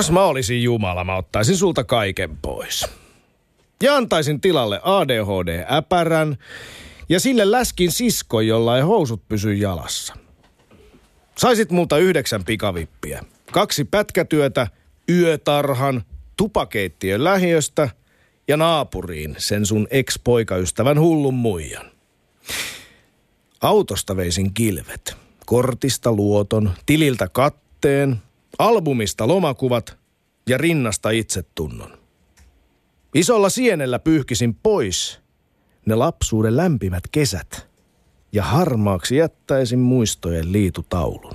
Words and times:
Jos 0.00 0.10
mä 0.10 0.24
olisin 0.24 0.62
Jumala, 0.62 1.04
mä 1.04 1.16
ottaisin 1.16 1.56
sulta 1.56 1.84
kaiken 1.84 2.36
pois. 2.36 2.86
Ja 3.82 3.96
antaisin 3.96 4.40
tilalle 4.40 4.80
ADHD-äpärän 4.82 6.36
ja 7.08 7.20
sille 7.20 7.50
läskin 7.50 7.92
sisko, 7.92 8.40
jolla 8.40 8.76
ei 8.76 8.82
housut 8.82 9.28
pysy 9.28 9.54
jalassa. 9.54 10.14
Saisit 11.38 11.70
multa 11.70 11.98
yhdeksän 11.98 12.44
pikavippiä. 12.44 13.24
Kaksi 13.52 13.84
pätkätyötä, 13.84 14.66
yötarhan, 15.10 16.02
tupakeittiön 16.36 17.24
lähiöstä 17.24 17.88
ja 18.48 18.56
naapuriin 18.56 19.34
sen 19.38 19.66
sun 19.66 19.86
ex-poikaystävän 19.90 21.00
hullun 21.00 21.34
muijan. 21.34 21.86
Autosta 23.60 24.16
veisin 24.16 24.54
kilvet. 24.54 25.16
Kortista 25.46 26.12
luoton, 26.12 26.70
tililtä 26.86 27.28
katteen, 27.28 28.22
albumista 28.58 29.28
lomakuvat 29.28 29.98
ja 30.48 30.58
rinnasta 30.58 31.10
itsetunnon. 31.10 31.98
Isolla 33.14 33.48
sienellä 33.48 33.98
pyyhkisin 33.98 34.54
pois 34.54 35.20
ne 35.86 35.94
lapsuuden 35.94 36.56
lämpimät 36.56 37.04
kesät 37.12 37.68
ja 38.32 38.42
harmaaksi 38.42 39.16
jättäisin 39.16 39.78
muistojen 39.78 40.52
liitutaulun. 40.52 41.34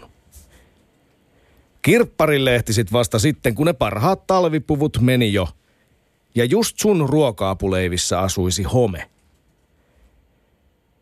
Kirpparille 1.81 2.55
ehtisit 2.55 2.91
vasta 2.91 3.19
sitten, 3.19 3.55
kun 3.55 3.65
ne 3.65 3.73
parhaat 3.73 4.27
talvipuvut 4.27 4.97
meni 5.01 5.33
jo 5.33 5.47
ja 6.35 6.45
just 6.45 6.79
sun 6.79 7.09
ruokaapuleivissä 7.09 8.19
asuisi 8.19 8.63
home. 8.63 9.09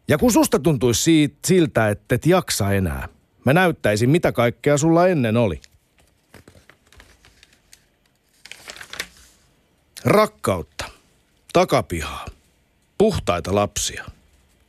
Ja 0.07 0.17
kun 0.17 0.31
susta 0.31 0.59
tuntuisi 0.59 1.03
siitä, 1.03 1.35
siltä, 1.45 1.89
että 1.89 2.15
et 2.15 2.25
jaksa 2.25 2.71
enää, 2.71 3.07
mä 3.45 3.53
näyttäisin 3.53 4.09
mitä 4.09 4.31
kaikkea 4.31 4.77
sulla 4.77 5.07
ennen 5.07 5.37
oli– 5.37 5.61
Rakkautta, 10.05 10.85
takapihaa, 11.53 12.25
puhtaita 12.97 13.55
lapsia 13.55 14.05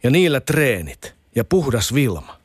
ja 0.02 0.10
niillä 0.10 0.40
treenit 0.40 1.14
ja 1.34 1.44
puhdas 1.44 1.94
Vilma. 1.94 2.38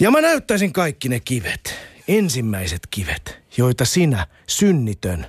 Ja 0.00 0.10
mä 0.10 0.20
näyttäisin 0.20 0.72
kaikki 0.72 1.08
ne 1.08 1.20
kivet, 1.20 1.74
ensimmäiset 2.08 2.80
kivet, 2.90 3.38
joita 3.56 3.84
sinä, 3.84 4.26
synnitön, 4.46 5.26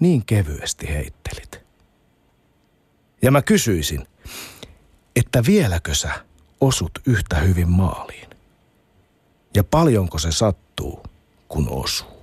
niin 0.00 0.26
kevyesti 0.26 0.88
heittelit. 0.88 1.60
Ja 3.22 3.30
mä 3.30 3.42
kysyisin, 3.42 4.06
että 5.16 5.42
vieläkö 5.46 5.94
sä 5.94 6.10
osut 6.60 6.98
yhtä 7.06 7.36
hyvin 7.36 7.68
maaliin? 7.68 8.30
Ja 9.54 9.64
paljonko 9.64 10.18
se 10.18 10.32
sattuu, 10.32 11.02
kun 11.48 11.68
osuu? 11.68 12.19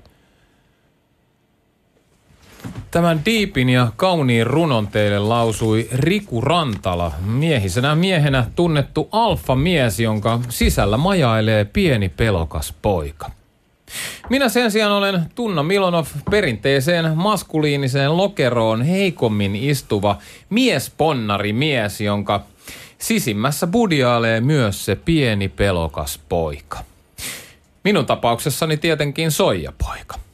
Tämän 2.92 3.26
diipin 3.26 3.70
ja 3.70 3.92
kauniin 3.96 4.48
runon 4.48 4.88
teille 4.88 5.20
lausui 5.20 5.88
Riku 5.92 6.42
Rantala, 6.42 7.12
miehisenä 7.26 7.96
miehenä 7.96 8.46
tunnettu 8.56 9.10
alfa-mies, 9.11 10.00
jonka 10.00 10.39
sisällä 10.50 10.98
majailee 10.98 11.66
pieni 11.66 12.10
pelokas 12.10 12.73
poika. 12.82 13.32
Minä 14.30 14.50
sen 14.50 14.72
sijaan 14.72 14.92
olen 14.92 15.22
Tunna 15.36 15.64
Milonov 15.64 16.06
perinteiseen 16.32 17.17
maskuliiniseen 17.17 18.17
lokeroon 18.17 18.82
heikommin 18.82 19.56
istuva 19.56 20.17
miesponnari 20.50 21.54
mies, 21.54 22.02
jonka 22.02 22.42
sisimmässä 22.98 23.67
budiaalee 23.67 24.42
myös 24.42 24.86
se 24.86 24.95
pieni 24.95 25.50
pelokas 25.50 26.20
poika. 26.30 26.80
Minun 27.84 28.06
tapauksessani 28.06 28.78
tietenkin 28.78 29.32
soijapoika. 29.32 30.27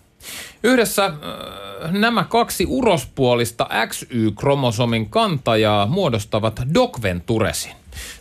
Yhdessä 0.63 1.05
äh, 1.05 1.91
nämä 1.91 2.23
kaksi 2.23 2.65
urospuolista 2.69 3.69
XY-kromosomin 3.87 5.09
kantajaa 5.09 5.85
muodostavat 5.85 6.61
Dokventuresin. 6.73 7.71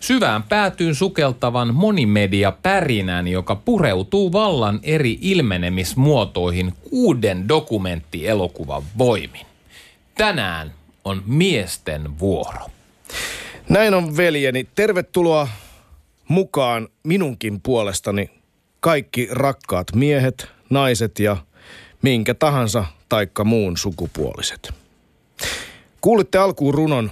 Syvään 0.00 0.42
päätyyn 0.42 0.94
sukeltavan 0.94 1.74
monimedia 1.74 2.52
pärinän, 2.62 3.28
joka 3.28 3.54
pureutuu 3.54 4.32
vallan 4.32 4.80
eri 4.82 5.18
ilmenemismuotoihin 5.20 6.74
kuuden 6.90 7.48
dokumenttielokuvan 7.48 8.82
voimin. 8.98 9.46
Tänään 10.14 10.72
on 11.04 11.22
miesten 11.26 12.18
vuoro. 12.18 12.66
Näin 13.68 13.94
on 13.94 14.16
veljeni. 14.16 14.68
Tervetuloa 14.74 15.48
mukaan 16.28 16.88
minunkin 17.02 17.60
puolestani 17.60 18.30
kaikki 18.80 19.28
rakkaat 19.30 19.86
miehet, 19.94 20.48
naiset 20.70 21.18
ja 21.18 21.36
minkä 22.02 22.34
tahansa 22.34 22.84
taikka 23.08 23.44
muun 23.44 23.76
sukupuoliset. 23.76 24.72
Kuulitte 26.00 26.38
alkuun 26.38 26.74
runon 26.74 27.10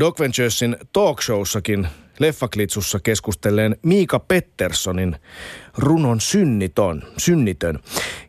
Doc 0.00 0.20
Venturesin 0.20 0.76
talkshowssakin 0.92 1.88
Leffaklitsussa 2.18 3.00
keskustelleen 3.00 3.76
Miika 3.82 4.18
Petterssonin 4.18 5.16
runon 5.76 6.20
Synniton, 6.20 7.02
Synnitön. 7.18 7.78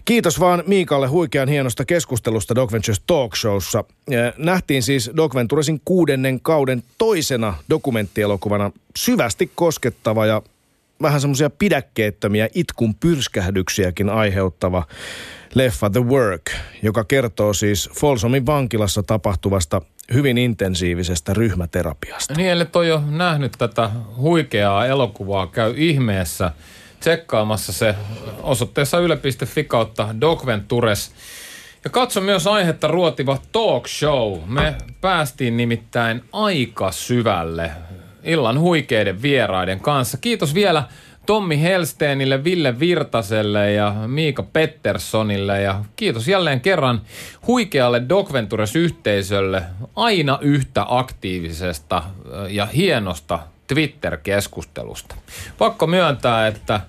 Kiitos 0.06 0.40
vaan 0.40 0.64
Miikalle 0.68 1.08
huikean 1.08 1.50
hienosta 1.50 1.86
keskustelusta 1.86 2.56
Doc 2.56 2.72
Ventures 2.72 3.02
Talkshowssa. 3.08 3.84
Nähtiin 4.38 4.84
siis 4.84 5.12
Doc 5.18 5.36
Venturesin 5.36 5.82
kuudennen 5.86 6.42
kauden 6.42 6.84
toisena 6.98 7.54
dokumenttielokuvana 7.70 8.72
syvästi 8.96 9.52
koskettava 9.56 10.26
ja 10.26 10.42
vähän 11.02 11.22
semmoisia 11.22 11.50
pidäkkeettömiä 11.50 12.48
itkun 12.54 12.96
pyrskähdyksiäkin 12.96 14.10
aiheuttava 14.10 14.84
leffa 15.56 15.90
The 15.90 16.04
Work, 16.06 16.52
joka 16.84 17.04
kertoo 17.04 17.54
siis 17.54 17.90
Folsomin 18.00 18.46
vankilassa 18.46 19.04
tapahtuvasta 19.04 19.82
hyvin 20.14 20.38
intensiivisestä 20.38 21.34
ryhmäterapiasta. 21.34 22.34
Niin, 22.34 22.50
eli 22.50 22.66
toi 22.66 22.88
jo 22.88 23.04
nähnyt 23.10 23.52
tätä 23.58 23.90
huikeaa 24.18 24.86
elokuvaa, 24.86 25.48
käy 25.48 25.74
ihmeessä 25.78 26.52
tsekkaamassa 27.00 27.74
se 27.74 27.96
osoitteessa 28.44 29.00
yle.fi 29.00 29.64
kautta 29.64 30.16
Docventures. 30.22 31.12
Ja 31.84 31.90
katso 31.90 32.22
myös 32.22 32.48
aihetta 32.48 32.88
ruotiva 32.88 33.38
talk 33.52 33.88
show. 33.88 34.40
Me 34.46 34.76
päästiin 35.02 35.58
nimittäin 35.58 36.24
aika 36.34 36.92
syvälle 36.92 37.72
illan 38.24 38.60
huikeiden 38.60 39.22
vieraiden 39.22 39.80
kanssa. 39.80 40.18
Kiitos 40.18 40.54
vielä 40.54 40.84
Tommi 41.26 41.62
Helsteenille, 41.62 42.44
Ville 42.44 42.80
Virtaselle 42.80 43.74
ja 43.74 43.96
Miika 44.08 44.44
Petterssonille 44.44 45.62
ja 45.62 45.84
kiitos 45.96 46.28
jälleen 46.28 46.62
kerran 46.62 47.02
huikealle 47.48 48.02
Docventures-yhteisölle 48.10 49.62
aina 49.96 50.38
yhtä 50.42 50.86
aktiivisesta 50.88 52.04
ja 52.50 52.66
hienosta 52.66 53.40
Twitter-keskustelusta. 53.68 55.16
Pakko 55.58 55.88
myöntää, 55.88 56.48
että 56.48 56.82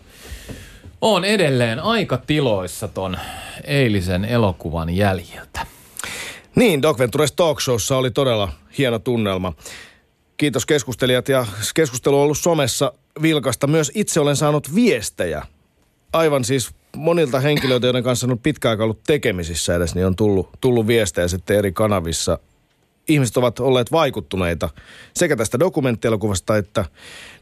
on 1.00 1.24
edelleen 1.24 1.80
aika 1.80 2.16
tiloissa 2.16 2.88
ton 2.88 3.18
eilisen 3.64 4.24
elokuvan 4.24 4.96
jäljiltä. 4.96 5.66
Niin, 6.54 6.82
Doc 6.82 6.98
Ventures 6.98 7.32
Talk 7.32 7.60
Showssa 7.60 7.96
oli 7.96 8.10
todella 8.10 8.52
hieno 8.78 8.98
tunnelma. 8.98 9.52
Kiitos 10.40 10.66
keskustelijat 10.66 11.28
ja 11.28 11.46
keskustelu 11.74 12.16
on 12.16 12.22
ollut 12.22 12.38
somessa 12.38 12.92
vilkasta. 13.22 13.66
Myös 13.66 13.92
itse 13.94 14.20
olen 14.20 14.36
saanut 14.36 14.74
viestejä. 14.74 15.46
Aivan 16.12 16.44
siis 16.44 16.70
monilta 16.96 17.40
henkilöiltä, 17.40 17.86
joiden 17.86 18.02
kanssa 18.02 18.26
on 18.26 18.38
pitkään 18.38 18.80
ollut 18.80 19.00
tekemisissä 19.06 19.74
edes, 19.74 19.94
niin 19.94 20.06
on 20.06 20.16
tullut, 20.16 20.48
tullut 20.60 20.86
viestejä 20.86 21.28
sitten 21.28 21.56
eri 21.56 21.72
kanavissa. 21.72 22.38
Ihmiset 23.08 23.36
ovat 23.36 23.60
olleet 23.60 23.92
vaikuttuneita 23.92 24.68
sekä 25.14 25.36
tästä 25.36 25.60
dokumenttielokuvasta 25.60 26.56
että 26.56 26.84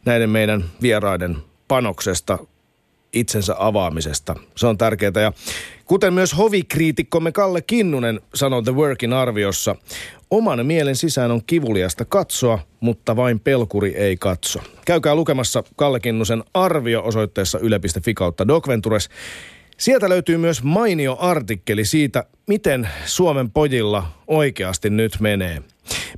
näiden 0.04 0.30
meidän 0.30 0.64
vieraiden 0.82 1.36
panoksesta 1.68 2.38
itsensä 3.12 3.54
avaamisesta. 3.58 4.34
Se 4.56 4.66
on 4.66 4.78
tärkeää. 4.78 5.22
Ja 5.22 5.32
kuten 5.84 6.12
myös 6.12 6.36
hovikriitikkomme 6.36 7.32
Kalle 7.32 7.62
Kinnunen 7.62 8.20
sanoi 8.34 8.62
The 8.62 8.74
Workin 8.74 9.12
arviossa, 9.12 9.76
oman 10.30 10.66
mielen 10.66 10.96
sisään 10.96 11.30
on 11.30 11.40
kivuliasta 11.46 12.04
katsoa, 12.04 12.58
mutta 12.80 13.16
vain 13.16 13.40
pelkuri 13.40 13.96
ei 13.96 14.16
katso. 14.16 14.60
Käykää 14.86 15.14
lukemassa 15.14 15.64
Kalle 15.76 16.00
Kinnusen 16.00 16.44
arvio 16.54 17.02
osoitteessa 17.04 17.58
yle.fi 17.58 18.14
kautta 18.14 18.48
Docventures. 18.48 19.08
Sieltä 19.78 20.08
löytyy 20.08 20.36
myös 20.36 20.62
mainio 20.62 21.16
artikkeli 21.20 21.84
siitä, 21.84 22.24
miten 22.46 22.88
Suomen 23.04 23.50
pojilla 23.50 24.06
oikeasti 24.26 24.90
nyt 24.90 25.16
menee. 25.20 25.62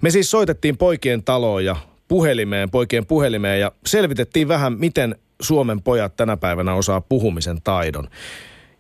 Me 0.03 0.11
siis 0.11 0.31
soitettiin 0.31 0.77
poikien 0.77 1.23
taloon 1.23 1.65
ja 1.65 1.77
puhelimeen, 2.09 2.71
poikien 2.71 3.07
puhelimeen 3.07 3.61
ja 3.61 3.73
selvitettiin 3.87 4.49
vähän, 4.49 4.79
miten 4.79 5.17
Suomen 5.43 5.83
pojat 5.83 6.17
tänä 6.17 6.37
päivänä 6.37 6.75
osaa 6.75 7.01
puhumisen 7.01 7.63
taidon. 7.65 8.09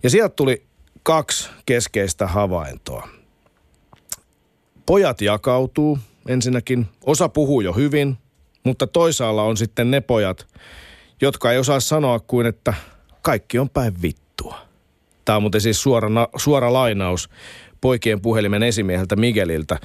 Ja 0.02 0.10
sieltä 0.10 0.34
tuli 0.36 0.62
kaksi 1.02 1.50
keskeistä 1.66 2.26
havaintoa. 2.26 3.19
Pojat 4.90 5.20
jakautuu 5.20 5.98
ensinnäkin. 6.28 6.86
Osa 7.06 7.28
puhuu 7.28 7.60
jo 7.60 7.72
hyvin, 7.72 8.18
mutta 8.64 8.86
toisaalla 8.86 9.42
on 9.42 9.56
sitten 9.56 9.90
ne 9.90 10.00
pojat, 10.00 10.46
jotka 11.20 11.52
ei 11.52 11.58
osaa 11.58 11.80
sanoa 11.80 12.20
kuin, 12.20 12.46
että 12.46 12.74
kaikki 13.22 13.58
on 13.58 13.70
päin 13.70 14.02
vittua. 14.02 14.58
Tämä 15.24 15.36
on 15.36 15.42
muuten 15.42 15.60
siis 15.60 15.82
suora, 15.82 16.08
suora 16.36 16.72
lainaus 16.72 17.30
poikien 17.80 18.20
puhelimen 18.20 18.62
esimieheltä 18.62 19.16
Migueliltä, 19.16 19.78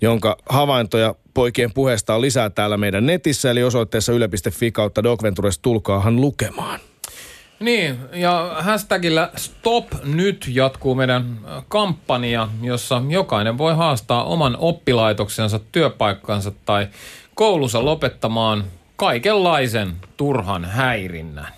jonka 0.00 0.36
havaintoja 0.48 1.14
poikien 1.34 1.72
puheesta 1.72 2.14
on 2.14 2.20
lisää 2.20 2.50
täällä 2.50 2.76
meidän 2.76 3.06
netissä, 3.06 3.50
eli 3.50 3.62
osoitteessa 3.62 4.12
yle.fi 4.12 4.72
kautta 4.72 5.02
Docventures 5.02 5.58
tulkaahan 5.58 6.20
lukemaan. 6.20 6.80
Niin, 7.60 7.98
ja 8.12 8.56
hashtagillä 8.58 9.30
Stop 9.36 9.86
nyt 10.04 10.46
jatkuu 10.52 10.94
meidän 10.94 11.38
kampanja, 11.68 12.48
jossa 12.62 13.02
jokainen 13.08 13.58
voi 13.58 13.74
haastaa 13.74 14.24
oman 14.24 14.56
oppilaitoksensa, 14.58 15.60
työpaikkansa 15.72 16.52
tai 16.64 16.88
koulunsa 17.34 17.84
lopettamaan 17.84 18.64
kaikenlaisen 18.96 19.92
turhan 20.16 20.64
häirinnän. 20.64 21.52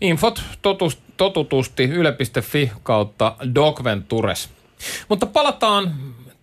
Infot 0.00 0.42
totus, 0.62 0.98
totutusti 1.16 1.84
yle.fi 1.84 2.70
kautta 2.82 3.36
Docventures. 3.54 4.48
Mutta 5.08 5.26
palataan 5.26 5.94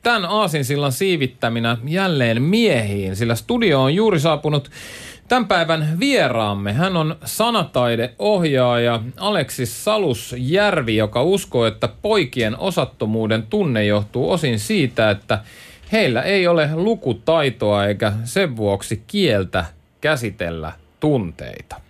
tämän 0.03 0.25
aasinsillan 0.25 0.91
siivittäminä 0.91 1.77
jälleen 1.87 2.41
miehiin, 2.41 3.15
sillä 3.15 3.35
studio 3.35 3.83
on 3.83 3.95
juuri 3.95 4.19
saapunut 4.19 4.71
Tämän 5.27 5.47
päivän 5.47 5.97
vieraamme, 5.99 6.73
hän 6.73 6.97
on 6.97 7.15
sanataideohjaaja 7.25 9.01
Aleksis 9.17 9.83
Salus 9.83 10.35
Järvi, 10.37 10.95
joka 10.95 11.23
uskoo, 11.23 11.65
että 11.65 11.89
poikien 12.01 12.57
osattomuuden 12.59 13.43
tunne 13.43 13.85
johtuu 13.85 14.31
osin 14.31 14.59
siitä, 14.59 15.09
että 15.09 15.39
heillä 15.91 16.21
ei 16.21 16.47
ole 16.47 16.69
lukutaitoa 16.75 17.85
eikä 17.85 18.13
sen 18.23 18.57
vuoksi 18.57 19.03
kieltä 19.07 19.65
käsitellä 20.01 20.71
tunteita. 20.99 21.81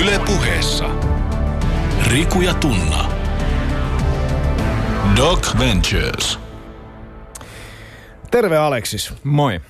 Ylepuheessa 0.00 0.84
Riku 2.06 2.40
ja 2.40 2.54
Tunna. 2.54 3.12
Doc 5.16 5.58
Ventures. 5.58 6.38
Terve 8.30 8.56
Aleksis. 8.56 9.14
Moi. 9.24 9.60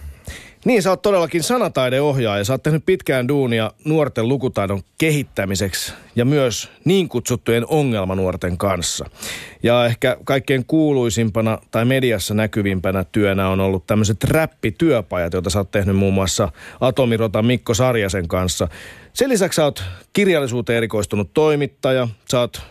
Niin, 0.64 0.82
sä 0.82 0.90
oot 0.90 1.02
todellakin 1.02 1.43
sanataideohjaaja. 1.43 2.44
Sä 2.44 2.52
oot 2.52 2.62
tehnyt 2.62 2.87
pitkään 2.87 3.28
duunia 3.28 3.70
nuorten 3.84 4.28
lukutaidon 4.28 4.81
kehittämiseksi 4.99 5.93
ja 6.16 6.25
myös 6.25 6.70
niin 6.84 7.08
kutsuttujen 7.08 7.66
ongelmanuorten 7.66 8.58
kanssa. 8.58 9.10
Ja 9.62 9.87
ehkä 9.87 10.16
kaikkein 10.25 10.64
kuuluisimpana 10.66 11.58
tai 11.70 11.84
mediassa 11.84 12.34
näkyvimpänä 12.34 13.05
työnä 13.05 13.49
on 13.49 13.60
ollut 13.60 13.87
tämmöiset 13.87 14.25
räppityöpajat, 14.25 15.32
joita 15.32 15.50
sä 15.50 15.58
oot 15.58 15.70
tehnyt 15.70 15.96
muun 15.96 16.14
muassa 16.14 16.52
Atomirota 16.81 17.43
Mikko 17.43 17.75
Sarjasen 17.75 18.28
kanssa. 18.28 18.69
Sen 19.12 19.28
lisäksi 19.28 19.56
sä 19.56 19.64
oot 19.64 19.84
kirjallisuuteen 20.12 20.76
erikoistunut 20.76 21.31
toimittaja, 21.34 22.08
sä 22.31 22.40
oot 22.40 22.62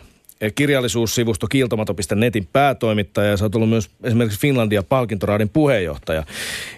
kirjallisuussivusto 0.54 1.46
kiiltomato.netin 1.46 2.48
päätoimittaja 2.52 3.30
ja 3.30 3.36
sä 3.36 3.44
oot 3.44 3.54
ollut 3.54 3.68
myös 3.68 3.90
esimerkiksi 4.04 4.40
Finlandia 4.40 4.82
palkintoraadin 4.82 5.48
puheenjohtaja. 5.48 6.24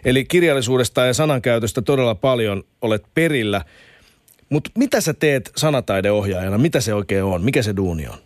Eli 0.05 0.25
kirjallisuudesta 0.25 1.07
ja 1.07 1.15
sanankäytöstä 1.15 1.83
todella 1.83 2.15
paljon 2.15 2.63
olet 2.83 3.05
perillä. 3.15 3.65
Mutta 4.51 4.71
mitä 4.79 5.01
sä 5.01 5.15
teet 5.15 5.53
sanataideohjaajana? 5.57 6.59
Mitä 6.59 6.81
se 6.81 6.95
oikein 6.95 7.25
on? 7.25 7.43
Mikä 7.43 7.63
se 7.63 7.77
duuni 7.77 8.09
on? 8.09 8.19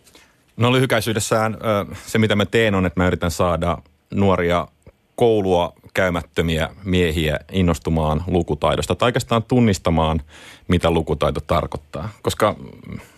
No 0.57 0.73
lyhykäisyydessään 0.73 1.57
se, 2.05 2.17
mitä 2.17 2.35
mä 2.35 2.45
teen 2.45 2.75
on, 2.75 2.85
että 2.85 2.99
mä 2.99 3.07
yritän 3.07 3.31
saada 3.31 3.77
nuoria 4.13 4.67
koulua 5.15 5.73
käymättömiä 5.95 6.69
miehiä 6.83 7.39
innostumaan 7.51 8.23
lukutaidosta 8.27 8.95
tai 8.95 9.07
oikeastaan 9.07 9.43
tunnistamaan, 9.43 10.21
mitä 10.67 10.91
lukutaito 10.91 11.41
tarkoittaa. 11.41 12.09
Koska 12.21 12.55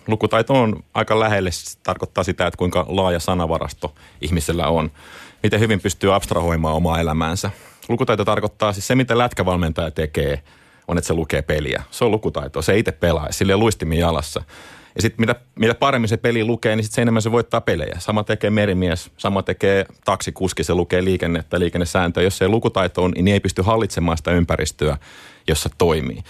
lukutaito 0.07 0.53
on 0.53 0.83
aika 0.93 1.19
lähelle, 1.19 1.49
tarkoittaa 1.83 2.23
sitä, 2.23 2.47
että 2.47 2.57
kuinka 2.57 2.85
laaja 2.89 3.19
sanavarasto 3.19 3.93
ihmisellä 4.21 4.67
on. 4.67 4.91
Miten 5.43 5.59
hyvin 5.59 5.81
pystyy 5.81 6.15
abstrahoimaan 6.15 6.75
omaa 6.75 6.99
elämäänsä. 6.99 7.51
Lukutaito 7.89 8.25
tarkoittaa 8.25 8.73
siis 8.73 8.87
se, 8.87 8.95
mitä 8.95 9.17
lätkävalmentaja 9.17 9.91
tekee, 9.91 10.43
on, 10.87 10.97
että 10.97 11.07
se 11.07 11.13
lukee 11.13 11.41
peliä. 11.41 11.83
Se 11.91 12.05
on 12.05 12.11
lukutaito. 12.11 12.61
Se 12.61 12.77
itse 12.77 12.91
pelaa, 12.91 13.31
sille 13.31 13.57
luistimin 13.57 13.99
jalassa. 13.99 14.43
Ja 14.97 15.01
sitten 15.01 15.21
mitä, 15.21 15.35
mitä 15.55 15.75
paremmin 15.75 16.09
se 16.09 16.17
peli 16.17 16.43
lukee, 16.43 16.75
niin 16.75 16.83
sitten 16.83 16.95
se 16.95 17.01
enemmän 17.01 17.21
se 17.21 17.31
voittaa 17.31 17.61
pelejä. 17.61 17.95
Sama 17.99 18.23
tekee 18.23 18.49
merimies, 18.49 19.11
sama 19.17 19.43
tekee 19.43 19.85
taksikuski, 20.05 20.63
se 20.63 20.73
lukee 20.73 21.03
liikennettä, 21.03 21.59
liikennesääntöä. 21.59 22.23
Jos 22.23 22.37
se 22.37 22.45
ei 22.45 22.49
lukutaito 22.49 23.03
on, 23.03 23.11
niin 23.11 23.27
ei 23.27 23.39
pysty 23.39 23.61
hallitsemaan 23.61 24.17
sitä 24.17 24.31
ympäristöä, 24.31 24.97
jossa 25.47 25.69
toimii. 25.77 26.23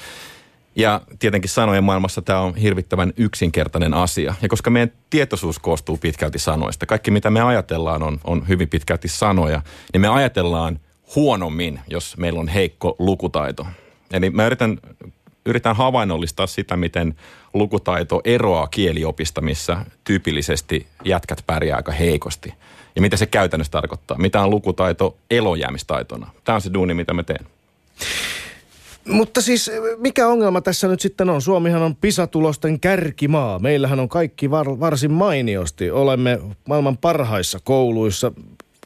Ja 0.75 1.01
tietenkin 1.19 1.49
sanojen 1.49 1.83
maailmassa 1.83 2.21
tämä 2.21 2.39
on 2.39 2.55
hirvittävän 2.55 3.13
yksinkertainen 3.17 3.93
asia. 3.93 4.33
Ja 4.41 4.49
koska 4.49 4.69
meidän 4.69 4.91
tietoisuus 5.09 5.59
koostuu 5.59 5.97
pitkälti 5.97 6.39
sanoista, 6.39 6.85
kaikki 6.85 7.11
mitä 7.11 7.29
me 7.29 7.41
ajatellaan 7.41 8.03
on, 8.03 8.19
on 8.23 8.47
hyvin 8.47 8.69
pitkälti 8.69 9.07
sanoja, 9.07 9.61
niin 9.93 10.01
me 10.01 10.07
ajatellaan 10.07 10.79
huonommin, 11.15 11.79
jos 11.87 12.17
meillä 12.17 12.39
on 12.39 12.47
heikko 12.47 12.95
lukutaito. 12.99 13.65
Eli 14.11 14.29
mä 14.29 14.45
yritän, 14.45 14.77
yritän 15.45 15.75
havainnollistaa 15.75 16.47
sitä, 16.47 16.77
miten 16.77 17.15
lukutaito 17.53 18.21
eroaa 18.23 18.67
kieliopista, 18.67 19.41
missä 19.41 19.77
tyypillisesti 20.03 20.87
jätkät 21.05 21.43
pärjää 21.47 21.77
aika 21.77 21.91
heikosti. 21.91 22.53
Ja 22.95 23.01
mitä 23.01 23.17
se 23.17 23.25
käytännössä 23.25 23.71
tarkoittaa. 23.71 24.17
Mitä 24.17 24.41
on 24.41 24.49
lukutaito 24.49 25.17
elojäämistaitona. 25.31 26.31
Tämä 26.43 26.55
on 26.55 26.61
se 26.61 26.73
duuni, 26.73 26.93
mitä 26.93 27.13
mä 27.13 27.23
teen. 27.23 27.45
Mutta 29.07 29.41
siis 29.41 29.71
mikä 29.97 30.27
ongelma 30.27 30.61
tässä 30.61 30.87
nyt 30.87 30.99
sitten 30.99 31.29
on? 31.29 31.41
Suomihan 31.41 31.81
on 31.81 31.95
pisatulosten 31.95 32.79
kärkimaa. 32.79 33.59
Meillähän 33.59 33.99
on 33.99 34.09
kaikki 34.09 34.51
var, 34.51 34.79
varsin 34.79 35.11
mainiosti. 35.11 35.91
Olemme 35.91 36.39
maailman 36.67 36.97
parhaissa 36.97 37.59
kouluissa. 37.63 38.31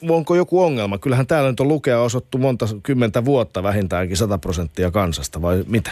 Onko 0.10 0.36
joku 0.36 0.62
ongelma? 0.64 0.98
Kyllähän 0.98 1.28
täällä 1.28 1.50
nyt 1.50 1.60
on 1.60 1.68
lukea 1.68 2.02
osottu 2.02 2.38
monta 2.38 2.68
kymmentä 2.84 3.26
vuotta 3.26 3.64
vähintäänkin 3.64 4.18
100 4.18 4.38
prosenttia 4.38 4.92
kansasta 4.92 5.42
vai 5.42 5.64
mitä? 5.68 5.92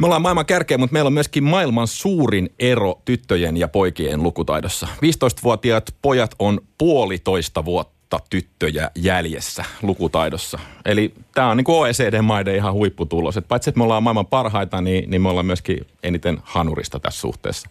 Me 0.00 0.06
ollaan 0.06 0.22
maailman 0.22 0.46
kärkeä, 0.46 0.78
mutta 0.78 0.92
meillä 0.92 1.08
on 1.08 1.12
myöskin 1.12 1.44
maailman 1.44 1.86
suurin 1.86 2.52
ero 2.58 3.00
tyttöjen 3.04 3.56
ja 3.56 3.68
poikien 3.68 4.22
lukutaidossa. 4.22 4.86
15-vuotiaat 4.96 5.94
pojat 6.02 6.34
on 6.38 6.60
puolitoista 6.78 7.64
vuotta 7.64 8.18
tyttöjä 8.30 8.90
jäljessä 8.94 9.64
lukutaidossa. 9.82 10.58
Eli 10.84 11.14
tämä 11.34 11.50
on 11.50 11.56
niin 11.56 11.64
OECD-maiden 11.68 12.56
ihan 12.56 12.72
huipputulos. 12.72 13.36
Et 13.36 13.48
paitsi, 13.48 13.70
että 13.70 13.78
me 13.78 13.84
ollaan 13.84 14.02
maailman 14.02 14.26
parhaita, 14.26 14.80
niin, 14.80 15.10
niin 15.10 15.22
me 15.22 15.28
ollaan 15.28 15.46
myöskin 15.46 15.86
eniten 16.02 16.38
hanurista 16.42 17.00
tässä 17.00 17.20
suhteessa. 17.20 17.68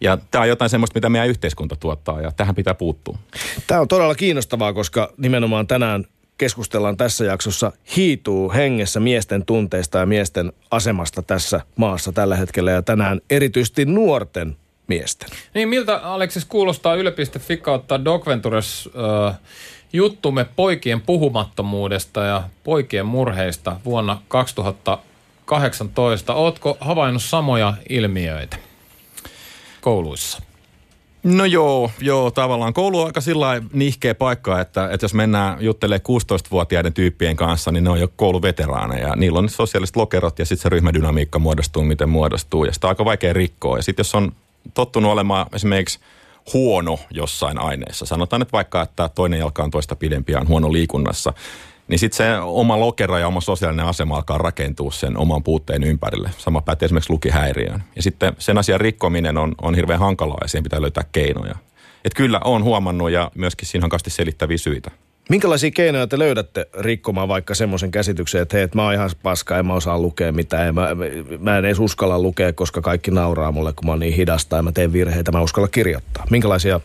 Ja 0.00 0.18
tämä 0.30 0.42
on 0.42 0.48
jotain 0.48 0.70
semmoista, 0.70 0.96
mitä 0.96 1.08
meidän 1.08 1.28
yhteiskunta 1.28 1.76
tuottaa 1.76 2.20
ja 2.20 2.32
tähän 2.32 2.54
pitää 2.54 2.74
puuttua. 2.74 3.18
Tämä 3.66 3.80
on 3.80 3.88
todella 3.88 4.14
kiinnostavaa, 4.14 4.72
koska 4.72 5.12
nimenomaan 5.16 5.66
tänään 5.66 6.04
keskustellaan 6.40 6.96
tässä 6.96 7.24
jaksossa 7.24 7.72
hiituu 7.96 8.52
hengessä 8.52 9.00
miesten 9.00 9.46
tunteista 9.46 9.98
ja 9.98 10.06
miesten 10.06 10.52
asemasta 10.70 11.22
tässä 11.22 11.60
maassa 11.76 12.12
tällä 12.12 12.36
hetkellä 12.36 12.70
ja 12.70 12.82
tänään 12.82 13.20
erityisesti 13.30 13.84
nuorten 13.84 14.56
miesten. 14.86 15.28
Niin 15.54 15.68
miltä 15.68 15.96
Aleksis 15.96 16.44
kuulostaa 16.44 16.94
yle.fi 16.94 17.56
kautta 17.56 18.04
Docventures 18.04 18.88
äh, 19.28 19.38
juttumme 19.92 20.46
poikien 20.56 21.00
puhumattomuudesta 21.00 22.24
ja 22.24 22.42
poikien 22.64 23.06
murheista 23.06 23.80
vuonna 23.84 24.22
2018. 24.28 26.34
Ootko 26.34 26.76
havainnut 26.80 27.22
samoja 27.22 27.74
ilmiöitä 27.88 28.56
kouluissa? 29.80 30.49
No 31.22 31.44
joo, 31.44 31.90
joo, 32.00 32.30
tavallaan 32.30 32.72
koulu 32.72 33.00
on 33.00 33.06
aika 33.06 33.20
sillä 33.20 33.62
nihkeä 33.72 34.14
paikka, 34.14 34.60
että, 34.60 34.90
että 34.92 35.04
jos 35.04 35.14
mennään 35.14 35.64
juttelemaan 35.64 36.00
16-vuotiaiden 36.00 36.92
tyyppien 36.92 37.36
kanssa, 37.36 37.72
niin 37.72 37.84
ne 37.84 37.90
on 37.90 38.00
jo 38.00 38.08
kouluveteraaneja. 38.16 39.16
Niillä 39.16 39.38
on 39.38 39.48
sosiaaliset 39.48 39.96
lokerot 39.96 40.38
ja 40.38 40.46
sitten 40.46 40.62
se 40.62 40.68
ryhmädynamiikka 40.68 41.38
muodostuu, 41.38 41.84
miten 41.84 42.08
muodostuu. 42.08 42.64
Ja 42.64 42.72
sitä 42.72 42.86
on 42.86 42.88
aika 42.88 43.04
vaikea 43.04 43.32
rikkoa. 43.32 43.76
Ja 43.76 43.82
sitten 43.82 44.00
jos 44.00 44.14
on 44.14 44.32
tottunut 44.74 45.12
olemaan 45.12 45.46
esimerkiksi 45.54 45.98
huono 46.54 46.98
jossain 47.10 47.58
aineessa, 47.58 48.06
sanotaan 48.06 48.42
että 48.42 48.52
vaikka, 48.52 48.82
että 48.82 49.10
toinen 49.14 49.38
jalka 49.38 49.62
on 49.62 49.70
toista 49.70 49.96
pidempi 49.96 50.32
ja 50.32 50.40
on 50.40 50.48
huono 50.48 50.72
liikunnassa, 50.72 51.32
niin 51.90 51.98
sitten 51.98 52.16
se 52.16 52.38
oma 52.38 52.80
lokero 52.80 53.18
ja 53.18 53.26
oma 53.26 53.40
sosiaalinen 53.40 53.86
asema 53.86 54.16
alkaa 54.16 54.38
rakentua 54.38 54.90
sen 54.90 55.16
oman 55.16 55.42
puutteen 55.42 55.84
ympärille. 55.84 56.30
Sama 56.38 56.60
pätee 56.60 56.86
esimerkiksi 56.86 57.12
lukihäiriöön. 57.12 57.82
Ja 57.96 58.02
sitten 58.02 58.32
sen 58.38 58.58
asian 58.58 58.80
rikkominen 58.80 59.38
on, 59.38 59.54
on 59.62 59.74
hirveän 59.74 60.00
hankalaa 60.00 60.38
ja 60.42 60.48
siihen 60.48 60.62
pitää 60.62 60.82
löytää 60.82 61.04
keinoja. 61.12 61.54
Et 62.04 62.14
kyllä 62.14 62.40
on 62.44 62.64
huomannut 62.64 63.10
ja 63.10 63.30
myöskin 63.34 63.68
siinä 63.68 63.86
on 63.86 63.90
kasti 63.90 64.10
selittäviä 64.10 64.58
syitä. 64.58 64.90
Minkälaisia 65.28 65.70
keinoja 65.70 66.06
te 66.06 66.18
löydätte 66.18 66.66
rikkomaan 66.78 67.28
vaikka 67.28 67.54
semmoisen 67.54 67.90
käsityksen, 67.90 68.42
että 68.42 68.56
hei, 68.56 68.64
että 68.64 68.78
mä 68.78 68.84
oon 68.84 68.94
ihan 68.94 69.10
paska, 69.22 69.58
en 69.58 69.66
mä 69.66 69.74
osaa 69.74 69.98
lukea 69.98 70.32
mitään, 70.32 70.68
en 70.68 70.74
mä, 70.74 70.88
mä 71.38 71.58
en 71.58 71.64
edes 71.64 71.78
uskalla 71.78 72.18
lukea, 72.18 72.52
koska 72.52 72.80
kaikki 72.80 73.10
nauraa 73.10 73.52
mulle, 73.52 73.72
kun 73.72 73.86
mä 73.86 73.92
oon 73.92 74.00
niin 74.00 74.14
hidasta 74.14 74.56
ja 74.56 74.62
mä 74.62 74.72
teen 74.72 74.92
virheitä, 74.92 75.32
mä 75.32 75.40
uskalla 75.40 75.68
kirjoittaa. 75.68 76.26
Minkälaisia 76.30 76.80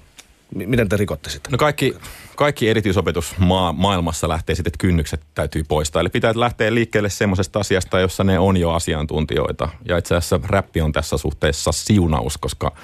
Miten 0.55 0.89
te 0.89 0.97
rikotte 0.97 1.29
sitä? 1.29 1.49
No 1.51 1.57
kaikki, 1.57 1.95
kaikki 2.35 2.69
erityisopetus 2.69 3.37
maa, 3.37 3.73
maailmassa 3.73 4.29
lähtee 4.29 4.55
sitten, 4.55 4.69
että 4.69 4.81
kynnykset 4.81 5.21
täytyy 5.33 5.63
poistaa. 5.63 5.99
Eli 5.99 6.09
pitää 6.09 6.33
lähteä 6.35 6.73
liikkeelle 6.73 7.09
semmoisesta 7.09 7.59
asiasta, 7.59 7.99
jossa 7.99 8.23
ne 8.23 8.39
on 8.39 8.57
jo 8.57 8.71
asiantuntijoita. 8.71 9.69
Ja 9.87 9.97
itse 9.97 10.15
asiassa 10.15 10.39
räppi 10.43 10.81
on 10.81 10.91
tässä 10.91 11.17
suhteessa 11.17 11.71
siunaus, 11.71 12.37
koska 12.37 12.75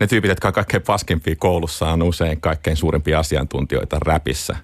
ne 0.00 0.06
tyypit, 0.06 0.28
jotka 0.28 0.48
on 0.48 0.54
kaikkein 0.54 0.82
paskimpia 0.82 1.36
koulussa, 1.36 1.90
on 1.90 2.02
usein 2.02 2.40
kaikkein 2.40 2.76
suurimpia 2.76 3.18
asiantuntijoita 3.18 3.98
räpissä. 4.00 4.56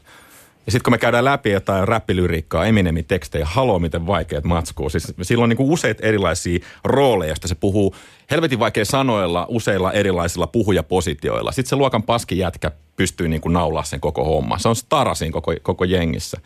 Ja 0.68 0.72
sitten 0.72 0.82
kun 0.84 0.92
me 0.92 0.98
käydään 0.98 1.24
läpi 1.24 1.50
jotain 1.50 1.88
räppilyriikkaa, 1.88 2.66
Eminemin 2.66 3.04
tekstejä, 3.04 3.46
haloo 3.46 3.78
miten 3.78 4.06
vaikeat 4.06 4.44
matskuu. 4.44 4.90
Siis 4.90 5.12
sillä 5.22 5.42
on 5.42 5.48
niinku 5.48 5.72
useita 5.72 6.06
erilaisia 6.06 6.58
rooleja, 6.84 7.30
joista 7.30 7.48
se 7.48 7.54
puhuu 7.54 7.94
helvetin 8.30 8.58
vaikea 8.58 8.84
sanoilla 8.84 9.46
useilla 9.48 9.92
erilaisilla 9.92 10.46
puhujapositioilla. 10.46 11.52
Sitten 11.52 11.68
se 11.68 11.76
luokan 11.76 12.02
paski 12.02 12.38
jätkä 12.38 12.70
pystyy 12.96 13.28
niinku 13.28 13.48
naulaa 13.48 13.84
sen 13.84 14.00
koko 14.00 14.24
homma. 14.24 14.58
Se 14.58 14.68
on 14.68 14.76
starasin 14.76 15.32
koko, 15.32 15.52
koko 15.62 15.84
jengissä. 15.84 16.40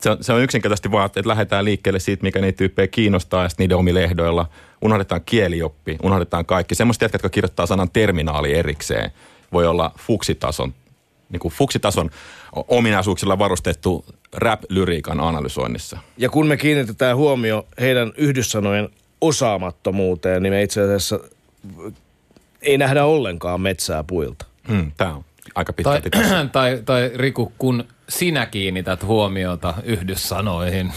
Se 0.00 0.10
on, 0.10 0.16
se 0.20 0.32
on 0.32 0.42
yksinkertaisesti 0.42 0.90
vaan, 0.90 1.06
että 1.06 1.22
lähdetään 1.24 1.64
liikkeelle 1.64 2.00
siitä, 2.00 2.22
mikä 2.22 2.40
niitä 2.40 2.56
tyyppejä 2.56 2.86
kiinnostaa 2.86 3.42
ja 3.42 3.48
niiden 3.58 3.76
omilla 3.76 4.00
ehdoilla. 4.00 4.46
Unohdetaan 4.80 5.20
kielioppi, 5.26 5.96
unohdetaan 6.02 6.46
kaikki. 6.46 6.74
Semmoista 6.74 7.04
jätkät, 7.04 7.18
jotka 7.18 7.34
kirjoittaa 7.34 7.66
sanan 7.66 7.90
terminaali 7.90 8.54
erikseen. 8.54 9.10
Voi 9.52 9.66
olla 9.66 9.92
fuksitason, 9.98 10.74
niin 11.32 11.40
kuin 11.40 11.54
fuksitason 11.54 12.10
ominaisuuksilla 12.68 13.38
varustettu 13.38 14.04
rap-lyriikan 14.32 15.20
analysoinnissa. 15.20 15.98
Ja 16.16 16.28
kun 16.30 16.46
me 16.46 16.56
kiinnitetään 16.56 17.16
huomio 17.16 17.66
heidän 17.80 18.12
yhdyssanojen 18.16 18.88
osaamattomuuteen, 19.20 20.42
niin 20.42 20.52
me 20.52 20.62
itse 20.62 20.82
asiassa 20.82 21.20
ei 22.62 22.78
nähdä 22.78 23.04
ollenkaan 23.04 23.60
metsää 23.60 24.04
puilta. 24.04 24.46
Hmm, 24.68 24.92
Tämä 24.96 25.14
on 25.14 25.24
aika 25.54 25.72
Tai, 25.72 25.76
pitkälti 25.76 26.10
tässä. 26.10 26.46
tai, 26.52 26.82
tai 26.84 27.10
Riku, 27.14 27.52
kun 27.58 27.84
sinä 28.08 28.46
kiinnität 28.46 29.02
huomiota 29.02 29.74
yhdyssanoihin, 29.84 30.92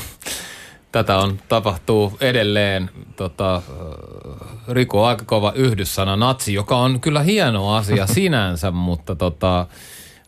tätä 0.92 1.18
on 1.18 1.40
tapahtuu 1.50 2.18
edelleen. 2.22 2.90
Tota, 3.16 3.56
äh, 3.56 3.64
Riku 4.68 5.00
on 5.00 5.08
aika 5.08 5.26
kova 5.26 5.52
yhdyssana 5.56 6.16
natsi, 6.16 6.54
joka 6.54 6.78
on 6.78 7.02
kyllä 7.02 7.22
hieno 7.22 7.76
asia 7.76 8.08
sinänsä, 8.08 8.72
mutta 8.72 9.16
tota, 9.16 9.68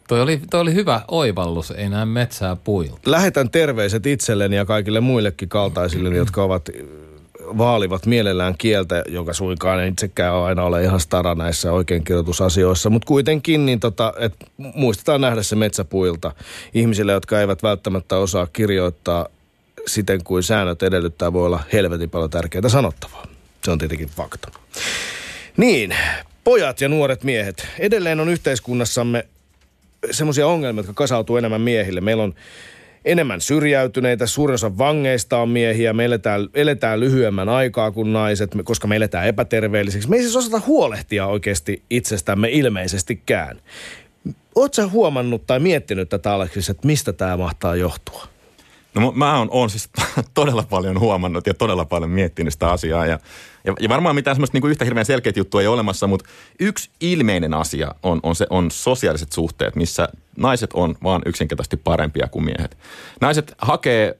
toi, 0.07 0.21
oli, 0.21 0.41
toi 0.51 0.61
oli 0.61 0.73
hyvä 0.73 1.01
oivallus, 1.07 1.71
ei 1.71 1.89
näe 1.89 2.05
metsää 2.05 2.55
puilta. 2.55 2.99
Lähetän 3.05 3.49
terveiset 3.49 4.05
itselleni 4.05 4.55
ja 4.55 4.65
kaikille 4.65 4.99
muillekin 4.99 5.49
kaltaisille, 5.49 6.17
jotka 6.17 6.43
ovat 6.43 6.69
vaalivat 7.57 8.05
mielellään 8.05 8.55
kieltä, 8.57 9.03
joka 9.07 9.33
suinkaan 9.33 9.79
ei 9.79 9.89
itsekään 9.89 10.35
aina 10.35 10.63
ole 10.63 10.83
ihan 10.83 10.99
stara 10.99 11.35
näissä 11.35 11.71
oikeinkirjoitusasioissa, 11.71 12.89
mutta 12.89 13.07
kuitenkin 13.07 13.65
niin 13.65 13.79
tota, 13.79 14.13
et 14.19 14.33
muistetaan 14.57 15.21
nähdä 15.21 15.43
se 15.43 15.55
metsäpuilta 15.55 16.31
ihmisille, 16.73 17.11
jotka 17.11 17.41
eivät 17.41 17.63
välttämättä 17.63 18.17
osaa 18.17 18.47
kirjoittaa 18.53 19.27
siten 19.87 20.23
kuin 20.23 20.43
säännöt 20.43 20.83
edellyttää, 20.83 21.33
voi 21.33 21.45
olla 21.45 21.63
helvetin 21.73 22.09
paljon 22.09 22.29
tärkeää 22.29 22.69
sanottavaa. 22.69 23.27
Se 23.63 23.71
on 23.71 23.77
tietenkin 23.77 24.09
fakta. 24.09 24.51
Niin, 25.57 25.95
pojat 26.43 26.81
ja 26.81 26.89
nuoret 26.89 27.23
miehet. 27.23 27.67
Edelleen 27.79 28.19
on 28.19 28.29
yhteiskunnassamme 28.29 29.25
semmoisia 30.11 30.47
ongelmia, 30.47 30.79
jotka 30.79 30.93
kasautuu 30.93 31.37
enemmän 31.37 31.61
miehille. 31.61 32.01
Meillä 32.01 32.23
on 32.23 32.33
enemmän 33.05 33.41
syrjäytyneitä, 33.41 34.25
suurin 34.25 34.53
osa 34.53 34.77
vangeista 34.77 35.37
on 35.37 35.49
miehiä, 35.49 35.93
me 35.93 36.05
eletään, 36.05 36.47
eletään 36.53 36.99
lyhyemmän 36.99 37.49
aikaa 37.49 37.91
kuin 37.91 38.13
naiset, 38.13 38.51
koska 38.63 38.87
me 38.87 38.95
eletään 38.95 39.27
epäterveellisiksi. 39.27 40.09
Me 40.09 40.15
ei 40.15 40.21
siis 40.21 40.35
osata 40.35 40.61
huolehtia 40.67 41.27
oikeasti 41.27 41.83
itsestämme 41.89 42.49
ilmeisestikään. 42.49 43.61
Oletko 44.55 44.89
huomannut 44.91 45.47
tai 45.47 45.59
miettinyt 45.59 46.09
tätä, 46.09 46.33
Aleksis, 46.33 46.69
että 46.69 46.87
mistä 46.87 47.13
tämä 47.13 47.37
mahtaa 47.37 47.75
johtua? 47.75 48.36
No 48.99 49.11
mä 49.15 49.37
oon, 49.37 49.47
oon 49.51 49.69
siis 49.69 49.89
todella 50.33 50.63
paljon 50.69 50.99
huomannut 50.99 51.47
ja 51.47 51.53
todella 51.53 51.85
paljon 51.85 52.09
miettinyt 52.09 52.53
sitä 52.53 52.69
asiaa. 52.69 53.05
Ja, 53.05 53.19
ja, 53.63 53.73
ja 53.79 53.89
varmaan 53.89 54.15
mitään 54.15 54.35
semmoista 54.35 54.55
niinku 54.55 54.67
yhtä 54.67 54.85
hirveän 54.85 55.05
selkeät 55.05 55.37
juttua 55.37 55.61
ei 55.61 55.67
ole 55.67 55.73
olemassa, 55.73 56.07
mutta 56.07 56.29
yksi 56.59 56.89
ilmeinen 57.01 57.53
asia 57.53 57.95
on, 58.03 58.19
on, 58.23 58.35
se, 58.35 58.47
on 58.49 58.71
sosiaaliset 58.71 59.31
suhteet, 59.31 59.75
missä 59.75 60.09
naiset 60.37 60.69
on 60.73 60.95
vaan 61.03 61.21
yksinkertaisesti 61.25 61.77
parempia 61.77 62.27
kuin 62.27 62.45
miehet. 62.45 62.77
Naiset 63.21 63.53
hakee 63.57 64.17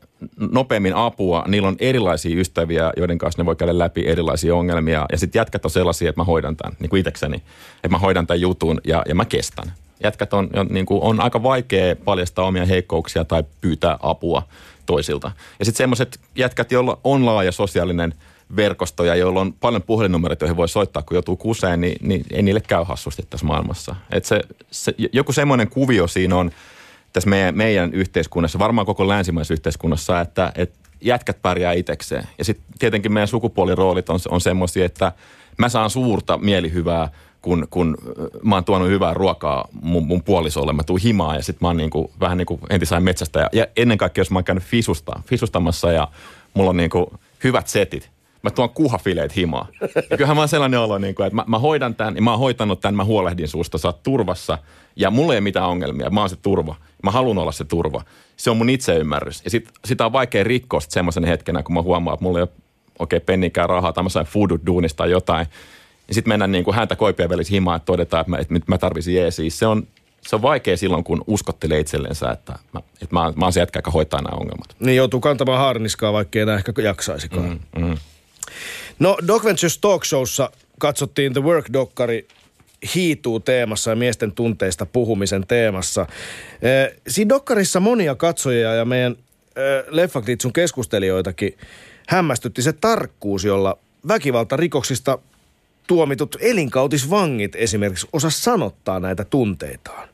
nopeammin 0.51 0.95
apua, 0.95 1.43
niillä 1.47 1.67
on 1.67 1.75
erilaisia 1.79 2.39
ystäviä, 2.39 2.93
joiden 2.97 3.17
kanssa 3.17 3.41
ne 3.41 3.45
voi 3.45 3.55
käydä 3.55 3.77
läpi 3.77 4.07
erilaisia 4.07 4.55
ongelmia. 4.55 5.05
Ja 5.11 5.17
sitten 5.17 5.39
jätkät 5.39 5.65
on 5.65 5.71
sellaisia, 5.71 6.09
että 6.09 6.21
mä 6.21 6.25
hoidan 6.25 6.57
tämän, 6.57 6.77
niin 6.79 6.89
kuin 6.89 6.99
itsekseni, 6.99 7.35
että 7.75 7.89
mä 7.89 7.97
hoidan 7.97 8.27
tämän 8.27 8.41
jutun 8.41 8.81
ja, 8.83 9.03
ja 9.07 9.15
mä 9.15 9.25
kestän 9.25 9.73
jätkät 10.03 10.33
on, 10.33 10.49
niin 10.69 10.85
kuin, 10.85 11.01
on 11.01 11.21
aika 11.21 11.43
vaikea 11.43 11.95
paljastaa 11.95 12.45
omia 12.45 12.65
heikkouksia 12.65 13.25
tai 13.25 13.43
pyytää 13.61 13.97
apua 14.01 14.43
toisilta. 14.85 15.31
Ja 15.59 15.65
sitten 15.65 15.77
semmoiset 15.77 16.19
jätkät, 16.35 16.71
joilla 16.71 16.99
on 17.03 17.25
laaja 17.25 17.51
sosiaalinen 17.51 18.13
verkosto 18.55 19.03
ja 19.03 19.15
joilla 19.15 19.41
on 19.41 19.53
paljon 19.53 19.83
puhelinnumeroita, 19.83 20.45
joihin 20.45 20.57
voi 20.57 20.69
soittaa, 20.69 21.01
kun 21.01 21.15
joutuu 21.15 21.35
kuseen, 21.35 21.81
niin, 21.81 21.97
niin 22.01 22.25
ei 22.31 22.41
niille 22.41 22.61
käy 22.61 22.83
hassusti 22.83 23.23
tässä 23.29 23.45
maailmassa. 23.45 23.95
Et 24.11 24.25
se, 24.25 24.41
se, 24.71 24.93
joku 25.13 25.31
semmoinen 25.31 25.69
kuvio 25.69 26.07
siinä 26.07 26.35
on 26.35 26.51
tässä 27.13 27.29
meidän, 27.29 27.57
meidän 27.57 27.93
yhteiskunnassa, 27.93 28.59
varmaan 28.59 28.85
koko 28.85 29.07
länsimaisessa 29.07 29.53
yhteiskunnassa, 29.53 30.21
että, 30.21 30.51
että 30.55 30.79
jätkät 31.01 31.41
pärjää 31.41 31.73
itsekseen. 31.73 32.27
Ja 32.37 32.45
sitten 32.45 32.65
tietenkin 32.79 33.11
meidän 33.11 33.27
sukupuoliroolit 33.27 34.09
on, 34.09 34.19
on 34.29 34.41
semmoisia, 34.41 34.85
että 34.85 35.11
mä 35.57 35.69
saan 35.69 35.89
suurta 35.89 36.37
mielihyvää, 36.37 37.09
kun, 37.41 37.67
kun 37.69 37.97
mä 38.43 38.55
oon 38.55 38.63
tuonut 38.63 38.89
hyvää 38.89 39.13
ruokaa 39.13 39.67
mun, 39.81 40.07
mun 40.07 40.23
puolisolle, 40.23 40.73
mä 40.73 40.83
tuun 40.83 40.99
himaan 40.99 41.35
ja 41.35 41.43
sitten 41.43 41.59
mä 41.61 41.67
oon 41.67 41.77
niinku, 41.77 42.11
vähän 42.19 42.37
niin 42.37 42.45
kuin 42.45 42.61
entisajan 42.69 43.03
metsästä. 43.03 43.49
Ja, 43.53 43.67
ennen 43.75 43.97
kaikkea, 43.97 44.21
jos 44.21 44.31
mä 44.31 44.37
oon 44.37 44.43
käynyt 44.43 44.63
fisusta, 44.63 45.21
fisustamassa 45.25 45.91
ja 45.91 46.07
mulla 46.53 46.69
on 46.69 46.77
niinku 46.77 47.13
hyvät 47.43 47.67
setit, 47.67 48.09
mä 48.41 48.49
tuon 48.49 48.69
kuhafileet 48.69 49.35
himaa. 49.35 49.67
Ja 50.09 50.17
kyllähän 50.17 50.37
mä 50.37 50.41
oon 50.41 50.49
sellainen 50.49 50.79
olo, 50.79 50.97
niin 50.97 51.15
kuin, 51.15 51.27
että 51.27 51.35
mä, 51.35 51.43
mä 51.47 51.59
hoidan 51.59 51.95
tämän, 51.95 52.23
mä 52.23 52.31
oon 52.31 52.39
hoitanut 52.39 52.81
tämän, 52.81 52.95
mä 52.95 53.03
huolehdin 53.03 53.47
susta, 53.47 53.77
sä 53.77 53.87
oot 53.87 54.03
turvassa, 54.03 54.57
ja 54.95 55.11
mulla 55.11 55.35
ei 55.35 55.41
mitään 55.41 55.69
ongelmia, 55.69 56.09
mä 56.09 56.19
oon 56.19 56.29
se 56.29 56.35
turva. 56.35 56.75
Mä 57.03 57.11
haluan 57.11 57.37
olla 57.37 57.51
se 57.51 57.63
turva. 57.63 58.01
Se 58.37 58.49
on 58.49 58.57
mun 58.57 58.69
itseymmärrys. 58.69 59.41
Ja 59.43 59.49
sit, 59.49 59.69
sitä 59.85 60.05
on 60.05 60.13
vaikea 60.13 60.43
rikkoa 60.43 60.79
semmoisen 60.79 61.23
hetkenä, 61.23 61.63
kun 61.63 61.73
mä 61.73 61.81
huomaan, 61.81 62.13
että 62.13 62.23
mulla 62.23 62.39
ei 62.39 62.43
ole 62.43 62.49
oikein 62.99 63.21
pennikään 63.21 63.69
rahaa, 63.69 63.93
tai 63.93 64.03
mä 64.03 64.09
sain 64.09 64.27
duunista 64.65 64.97
tai 64.97 65.11
jotain. 65.11 65.45
Ja 66.07 66.13
sitten 66.13 66.31
mennään 66.31 66.51
niin 66.51 66.63
kuin 66.63 66.75
häntä 66.75 66.95
koipien 66.95 67.29
välissä 67.29 67.53
himaan, 67.53 67.77
että 67.77 67.85
todetaan, 67.85 68.21
että 68.21 68.31
mä, 68.31 68.37
että 68.37 68.53
mä 68.67 68.77
tarvisin 68.77 69.15
jeesiä. 69.15 69.49
Se 69.49 69.67
on, 69.67 69.87
se 70.21 70.35
on 70.35 70.41
vaikea 70.41 70.77
silloin, 70.77 71.03
kun 71.03 71.23
uskottelee 71.27 71.79
itsellensä, 71.79 72.31
että 72.31 72.59
mä, 72.73 72.79
että 73.01 73.15
mä, 73.15 73.33
mä 73.35 73.45
oon 73.45 73.53
se 73.53 73.59
jätkä, 73.59 73.79
joka 73.79 73.91
hoitaa 73.91 74.21
nämä 74.21 74.37
ongelmat. 74.37 74.75
Niin 74.79 74.97
joutuu 74.97 75.19
kantamaan 75.19 75.59
haarniskaa, 75.59 76.13
vaikka 76.13 76.39
ei 76.39 76.43
enää 76.43 76.55
ehkä 76.55 76.73
jaksaisikaan. 76.83 77.59
Mm, 77.75 77.85
mm. 77.85 77.97
No 78.99 79.17
Doc 79.27 79.43
Ventures 79.43 79.77
Talk 79.77 80.05
Showssa 80.05 80.51
katsottiin 80.79 81.33
The 81.33 81.41
Work-dokkari 81.41 82.27
hiituu 82.95 83.39
teemassa 83.39 83.89
ja 83.89 83.95
miesten 83.95 84.31
tunteista 84.31 84.85
puhumisen 84.85 85.47
teemassa. 85.47 86.05
Siinä 87.07 87.29
dokkarissa 87.29 87.79
monia 87.79 88.15
katsojia 88.15 88.73
ja 88.73 88.85
meidän 88.85 89.15
Leffakritsun 89.89 90.53
keskustelijoitakin 90.53 91.57
hämmästytti 92.07 92.61
se 92.61 92.73
tarkkuus, 92.73 93.43
jolla 93.43 93.77
väkivaltarikoksista 94.07 95.17
tuomitut 95.87 96.35
elinkautisvangit 96.39 97.55
esimerkiksi 97.55 98.07
osa 98.13 98.29
sanottaa 98.29 98.99
näitä 98.99 99.25
tunteitaan. 99.25 100.09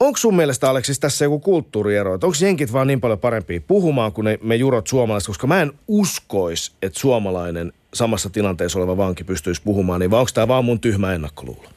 Onko 0.00 0.16
sun 0.16 0.36
mielestä, 0.36 0.70
Aleksis, 0.70 1.00
tässä 1.00 1.24
joku 1.24 1.38
kulttuuriero? 1.38 2.12
Onko 2.12 2.32
jenkit 2.42 2.72
vaan 2.72 2.86
niin 2.86 3.00
paljon 3.00 3.18
parempia 3.18 3.60
puhumaan 3.60 4.12
kuin 4.12 4.24
ne, 4.24 4.38
me 4.42 4.56
jurot 4.56 4.86
suomalaiset? 4.86 5.26
Koska 5.26 5.46
mä 5.46 5.62
en 5.62 5.72
uskois, 5.88 6.72
että 6.82 7.00
suomalainen 7.00 7.72
samassa 7.94 8.30
tilanteessa 8.30 8.78
oleva 8.78 8.96
vanki 8.96 9.24
pystyisi 9.24 9.62
puhumaan, 9.64 10.00
niin 10.00 10.14
onko 10.14 10.30
tämä 10.34 10.48
vaan 10.48 10.64
mun 10.64 10.80
tyhmä 10.80 11.14
ennakkoluulo? 11.14 11.68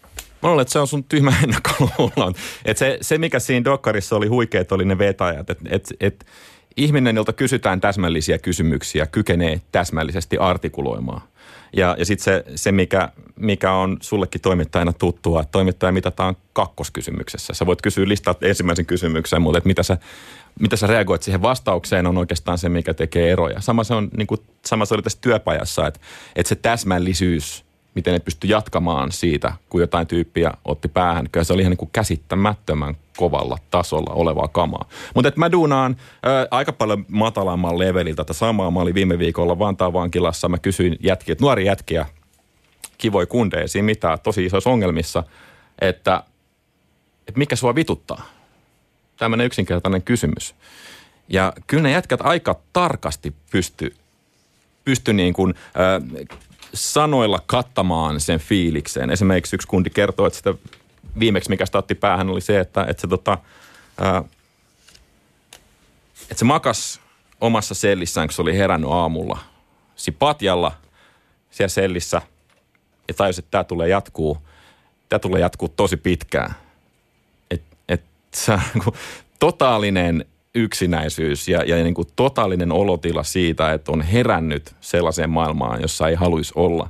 Mä 0.44 0.50
luulen, 0.50 0.62
että 0.62 0.72
se 0.72 0.80
on 0.80 0.88
sun 0.88 1.04
tyhmä 1.04 1.34
ennakkoluulo. 1.44 2.34
Et 2.66 2.78
se, 2.78 2.98
se, 3.02 3.18
mikä 3.18 3.40
siinä 3.40 3.64
dokkarissa 3.64 4.16
oli 4.16 4.28
huikeet, 4.28 4.72
oli 4.72 4.86
ne 4.86 4.98
vetäjät. 4.98 5.50
Että 5.50 5.70
et, 5.70 5.94
et 6.00 6.26
ihminen, 6.78 7.16
jolta 7.16 7.34
kysytään 7.34 7.82
täsmällisiä 7.82 8.38
kysymyksiä, 8.38 9.06
kykenee 9.06 9.62
täsmällisesti 9.72 10.38
artikuloimaan. 10.38 11.22
Ja, 11.74 11.96
ja 12.00 12.06
sitten 12.06 12.24
se, 12.24 12.44
se 12.56 12.72
mikä, 12.72 13.10
mikä 13.36 13.72
on 13.72 13.98
sullekin 14.02 14.42
toimittajana 14.42 14.94
tuttua, 14.94 15.42
että 15.42 15.52
toimittaja 15.52 15.92
mitataan 15.92 16.36
kakkoskysymyksessä. 16.54 17.54
Sä 17.54 17.66
voit 17.66 17.82
kysyä 17.82 18.08
listaa 18.08 18.36
ensimmäisen 18.42 18.86
kysymyksen, 18.86 19.42
mutta 19.42 19.58
että 19.58 19.68
mitä 19.68 19.84
sä, 19.84 19.98
mitä 20.60 20.76
sä 20.76 20.88
reagoit 20.88 21.24
siihen 21.24 21.42
vastaukseen 21.42 22.08
on 22.08 22.18
oikeastaan 22.18 22.58
se, 22.58 22.70
mikä 22.70 22.94
tekee 22.94 23.32
eroja. 23.32 23.62
Sama 23.62 23.84
se, 23.84 23.94
on, 23.94 24.10
niin 24.18 24.28
kuin, 24.28 24.42
sama 24.66 24.86
se 24.86 24.94
oli 24.94 25.02
tässä 25.02 25.20
työpajassa, 25.22 25.88
että, 25.88 26.00
että 26.36 26.50
se 26.50 26.56
täsmällisyys, 26.56 27.66
miten 27.96 28.14
ne 28.14 28.20
pystyi 28.20 28.50
jatkamaan 28.50 29.12
siitä, 29.12 29.54
kun 29.70 29.82
jotain 29.82 30.08
tyyppiä 30.08 30.52
otti 30.66 30.88
päähän. 30.88 31.30
Kyllä 31.32 31.44
se 31.44 31.54
oli 31.54 31.62
ihan 31.62 31.72
niin 31.72 31.78
kuin 31.78 31.90
käsittämättömän 31.94 32.96
kovalla 33.18 33.58
tasolla 33.72 34.14
olevaa 34.14 34.48
kamaa. 34.48 34.90
Mutta 35.16 35.32
mä 35.36 35.52
duunaan 35.52 35.96
ää, 36.24 36.48
aika 36.52 36.72
paljon 36.74 37.06
matalamman 37.08 37.80
leveliltä 37.80 38.24
tätä 38.24 38.34
samaa. 38.34 38.72
Mä 38.72 38.80
olin 38.80 38.96
viime 38.96 39.20
viikolla 39.20 39.60
Vantaan 39.60 39.94
vankilassa. 39.94 40.50
Mä 40.50 40.58
kysyin 40.58 40.98
jätkiä, 41.04 41.36
nuori 41.42 41.66
jätkiä, 41.66 42.06
kivoi 42.98 43.26
kundeja, 43.26 43.68
siinä 43.68 43.86
mitään, 43.86 44.20
tosi 44.20 44.46
isoissa 44.46 44.70
ongelmissa, 44.70 45.24
että 45.82 46.24
että 47.28 47.38
mikä 47.38 47.56
sua 47.56 47.76
vituttaa? 47.76 48.30
Tämmöinen 49.18 49.46
yksinkertainen 49.46 50.02
kysymys. 50.02 50.56
Ja 51.30 51.54
kyllä 51.68 51.84
ne 51.84 51.92
jätkät 51.92 52.20
aika 52.24 52.56
tarkasti 52.74 53.34
pysty, 53.52 53.96
pysty 54.86 55.14
niin 55.14 55.34
kuin, 55.34 55.54
äh, 55.56 56.28
sanoilla 56.74 57.40
kattamaan 57.46 58.20
sen 58.20 58.40
fiilikseen. 58.40 59.10
Esimerkiksi 59.10 59.56
yksi 59.56 59.68
kundi 59.68 59.90
kertoo, 59.90 60.28
että 60.28 60.38
sitä 60.38 60.54
viimeksi 61.20 61.50
mikä 61.50 61.66
sitä 61.66 61.78
otti 61.78 61.96
päähän 61.96 62.30
oli 62.30 62.42
se, 62.42 62.60
että, 62.60 62.86
että 62.90 63.02
se 63.02 63.08
tota, 63.08 63.38
äh, 64.02 64.24
että 66.22 66.40
se 66.40 66.46
makas 66.46 67.02
omassa 67.42 67.76
sellissään, 67.76 68.28
kun 68.28 68.34
se 68.34 68.42
oli 68.42 68.58
herännyt 68.58 68.92
aamulla, 68.92 69.38
si 69.96 70.12
patjalla 70.12 70.72
siellä 71.52 71.70
sellissä 71.70 72.22
ja 73.08 73.14
tajusi, 73.14 73.40
että 73.40 73.52
tämä 73.52 73.64
tulee 73.64 73.88
jatkuu, 73.88 74.38
tämä 75.10 75.20
tulee 75.20 75.42
jatkuu 75.42 75.70
tosi 75.70 75.98
pitkään. 75.98 76.56
Et 77.90 78.04
se 78.34 78.52
on 78.52 78.60
niin 78.74 78.84
kuin 78.84 78.96
totaalinen 79.40 80.26
yksinäisyys 80.56 81.48
ja, 81.48 81.64
ja 81.64 81.84
niin 81.84 81.94
kuin 81.94 82.08
totaalinen 82.16 82.72
olotila 82.72 83.24
siitä, 83.24 83.74
että 83.74 83.92
on 83.92 84.02
herännyt 84.02 84.76
sellaiseen 84.82 85.30
maailmaan, 85.30 85.82
jossa 85.82 86.08
ei 86.08 86.16
haluaisi 86.16 86.54
olla. 86.56 86.90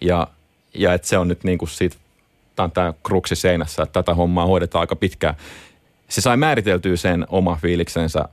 Ja, 0.00 0.26
ja 0.74 0.94
että 0.94 1.08
se 1.08 1.18
on 1.18 1.28
nyt 1.28 1.44
niin 1.44 1.58
kuin 1.58 1.68
siitä, 1.68 1.96
tämä 2.58 2.64
on 2.64 2.72
tämä 2.72 2.94
kruksi 3.02 3.36
seinässä, 3.36 3.82
että 3.82 4.02
tätä 4.02 4.14
hommaa 4.14 4.46
hoidetaan 4.46 4.80
aika 4.80 4.96
pitkään. 4.96 5.34
Se 6.08 6.20
sai 6.20 6.36
määriteltyä 6.36 6.96
sen 6.96 7.26
oma 7.28 7.58
fiiliksensä 7.62 8.28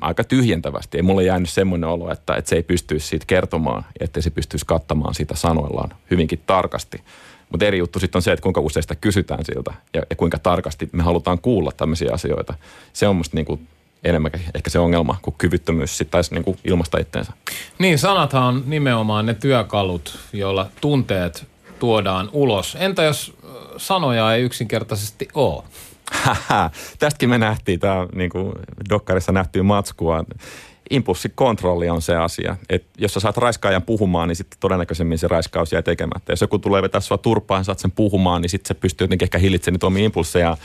aika 0.00 0.24
tyhjentävästi. 0.24 0.98
Ei 0.98 1.02
mulle 1.02 1.24
jäänyt 1.24 1.50
semmoinen 1.50 1.88
olo, 1.88 2.12
että, 2.12 2.34
että 2.34 2.48
se 2.48 2.56
ei 2.56 2.62
pystyisi 2.62 3.06
siitä 3.06 3.24
kertomaan, 3.26 3.84
että 4.00 4.20
se 4.20 4.30
pystyisi 4.30 4.66
kattamaan 4.66 5.14
sitä 5.14 5.36
sanoillaan 5.36 5.90
hyvinkin 6.10 6.40
tarkasti. 6.46 7.02
Mutta 7.50 7.66
eri 7.66 7.78
juttu 7.78 7.98
sitten 7.98 8.18
on 8.18 8.22
se, 8.22 8.32
että 8.32 8.42
kuinka 8.42 8.60
usein 8.60 8.82
sitä 8.82 8.94
kysytään 8.94 9.44
siltä 9.44 9.74
ja, 9.94 10.02
ja 10.10 10.16
kuinka 10.16 10.38
tarkasti 10.38 10.88
me 10.92 11.02
halutaan 11.02 11.38
kuulla 11.38 11.72
tämmöisiä 11.76 12.10
asioita. 12.12 12.54
Se 12.92 13.08
on 13.08 13.16
musta 13.16 13.36
niinku 13.36 13.60
enemmän 14.04 14.32
ehkä 14.54 14.70
se 14.70 14.78
ongelma 14.78 15.16
kuin 15.22 15.34
kyvyttömyys 15.38 15.98
sitten 15.98 16.12
taisi 16.12 16.34
niinku 16.34 16.56
ilmasta 16.64 16.98
itteensä. 16.98 17.32
Niin, 17.78 17.98
sanathan 17.98 18.42
on 18.42 18.62
nimenomaan 18.66 19.26
ne 19.26 19.34
työkalut, 19.34 20.18
joilla 20.32 20.66
tunteet 20.80 21.53
tuodaan 21.84 22.28
ulos. 22.32 22.76
Entä 22.80 23.02
jos 23.02 23.36
sanoja 23.76 24.34
ei 24.34 24.42
yksinkertaisesti 24.42 25.28
ole? 25.34 25.62
Tästäkin 26.98 27.28
me 27.28 27.38
nähtiin, 27.38 27.80
tämä 27.80 28.06
niin 28.14 28.30
kuin 28.30 28.52
Dokkarissa 28.88 29.32
nähtyy 29.32 29.62
matskua. 29.62 30.24
Impulssikontrolli 30.90 31.90
on 31.90 32.02
se 32.02 32.16
asia, 32.16 32.56
että 32.68 32.88
jos 32.98 33.14
sä 33.14 33.20
saat 33.20 33.36
raiskaajan 33.36 33.82
puhumaan, 33.82 34.28
niin 34.28 34.36
sitten 34.36 34.60
todennäköisemmin 34.60 35.18
se 35.18 35.28
raiskaus 35.28 35.72
jää 35.72 35.82
tekemättä. 35.82 36.32
Jos 36.32 36.40
joku 36.40 36.58
tulee 36.58 36.82
vetää 36.82 37.00
sua 37.00 37.18
turpaan, 37.18 37.64
saat 37.64 37.78
sen 37.78 37.90
puhumaan, 37.90 38.42
niin 38.42 38.50
sitten 38.50 38.68
se 38.68 38.74
pystyy 38.80 39.04
jotenkin 39.04 39.26
ehkä 39.26 39.38
hillitsemään 39.38 39.74
niitä 39.74 39.86
omia 39.86 40.04
impulsseja 40.04 40.56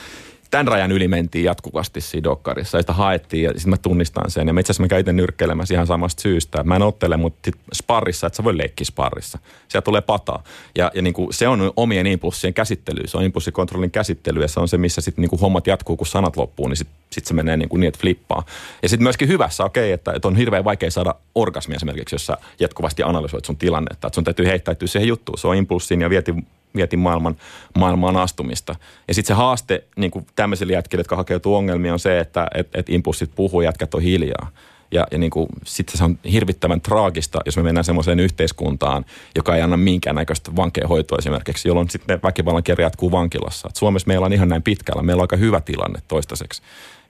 tämän 0.52 0.68
rajan 0.68 0.92
yli 0.92 1.08
mentiin 1.08 1.46
jatkuvasti 1.46 2.02
siinä 2.02 2.24
dokkarissa 2.24 2.78
ja 2.78 2.82
sitä 2.82 2.94
haettiin 2.94 3.44
ja 3.44 3.50
sitten 3.50 3.70
mä 3.70 3.78
tunnistan 3.78 4.32
sen. 4.32 4.48
Ja 4.48 4.54
itse 4.60 4.72
asiassa 4.72 4.84
mä 4.84 4.88
käyn 5.04 5.16
nyrkkeilemässä 5.16 5.74
ihan 5.74 5.88
samasta 5.88 6.22
syystä. 6.22 6.64
Mä 6.64 6.76
en 6.76 6.82
ottele, 6.82 7.18
mutta 7.18 7.52
sparrissa, 7.74 8.28
että 8.28 8.38
sä 8.38 8.44
voi 8.44 8.58
leikkiä 8.58 8.86
sparrissa. 8.86 9.40
Sieltä 9.68 9.86
tulee 9.86 10.02
pataa. 10.02 10.44
Ja, 10.76 10.92
ja 10.94 11.02
niin 11.02 11.14
kuin 11.14 11.34
se 11.34 11.48
on 11.48 11.74
omien 11.76 12.08
impulssien 12.08 12.54
käsittely, 12.54 13.08
se 13.08 13.18
on 13.18 13.24
impulssikontrollin 13.24 13.92
käsittely 13.92 14.42
ja 14.42 14.48
se 14.48 14.60
on 14.60 14.68
se, 14.68 14.78
missä 14.78 15.02
sitten 15.02 15.22
niin 15.22 15.30
kuin 15.30 15.40
hommat 15.40 15.68
jatkuu, 15.68 15.98
kun 15.98 16.08
sanat 16.08 16.38
loppuu, 16.38 16.68
niin 16.68 16.78
sitten 16.78 16.96
sit 17.12 17.26
se 17.26 17.34
menee 17.34 17.58
niin, 17.58 17.70
kuin 17.70 17.80
niin 17.80 17.88
että 17.88 18.00
flippaa. 18.02 18.46
Ja 18.82 18.90
sitten 18.90 19.04
myöskin 19.04 19.28
hyvässä, 19.28 19.66
okei, 19.66 19.84
okay, 19.84 19.94
että, 19.94 20.14
että 20.16 20.28
on 20.28 20.36
hirveän 20.36 20.64
vaikea 20.64 20.92
saada 20.92 21.16
orgasmia 21.36 21.76
esimerkiksi, 21.76 22.16
jos 22.16 22.26
sä 22.26 22.38
jatkuvasti 22.60 23.04
analysoit 23.04 23.46
sun 23.46 23.58
tilannetta. 23.58 24.08
Että 24.08 24.16
sun 24.16 24.24
täytyy 24.24 24.46
heittäytyä 24.46 24.88
siihen 24.88 25.08
juttuun. 25.08 25.38
Se 25.38 25.48
on 25.48 25.56
impulssin 25.56 26.02
ja 26.02 26.10
vieti 26.10 26.36
mietin 26.74 27.00
maailman, 27.00 27.36
maailmaan 27.78 28.18
astumista. 28.18 28.76
Ja 29.08 29.14
sitten 29.14 29.36
se 29.36 29.38
haaste 29.38 29.84
niin 29.96 30.12
tämmöisille 30.36 30.74
jätkille, 30.74 31.00
jotka 31.00 31.16
hakeutuu 31.16 31.56
ongelmiin, 31.56 31.94
on 31.94 32.00
se, 32.00 32.20
että 32.20 32.48
et, 32.56 32.68
et 32.74 32.90
impulssit 32.90 33.32
puhuu, 33.36 33.62
jätkät 33.62 33.94
on 33.94 34.02
hiljaa. 34.02 34.52
Ja, 34.92 35.08
ja 35.12 35.18
niin 35.18 35.32
sitten 35.66 35.98
se 35.98 36.04
on 36.04 36.20
hirvittävän 36.32 36.82
traagista, 36.82 37.40
jos 37.46 37.58
me 37.58 37.64
mennään 37.64 37.84
semmoiseen 37.84 38.20
yhteiskuntaan, 38.20 39.06
joka 39.36 39.56
ei 39.56 39.62
anna 39.62 39.78
minkäännäköistä 39.78 40.56
vankeenhoitoa 40.56 41.18
esimerkiksi, 41.18 41.68
jolloin 41.68 41.90
sitten 41.90 42.20
väkivallan 42.24 42.64
kierre 42.64 42.84
jatkuu 42.84 43.12
vankilassa. 43.12 43.68
Et 43.68 43.76
Suomessa 43.76 44.08
meillä 44.08 44.26
on 44.26 44.34
ihan 44.34 44.50
näin 44.50 44.64
pitkällä, 44.64 45.04
meillä 45.04 45.22
on 45.22 45.24
aika 45.24 45.36
hyvä 45.36 45.62
tilanne 45.62 46.00
toistaiseksi. 46.08 46.62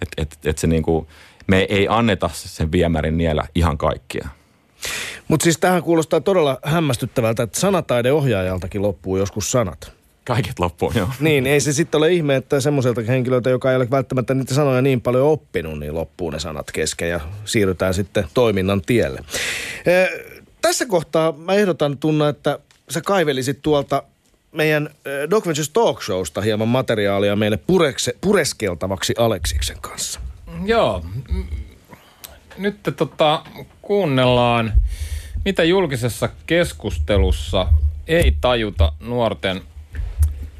Että 0.02 0.22
et, 0.22 0.38
et 0.45 0.58
se 0.58 0.67
niin 0.67 0.84
kuin, 0.84 1.08
me 1.48 1.60
ei 1.69 1.88
anneta 1.89 2.30
sen 2.34 2.72
viemärin 2.72 3.17
niellä 3.17 3.43
ihan 3.56 3.78
kaikkia. 3.78 4.30
Mutta 5.28 5.44
siis 5.44 5.58
tähän 5.58 5.84
kuulostaa 5.84 6.22
todella 6.22 6.60
hämmästyttävältä, 6.63 7.44
että 7.44 7.60
sanataideohjaajaltakin 7.60 8.82
loppuu 8.82 9.18
joskus 9.18 9.52
sanat. 9.52 9.92
Kaiket 10.26 10.60
loppuu, 10.60 10.92
joo. 10.96 11.10
Niin, 11.20 11.48
ei 11.48 11.60
se 11.60 11.74
sitten 11.74 11.98
ole 11.98 12.12
ihme, 12.12 12.36
että 12.36 12.62
semmoiselta 12.62 13.02
henkilöltä, 13.02 13.50
joka 13.50 13.70
ei 13.70 13.76
ole 13.76 13.89
välttämättä 13.92 14.34
niitä 14.34 14.54
sanoja 14.54 14.82
niin 14.82 15.02
paljon 15.02 15.28
oppinut, 15.28 15.80
niin 15.80 15.96
loppuu 15.96 16.30
ne 16.30 16.39
sanat 16.39 16.72
kesken 16.72 17.10
ja 17.10 17.20
siirrytään 17.46 17.94
sitten 17.94 18.28
toiminnan 18.34 18.82
tielle. 18.82 19.24
Ee, 19.86 20.26
tässä 20.62 20.86
kohtaa 20.86 21.32
mä 21.32 21.54
ehdotan 21.54 21.98
Tunna, 21.98 22.30
että 22.30 22.60
sä 22.89 23.02
kaivelisit 23.02 23.62
tuolta 23.62 24.04
meidän 24.52 24.89
Doc 25.30 25.46
Ventures 25.46 25.70
Talk 25.70 26.02
Showsta 26.02 26.42
hieman 26.42 26.68
materiaalia 26.68 27.36
meille 27.36 27.58
purekse, 27.58 28.15
pureskeltavaksi 28.22 29.13
Aleksiksen 29.18 29.78
kanssa. 29.82 30.20
Joo. 30.65 31.06
Nyt 32.60 32.80
tota, 32.98 33.43
kuunnellaan, 33.82 34.74
mitä 35.45 35.63
julkisessa 35.63 36.30
keskustelussa 36.45 37.67
ei 38.08 38.38
tajuta 38.41 38.91
nuorten 39.00 39.62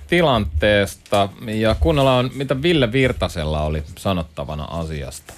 tilanteesta 0.08 1.30
ja 1.46 1.76
kuunnellaan, 1.76 2.32
mitä 2.34 2.62
Ville 2.62 2.92
Virtasella 2.92 3.62
oli 3.62 3.84
sanottavana 3.98 4.64
asiasta. 4.64 5.34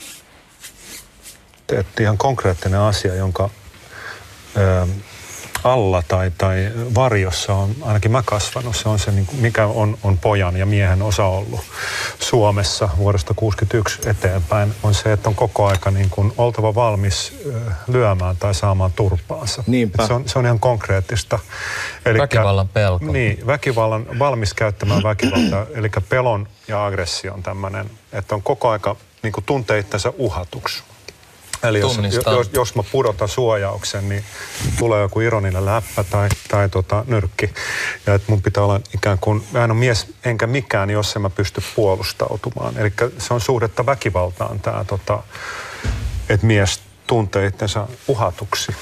Teetti 1.68 2.04
ihan 2.04 2.18
konkreettinen 2.18 2.80
asia, 2.80 3.16
jonka 3.16 3.50
alla 5.64 6.04
tai, 6.08 6.32
tai 6.38 6.72
varjossa 6.96 7.54
on 7.54 7.76
ainakin 7.82 8.12
mä 8.12 8.24
kasvanut. 8.26 8.76
Se 8.76 8.90
on 8.90 9.00
se, 9.00 9.12
niin 9.12 9.28
mikä 9.34 9.66
on, 9.66 9.98
on 10.04 10.18
pojan 10.18 10.58
ja 10.58 10.66
miehen 10.66 11.02
osa 11.02 11.26
ollut 11.26 11.62
Suomessa 12.20 12.90
vuodesta 12.98 13.34
1961 13.34 14.10
eteenpäin, 14.10 14.74
on 14.84 14.94
se, 14.94 15.14
että 15.14 15.30
on 15.30 15.36
koko 15.36 15.68
aika 15.68 15.92
niin 15.92 16.10
kuin 16.10 16.34
oltava 16.38 16.76
valmis 16.76 17.34
lyömään 17.88 18.38
tai 18.38 18.54
saamaan 18.54 18.92
turpaansa. 18.96 19.64
Niinpä. 19.68 20.08
Se 20.08 20.14
on, 20.14 20.30
se 20.30 20.40
on 20.40 20.46
ihan 20.46 20.60
konkreettista. 20.60 21.40
Elikkä, 22.06 22.24
väkivallan 22.24 22.68
pelko. 22.68 23.06
Niin, 23.06 23.48
väkivallan, 23.48 24.06
valmis 24.20 24.54
käyttämään 24.54 25.04
väkivaltaa. 25.04 25.66
Eli 25.76 25.90
pelon 26.10 26.48
ja 26.68 26.86
aggression 26.86 27.44
tämmöinen, 27.44 27.90
että 28.14 28.36
on 28.36 28.44
koko 28.44 28.70
aika 28.70 28.96
niin 29.24 29.34
kuin 29.34 29.44
tuntee 29.44 29.80
itsensä 29.80 30.14
uhatuksi. 30.18 30.84
Eli 31.64 31.80
jos, 31.80 32.00
jos, 32.26 32.50
jos 32.54 32.76
mä 32.76 32.84
pudotan 32.92 33.28
suojauksen, 33.28 34.10
niin 34.10 34.24
tulee 34.80 35.02
joku 35.02 35.20
ironinen 35.20 35.66
läppä 35.66 36.04
tai, 36.04 36.30
tai 36.48 36.70
tota, 36.70 37.04
nyrkki. 37.08 37.54
Ja 38.06 38.14
että 38.14 38.32
mun 38.32 38.42
pitää 38.42 38.64
olla 38.64 38.82
ikään 38.94 39.18
kuin, 39.20 39.44
mä 39.52 39.64
en 39.64 39.72
ole 39.72 39.80
mies 39.80 40.08
enkä 40.26 40.48
mikään, 40.48 40.90
jos 40.90 41.16
en 41.16 41.22
mä 41.22 41.30
pysty 41.30 41.62
puolustautumaan. 41.76 42.78
Eli 42.78 42.94
se 43.18 43.34
on 43.34 43.42
suhdetta 43.42 43.86
väkivaltaan 43.86 44.60
tämä, 44.60 44.84
tota, 44.84 45.24
että 46.30 46.48
mies 46.48 46.80
tuntee 47.08 47.46
itsensä 47.46 47.88
uhatuksi. 48.08 48.76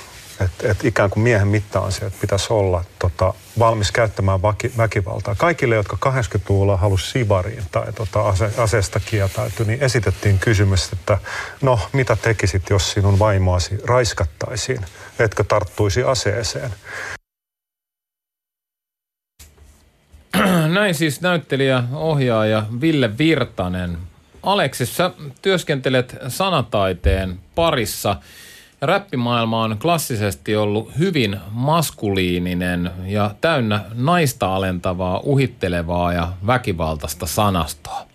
Että 0.45 0.71
et 0.71 0.85
ikään 0.85 1.09
kuin 1.09 1.23
miehen 1.23 1.47
mitta 1.47 1.81
on 1.81 1.91
se, 1.91 2.05
että 2.05 2.19
pitäisi 2.21 2.53
olla 2.53 2.83
tota, 2.99 3.33
valmis 3.59 3.91
käyttämään 3.91 4.41
vaki, 4.41 4.71
väkivaltaa. 4.77 5.35
Kaikille, 5.35 5.75
jotka 5.75 6.11
80-luvulla 6.11 6.77
halusi 6.77 7.11
sivariin 7.11 7.63
tai 7.71 7.93
tota, 7.93 8.21
ase, 8.21 8.51
aseesta 8.57 8.99
kieltäytyä, 8.99 9.65
niin 9.65 9.83
esitettiin 9.83 10.39
kysymys, 10.39 10.93
että 10.93 11.17
no 11.61 11.79
mitä 11.93 12.15
tekisit, 12.15 12.69
jos 12.69 12.91
sinun 12.91 13.19
vaimoasi 13.19 13.77
raiskattaisiin, 13.85 14.85
etkö 15.19 15.43
tarttuisi 15.43 16.03
aseeseen? 16.03 16.71
Näin 20.73 20.95
siis 20.95 21.21
näyttelijä, 21.21 21.83
ohjaaja 21.93 22.65
Ville 22.81 23.17
Virtanen. 23.17 23.97
Aleksis, 24.43 24.97
sä 24.97 25.11
työskentelet 25.41 26.15
sanataiteen 26.27 27.39
parissa– 27.55 28.15
Räppimaailma 28.81 29.63
on 29.63 29.77
klassisesti 29.77 30.55
ollut 30.55 30.97
hyvin 30.97 31.37
maskuliininen 31.51 32.91
ja 33.05 33.35
täynnä 33.41 33.81
naista 33.93 34.55
alentavaa, 34.55 35.19
uhittelevaa 35.23 36.13
ja 36.13 36.27
väkivaltaista 36.47 37.25
sanastoa. 37.25 38.09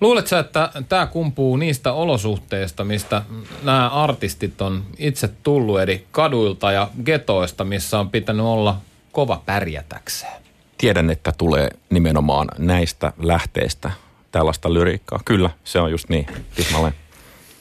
Luuletko 0.00 0.36
että 0.36 0.70
tämä 0.88 1.06
kumpuu 1.06 1.56
niistä 1.56 1.92
olosuhteista, 1.92 2.84
mistä 2.84 3.22
nämä 3.62 3.88
artistit 3.88 4.60
on 4.60 4.84
itse 4.98 5.28
tullut, 5.42 5.80
eli 5.80 6.06
kaduilta 6.10 6.72
ja 6.72 6.88
getoista, 7.04 7.64
missä 7.64 7.98
on 7.98 8.10
pitänyt 8.10 8.46
olla 8.46 8.80
kova 9.12 9.42
pärjätäkseen? 9.46 10.42
Tiedän, 10.78 11.10
että 11.10 11.32
tulee 11.38 11.70
nimenomaan 11.90 12.48
näistä 12.58 13.12
lähteistä 13.18 13.90
tällaista 14.32 14.74
lyriikkaa. 14.74 15.20
Kyllä, 15.24 15.50
se 15.64 15.80
on 15.80 15.90
just 15.90 16.08
niin, 16.08 16.26
Tismalleen. 16.54 16.94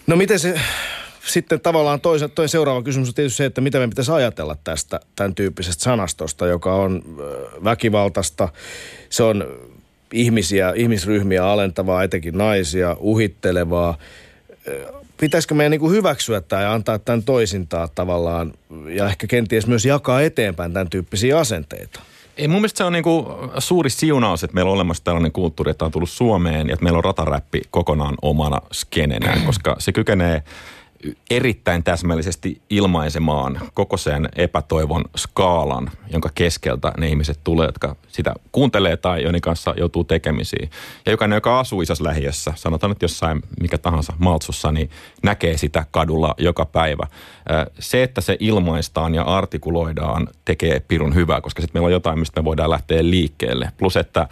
No 0.07 0.15
miten 0.15 0.39
se 0.39 0.59
sitten 1.27 1.61
tavallaan 1.61 2.01
toisen, 2.01 2.31
toinen 2.31 2.49
seuraava 2.49 2.83
kysymys 2.83 3.07
on 3.07 3.15
tietysti 3.15 3.37
se, 3.37 3.45
että 3.45 3.61
mitä 3.61 3.79
me 3.79 3.87
pitäisi 3.87 4.11
ajatella 4.11 4.57
tästä 4.63 4.99
tämän 5.15 5.35
tyyppisestä 5.35 5.83
sanastosta, 5.83 6.47
joka 6.47 6.75
on 6.75 7.01
väkivaltaista. 7.63 8.49
Se 9.09 9.23
on 9.23 9.45
ihmisiä, 10.13 10.73
ihmisryhmiä 10.75 11.45
alentavaa, 11.45 12.03
etenkin 12.03 12.37
naisia, 12.37 12.95
uhittelevaa. 12.99 13.97
Pitäisikö 15.17 15.55
meidän 15.55 15.71
niin 15.71 15.91
hyväksyä 15.91 16.41
tämä 16.41 16.61
ja 16.61 16.73
antaa 16.73 16.99
tämän 16.99 17.23
toisintaa 17.23 17.87
tavallaan 17.87 18.53
ja 18.89 19.05
ehkä 19.05 19.27
kenties 19.27 19.67
myös 19.67 19.85
jakaa 19.85 20.21
eteenpäin 20.21 20.73
tämän 20.73 20.89
tyyppisiä 20.89 21.39
asenteita? 21.39 21.99
Ei, 22.37 22.47
mun 22.47 22.57
mielestä 22.57 22.77
se 22.77 22.83
on 22.83 22.93
niinku 22.93 23.25
suuri 23.59 23.89
siunaus, 23.89 24.43
että 24.43 24.53
meillä 24.53 24.69
on 24.69 24.75
olemassa 24.75 25.03
tällainen 25.03 25.31
kulttuuri, 25.31 25.71
että 25.71 25.85
on 25.85 25.91
tullut 25.91 26.09
Suomeen 26.09 26.67
ja 26.67 26.73
että 26.73 26.83
meillä 26.83 26.97
on 26.97 27.03
rataräppi 27.03 27.61
kokonaan 27.71 28.15
omana 28.21 28.61
skenenään, 28.71 29.41
koska 29.41 29.75
se 29.79 29.91
kykenee 29.91 30.43
erittäin 31.29 31.83
täsmällisesti 31.83 32.61
ilmaisemaan 32.69 33.61
koko 33.73 33.97
sen 33.97 34.29
epätoivon 34.35 35.05
skaalan, 35.15 35.91
jonka 36.11 36.29
keskeltä 36.35 36.93
ne 36.97 37.07
ihmiset 37.07 37.39
tulee, 37.43 37.65
jotka 37.65 37.95
sitä 38.07 38.33
kuuntelee 38.51 38.97
tai 38.97 39.23
joiden 39.23 39.41
kanssa 39.41 39.73
joutuu 39.77 40.03
tekemisiin. 40.03 40.69
Ja 41.05 41.11
jokainen, 41.11 41.37
joka 41.37 41.59
asuu 41.59 41.81
isossa 41.81 42.03
lähiössä, 42.03 42.53
sanotaan 42.55 42.91
nyt 42.91 43.01
jossain 43.01 43.41
mikä 43.61 43.77
tahansa 43.77 44.13
maltsussa, 44.17 44.71
niin 44.71 44.89
näkee 45.23 45.57
sitä 45.57 45.85
kadulla 45.91 46.35
joka 46.37 46.65
päivä. 46.65 47.07
Se, 47.79 48.03
että 48.03 48.21
se 48.21 48.37
ilmaistaan 48.39 49.15
ja 49.15 49.23
artikuloidaan, 49.23 50.27
tekee 50.45 50.79
pirun 50.79 51.15
hyvää, 51.15 51.41
koska 51.41 51.61
sitten 51.61 51.79
meillä 51.79 51.87
on 51.87 51.91
jotain, 51.91 52.19
mistä 52.19 52.41
me 52.41 52.45
voidaan 52.45 52.69
lähteä 52.69 53.03
liikkeelle. 53.03 53.71
Plus, 53.77 53.97
että 53.97 54.27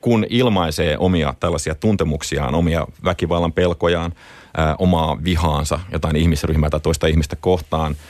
kun 0.00 0.26
ilmaisee 0.30 0.98
omia 0.98 1.34
tällaisia 1.40 1.74
tuntemuksiaan, 1.74 2.54
omia 2.54 2.86
väkivallan 3.04 3.52
pelkojaan, 3.52 4.12
omaa 4.78 5.18
vihaansa 5.24 5.80
jotain 5.92 6.16
ihmisryhmää 6.16 6.70
tai 6.70 6.80
toista 6.80 7.06
ihmistä 7.06 7.36
kohtaan– 7.36 7.96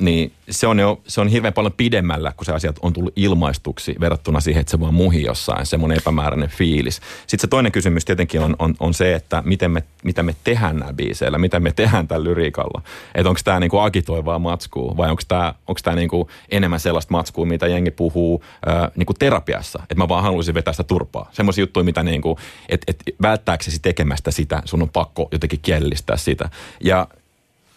niin 0.00 0.32
se 0.50 0.66
on 0.66 0.78
jo 0.78 1.00
se 1.06 1.20
on 1.20 1.28
hirveän 1.28 1.54
paljon 1.54 1.72
pidemmällä, 1.72 2.32
kun 2.36 2.44
se 2.44 2.52
asiat 2.52 2.76
on 2.82 2.92
tullut 2.92 3.12
ilmaistuksi 3.16 3.94
verrattuna 4.00 4.40
siihen, 4.40 4.60
että 4.60 4.70
se 4.70 4.80
vaan 4.80 4.94
muhi 4.94 5.22
jossain, 5.22 5.66
semmoinen 5.66 5.98
epämääräinen 5.98 6.48
fiilis. 6.48 7.00
Sitten 7.26 7.40
se 7.40 7.46
toinen 7.46 7.72
kysymys 7.72 8.04
tietenkin 8.04 8.40
on, 8.40 8.56
on, 8.58 8.74
on 8.80 8.94
se, 8.94 9.14
että 9.14 9.42
miten 9.46 9.70
me, 9.70 9.82
mitä 10.04 10.22
me 10.22 10.34
tehdään 10.44 10.76
näillä 10.76 10.94
biiseillä, 10.94 11.38
mitä 11.38 11.60
me 11.60 11.72
tehdään 11.72 12.08
tällä 12.08 12.24
lyriikalla. 12.24 12.82
Että 13.14 13.28
onko 13.28 13.40
tämä 13.44 13.60
niinku 13.60 13.78
agitoivaa 13.78 14.38
matskua 14.38 14.96
vai 14.96 15.10
onko 15.10 15.22
tämä 15.28 15.54
onko 15.66 15.80
tää 15.84 15.94
niinku 15.94 16.28
enemmän 16.48 16.80
sellaista 16.80 17.12
matskua, 17.12 17.46
mitä 17.46 17.66
jengi 17.66 17.90
puhuu 17.90 18.44
äh, 18.68 18.90
niinku 18.96 19.14
terapiassa. 19.14 19.78
Että 19.82 19.94
mä 19.94 20.08
vaan 20.08 20.22
haluaisin 20.22 20.54
vetää 20.54 20.72
sitä 20.72 20.84
turpaa. 20.84 21.28
Semmoisia 21.32 21.62
juttuja, 21.62 21.84
mitä 21.84 22.02
niinku, 22.02 22.38
että 22.68 22.84
et 22.88 23.02
välttääksesi 23.22 23.78
tekemästä 23.82 24.30
sitä, 24.30 24.62
sun 24.64 24.82
on 24.82 24.90
pakko 24.90 25.28
jotenkin 25.32 25.60
kielellistää 25.62 26.16
sitä. 26.16 26.50
Ja 26.80 27.06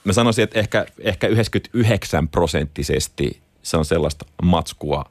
mä 0.08 0.14
sanoisin, 0.14 0.44
että 0.44 0.60
ehkä, 0.60 0.86
ehkä 1.00 1.28
99 1.28 2.28
prosenttisesti 2.28 3.40
se 3.64 3.78
on 3.78 3.86
sellaista 3.86 4.26
matskua, 4.44 5.06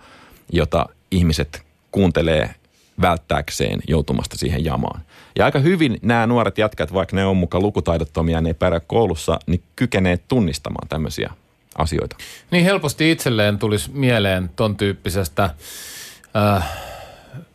jota 0.53 0.87
ihmiset 1.11 1.63
kuuntelee 1.91 2.55
välttääkseen 3.01 3.81
joutumasta 3.89 4.37
siihen 4.39 4.65
jamaan. 4.65 5.01
Ja 5.39 5.45
aika 5.45 5.59
hyvin 5.59 5.99
nämä 6.03 6.27
nuoret 6.27 6.59
jätkät, 6.59 6.93
vaikka 6.93 7.17
ne 7.17 7.27
on 7.27 7.37
mukaan 7.37 7.63
lukutaidottomia 7.63 8.41
ne 8.41 8.51
ei 8.51 8.55
pärjää 8.55 8.81
koulussa, 8.81 9.39
niin 9.47 9.63
kykenee 9.77 10.17
tunnistamaan 10.17 10.89
tämmöisiä 10.89 11.31
asioita. 11.79 12.17
Niin 12.51 12.65
helposti 12.65 13.11
itselleen 13.11 13.59
tulisi 13.59 13.91
mieleen 13.91 14.51
ton 14.57 14.77
tyyppisestä 14.77 15.51
äh, 16.37 16.69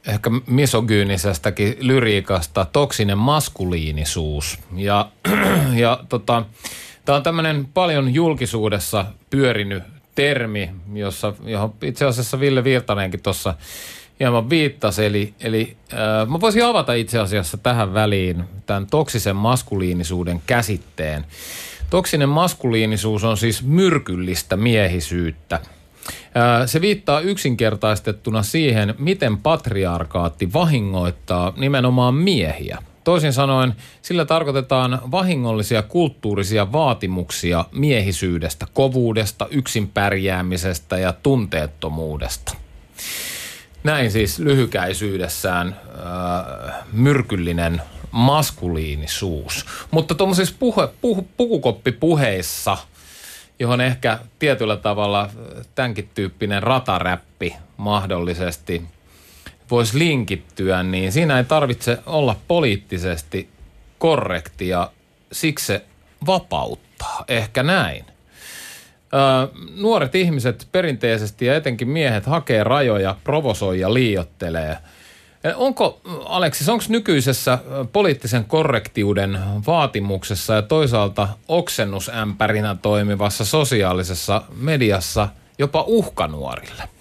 ehkä 0.08 0.30
misogyynisestäkin 0.48 1.76
lyriikasta 1.80 2.66
toksinen 2.66 3.18
maskuliinisuus. 3.18 4.60
Ja, 4.76 5.10
ja 5.84 6.04
tota, 6.10 6.46
Tämä 7.06 7.16
on 7.16 7.24
tämmöinen 7.24 7.68
paljon 7.74 8.14
julkisuudessa 8.14 9.06
pyörinyt 9.30 9.84
termi, 10.16 10.70
jossa, 10.94 11.34
johon 11.46 11.74
itse 11.82 12.06
asiassa 12.06 12.40
Ville 12.40 12.64
Virtanenkin 12.64 13.24
tuossa 13.24 13.54
hieman 14.20 14.50
viittasi. 14.50 15.06
Eli, 15.06 15.34
eli 15.40 15.78
äh, 15.94 16.28
mä 16.28 16.42
voisin 16.42 16.66
avata 16.66 16.94
itse 16.94 17.20
asiassa 17.20 17.58
tähän 17.58 17.94
väliin 17.94 18.44
tämän 18.66 18.88
toksisen 18.88 19.36
maskuliinisuuden 19.36 20.42
käsitteen. 20.48 21.26
Toksinen 21.90 22.30
maskuliinisuus 22.30 23.24
on 23.24 23.38
siis 23.38 23.64
myrkyllistä 23.64 24.58
miehisyyttä. 24.58 25.56
Äh, 25.56 25.62
se 26.66 26.82
viittaa 26.82 27.20
yksinkertaistettuna 27.20 28.44
siihen, 28.44 28.96
miten 28.98 29.38
patriarkaatti 29.38 30.54
vahingoittaa 30.54 31.54
nimenomaan 31.58 32.14
miehiä– 32.14 32.78
Toisin 33.04 33.34
sanoen, 33.34 33.76
sillä 34.02 34.26
tarkoitetaan 34.26 35.02
vahingollisia 35.12 35.82
kulttuurisia 35.82 36.72
vaatimuksia 36.72 37.66
miehisyydestä, 37.72 38.68
kovuudesta, 38.74 39.48
yksin 39.52 39.88
pärjäämisestä 39.88 40.98
ja 40.98 41.14
tunteettomuudesta. 41.14 42.56
Näin 43.84 44.12
siis 44.12 44.40
lyhykäisyydessään 44.40 45.68
äh, 45.68 46.74
myrkyllinen 46.92 47.82
maskuliinisuus. 48.12 49.66
Mutta 49.92 50.16
tuommoisissa 50.16 50.56
puhe, 50.60 50.90
puh, 51.02 51.26
pukukoppipuheissa, 51.38 52.78
johon 53.60 53.82
ehkä 53.82 54.20
tietyllä 54.40 54.78
tavalla 54.78 55.30
tämänkin 55.76 56.10
tyyppinen 56.14 56.64
rataräppi 56.64 57.56
mahdollisesti– 57.78 58.82
voisi 59.72 60.00
linkittyä, 60.00 60.84
niin 60.84 61.12
siinä 61.12 61.38
ei 61.38 61.44
tarvitse 61.44 61.98
olla 62.06 62.36
poliittisesti 62.48 63.50
korrektia, 64.00 64.90
siksi 65.32 65.66
se 65.66 65.86
vapauttaa, 66.26 67.26
ehkä 67.28 67.64
näin. 67.64 68.06
Öö, 69.14 69.62
nuoret 69.76 70.16
ihmiset 70.16 70.68
perinteisesti 70.72 71.46
ja 71.46 71.56
etenkin 71.56 71.90
miehet 71.90 72.26
hakee 72.26 72.64
rajoja, 72.64 73.16
provosoi 73.24 73.80
ja 73.80 73.94
liiottelee. 73.94 74.78
Onko, 75.56 76.02
Aleksis, 76.26 76.70
onko 76.70 76.84
nykyisessä 76.90 77.60
poliittisen 77.94 78.46
korrektiuden 78.46 79.40
vaatimuksessa 79.68 80.54
ja 80.54 80.62
toisaalta 80.62 81.28
oksennusämpärinä 81.48 82.76
toimivassa 82.82 83.46
sosiaalisessa 83.46 84.42
mediassa 84.56 85.28
jopa 85.58 85.84
uhkanuorille? 85.88 87.01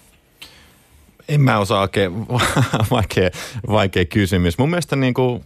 En 1.27 1.41
mä 1.41 1.59
osaa 1.59 1.81
oikein, 1.81 2.27
vaikea, 2.91 3.29
vaikea 3.67 4.05
kysymys. 4.05 4.57
Mun 4.57 4.69
mielestä 4.69 4.95
niin 4.95 5.13
kuin, 5.13 5.43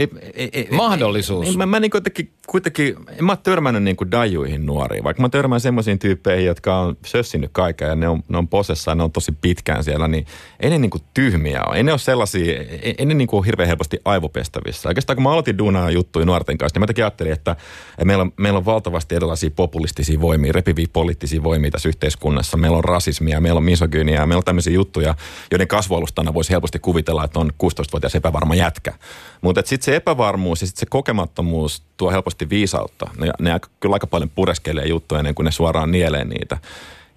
ei, 0.00 0.08
ei, 0.34 0.50
ei, 0.52 0.68
Mahdollisuus. 0.70 1.46
Ei, 1.46 1.56
mä, 1.56 1.66
mä 1.66 1.80
niin 1.80 1.90
kuitenkin, 1.90 2.30
kuitenkin, 2.46 2.96
en 3.18 3.24
mä 3.24 3.32
ole 3.32 3.38
törmännyt 3.42 3.82
niin 3.82 3.96
kuin 3.96 4.10
dajuihin 4.10 4.66
nuoriin, 4.66 5.04
vaikka 5.04 5.22
mä 5.22 5.28
törmään 5.28 5.60
semmoisiin 5.60 5.98
tyyppeihin, 5.98 6.46
jotka 6.46 6.78
on 6.78 6.96
sössinyt 7.06 7.50
kaiken 7.52 7.88
ja 7.88 7.94
ne 7.94 8.08
on, 8.08 8.22
ne 8.28 8.38
on 8.38 8.48
posessa 8.48 8.90
ja 8.90 8.94
ne 8.94 9.02
on 9.02 9.12
tosi 9.12 9.32
pitkään 9.40 9.84
siellä, 9.84 10.08
niin 10.08 10.26
ei 10.60 10.70
ne 10.70 10.78
niin 10.78 10.90
kuin 10.90 11.02
tyhmiä 11.14 11.62
ole. 11.68 11.76
Ei 11.76 11.82
ne 11.82 11.92
ole 11.92 11.98
sellaisia, 11.98 12.60
ei, 12.60 12.94
ei 12.98 13.06
ne 13.06 13.14
niin 13.14 13.28
kuin 13.28 13.44
hirveän 13.44 13.66
helposti 13.66 13.98
aivopestävissä. 14.04 14.88
Oikeastaan 14.88 15.16
kun 15.16 15.22
mä 15.22 15.32
aloitin 15.32 15.58
duunaa 15.58 15.90
juttuja 15.90 16.26
nuorten 16.26 16.58
kanssa, 16.58 16.76
niin 16.76 16.82
mä 16.82 16.86
tekin 16.86 17.04
ajattelin, 17.04 17.32
että 17.32 17.56
meillä 18.04 18.22
on, 18.22 18.32
meillä 18.36 18.56
on 18.56 18.64
valtavasti 18.64 19.14
erilaisia 19.14 19.50
populistisia 19.50 20.20
voimia, 20.20 20.52
repiviä 20.52 20.86
poliittisia 20.92 21.42
voimia 21.42 21.70
tässä 21.70 21.88
yhteiskunnassa. 21.88 22.56
Meillä 22.56 22.78
on 22.78 22.84
rasismia, 22.84 23.40
meillä 23.40 23.58
on 23.58 23.64
misogyniaa, 23.64 24.26
meillä 24.26 24.40
on 24.40 24.44
tämmöisiä 24.44 24.72
juttuja, 24.72 25.14
joiden 25.50 25.68
kasvualustana 25.68 26.34
voisi 26.34 26.50
helposti 26.50 26.78
kuvitella, 26.78 27.24
että 27.24 27.40
on 27.40 27.50
16-vuotias 27.62 28.14
epävarma 28.14 28.54
jätkä. 28.54 28.94
Mutta 29.40 29.62
sitten 29.64 29.89
se 29.90 29.96
epävarmuus 29.96 30.60
ja 30.60 30.66
sitten 30.66 30.80
se 30.80 30.86
kokemattomuus 30.86 31.82
tuo 31.96 32.10
helposti 32.10 32.50
viisautta. 32.50 33.10
Ne, 33.18 33.30
ne 33.40 33.60
kyllä 33.80 33.94
aika 33.94 34.06
paljon 34.06 34.30
pureskelee 34.30 34.86
juttuja 34.86 35.18
ennen 35.18 35.34
kuin 35.34 35.44
ne 35.44 35.50
suoraan 35.50 35.90
nielee 35.90 36.24
niitä. 36.24 36.58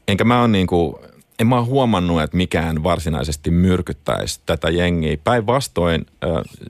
Enkä 0.08 0.24
mä 0.24 0.42
oon 0.42 0.52
niinku, 0.52 1.00
en 1.40 1.48
mä 1.48 1.56
oon 1.56 1.66
huomannut, 1.66 2.22
että 2.22 2.38
mikään 2.38 2.84
varsinaisesti 2.84 3.52
myrkyttäisi 3.52 4.42
tätä 4.46 4.70
jengiä. 4.70 5.18
Päinvastoin 5.24 6.06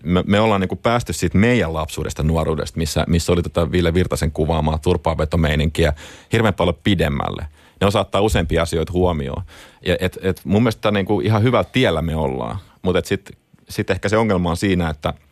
me, 0.03 0.23
me 0.27 0.39
ollaan 0.39 0.61
niinku 0.61 0.75
päästy 0.75 1.13
siitä 1.13 1.37
meidän 1.37 1.73
lapsuudesta, 1.73 2.23
nuoruudesta, 2.23 2.77
missä, 2.77 3.05
missä 3.07 3.31
oli 3.31 3.43
tätä 3.43 3.71
Ville 3.71 3.93
Virtasen 3.93 4.31
kuvaamaa 4.31 4.77
turpaanvetomeininkiä 4.77 5.93
hirveän 6.33 6.53
paljon 6.53 6.77
pidemmälle. 6.83 7.47
Ne 7.81 7.87
osaattaa 7.87 8.21
useampia 8.21 8.61
asioita 8.61 8.93
huomioon. 8.93 9.43
Ja 9.85 9.97
et, 9.99 10.17
et 10.21 10.41
mun 10.43 10.63
mielestä 10.63 10.91
niinku 10.91 11.21
ihan 11.21 11.43
hyvällä 11.43 11.69
tiellä 11.71 12.01
me 12.01 12.15
ollaan. 12.15 12.57
Mutta 12.81 13.01
sitten 13.05 13.37
sit 13.69 13.89
ehkä 13.89 14.09
se 14.09 14.17
ongelma 14.17 14.49
on 14.49 14.57
siinä, 14.57 14.89
että– 14.89 15.13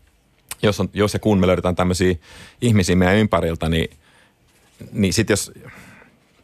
jos, 0.63 0.80
on, 0.80 0.89
jos 0.93 1.13
ja 1.13 1.19
kun 1.19 1.39
me 1.39 1.47
löydetään 1.47 1.76
tämmöisiä 1.76 2.15
ihmisiä 2.62 2.95
meidän 2.95 3.15
ympäriltä, 3.15 3.69
niin, 3.69 3.89
niin 4.91 5.13
sitten 5.13 5.34
jos, 5.34 5.52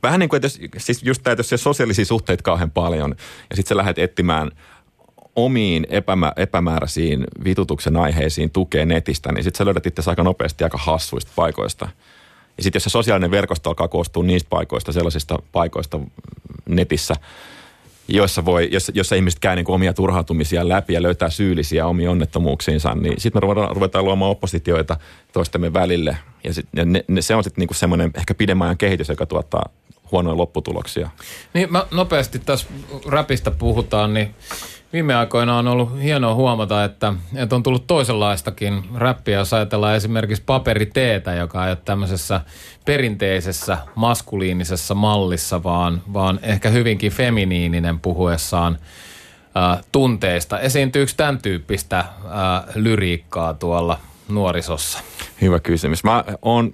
vähän 0.03 0.19
niin 0.19 0.30
kuin, 0.30 0.38
että 0.38 0.45
jos, 0.45 0.60
siis 0.77 1.03
just 1.03 1.23
tämä, 1.23 1.32
että 1.32 1.53
jos 1.53 1.63
sosiaalisia 1.63 2.06
suhteita 2.06 2.43
kauhean 2.43 2.71
paljon 2.71 3.15
ja 3.49 3.56
sitten 3.56 3.69
sä 3.69 3.77
lähdet 3.77 3.99
etsimään 3.99 4.51
omiin 5.36 5.88
epämä, 5.89 6.34
epämääräisiin 6.36 7.27
vitutuksen 7.43 7.97
aiheisiin 7.97 8.51
tukea 8.51 8.86
netistä, 8.86 9.32
niin 9.32 9.43
sitten 9.43 9.58
sä 9.58 9.65
löydät 9.65 9.86
itse 9.86 10.01
aika 10.06 10.23
nopeasti 10.23 10.63
aika 10.63 10.77
hassuista 10.77 11.32
paikoista. 11.36 11.89
Ja 12.58 12.63
sitten 12.63 12.77
jos 12.77 12.84
se 12.84 12.89
sosiaalinen 12.89 13.32
verkosto 13.32 13.69
alkaa 13.69 13.88
koostua 13.88 14.23
niistä 14.23 14.49
paikoista, 14.49 14.91
sellaisista 14.91 15.39
paikoista 15.51 15.99
netissä, 16.69 17.15
joissa, 18.08 18.46
voi, 18.46 18.70
jossa, 18.72 18.91
jossa 18.96 19.15
ihmiset 19.15 19.39
käy 19.39 19.56
niin 19.56 19.72
omia 19.72 19.93
turhautumisia 19.93 20.70
läpi 20.70 20.93
ja 20.93 21.02
löytää 21.02 21.30
syyllisiä 21.30 21.88
omiin 21.88 22.10
onnettomuuksiinsa, 22.10 22.96
niin 22.96 23.22
sitten 23.22 23.38
me 23.38 23.41
ruvetaan, 23.41 23.76
ruvetaan 23.76 24.06
luomaan 24.06 24.32
oppositioita 24.32 24.98
toistemme 25.34 25.74
välille. 25.74 26.17
Ja, 26.43 26.54
sit, 26.54 26.67
ja 26.76 26.86
ne, 26.86 27.04
ne, 27.08 27.22
se 27.22 27.36
on 27.36 27.43
sitten 27.43 27.62
niin 27.62 27.76
semmoinen 27.76 28.12
ehkä 28.15 28.34
pidemmän 28.34 28.67
ajan 28.67 28.78
kehitys, 28.78 29.10
joka 29.10 29.26
tuottaa 29.26 29.70
huonoja 30.12 30.38
lopputuloksia. 30.38 31.10
Niin 31.54 31.72
mä 31.72 31.86
nopeasti 31.91 32.39
tässä 32.39 32.67
räpistä 33.08 33.52
puhutaan, 33.52 34.13
niin 34.13 34.36
viime 34.93 35.15
aikoina 35.15 35.58
on 35.58 35.67
ollut 35.67 36.02
hienoa 36.02 36.34
huomata, 36.34 36.84
että, 36.84 37.13
että 37.36 37.56
on 37.56 37.63
tullut 37.63 37.88
toisenlaistakin 37.88 38.84
räppiä, 38.95 39.38
jos 39.38 39.54
ajatellaan 39.54 39.95
esimerkiksi 39.95 40.43
paperiteetä, 40.45 41.34
joka 41.34 41.65
ei 41.65 41.71
ole 41.71 41.78
tämmöisessä 41.86 42.41
perinteisessä 42.86 43.78
maskuliinisessa 43.95 44.95
mallissa, 44.95 45.63
vaan, 45.63 46.02
vaan 46.13 46.39
ehkä 46.43 46.69
hyvinkin 46.69 47.12
feminiininen 47.12 48.00
puhuessaan 48.00 48.78
äh, 49.58 49.84
tunteista. 49.91 50.60
Esiintyykö 50.60 51.12
tämän 51.17 51.38
tyyppistä 51.38 52.00
äh, 52.00 52.08
lyriikkaa 52.76 53.54
tuolla 53.54 54.00
nuorisossa? 54.30 55.00
Hyvä 55.41 55.60
kysymys. 55.60 56.04
Mä 56.04 56.23
oon 56.41 56.73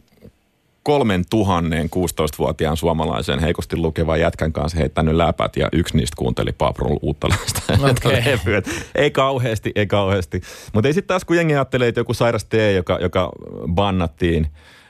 kolmen 0.84 1.24
tuhannen 1.30 1.90
16-vuotiaan 1.96 2.78
suomalaisen 2.78 3.40
heikosti 3.40 3.78
lukevan 3.78 4.20
jätkän 4.20 4.54
kanssa 4.54 4.78
heittänyt 4.78 5.16
läpät 5.16 5.58
ja 5.58 5.70
yksi 5.72 5.98
niistä 5.98 6.16
kuunteli 6.18 6.52
Paprun 6.52 7.00
uutta 7.02 7.28
okay. 7.90 8.62
Ei 8.96 9.12
kauheasti, 9.12 9.72
ei 9.76 9.88
kauheasti. 9.88 10.42
Mutta 10.74 10.88
ei 10.88 10.94
sitten 10.94 11.08
taas 11.08 11.26
kun 11.26 11.36
jengi 11.36 11.54
ajattelee, 11.54 11.88
että 11.88 12.00
joku 12.00 12.14
sairas 12.14 12.46
tee, 12.46 12.74
joka, 12.74 12.98
joka 13.02 13.32
bannattiin 13.74 14.48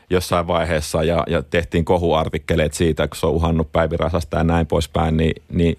jossain 0.09 0.47
vaiheessa 0.47 1.03
ja, 1.03 1.23
ja 1.27 1.43
tehtiin 1.43 1.85
kohuartikkeleet 1.85 2.73
siitä, 2.73 3.07
kun 3.07 3.17
se 3.17 3.25
on 3.25 3.33
uhannut 3.33 3.71
päivirasasta 3.71 4.37
ja 4.37 4.43
näin 4.43 4.67
poispäin, 4.67 5.17
niin, 5.17 5.41
niin 5.51 5.77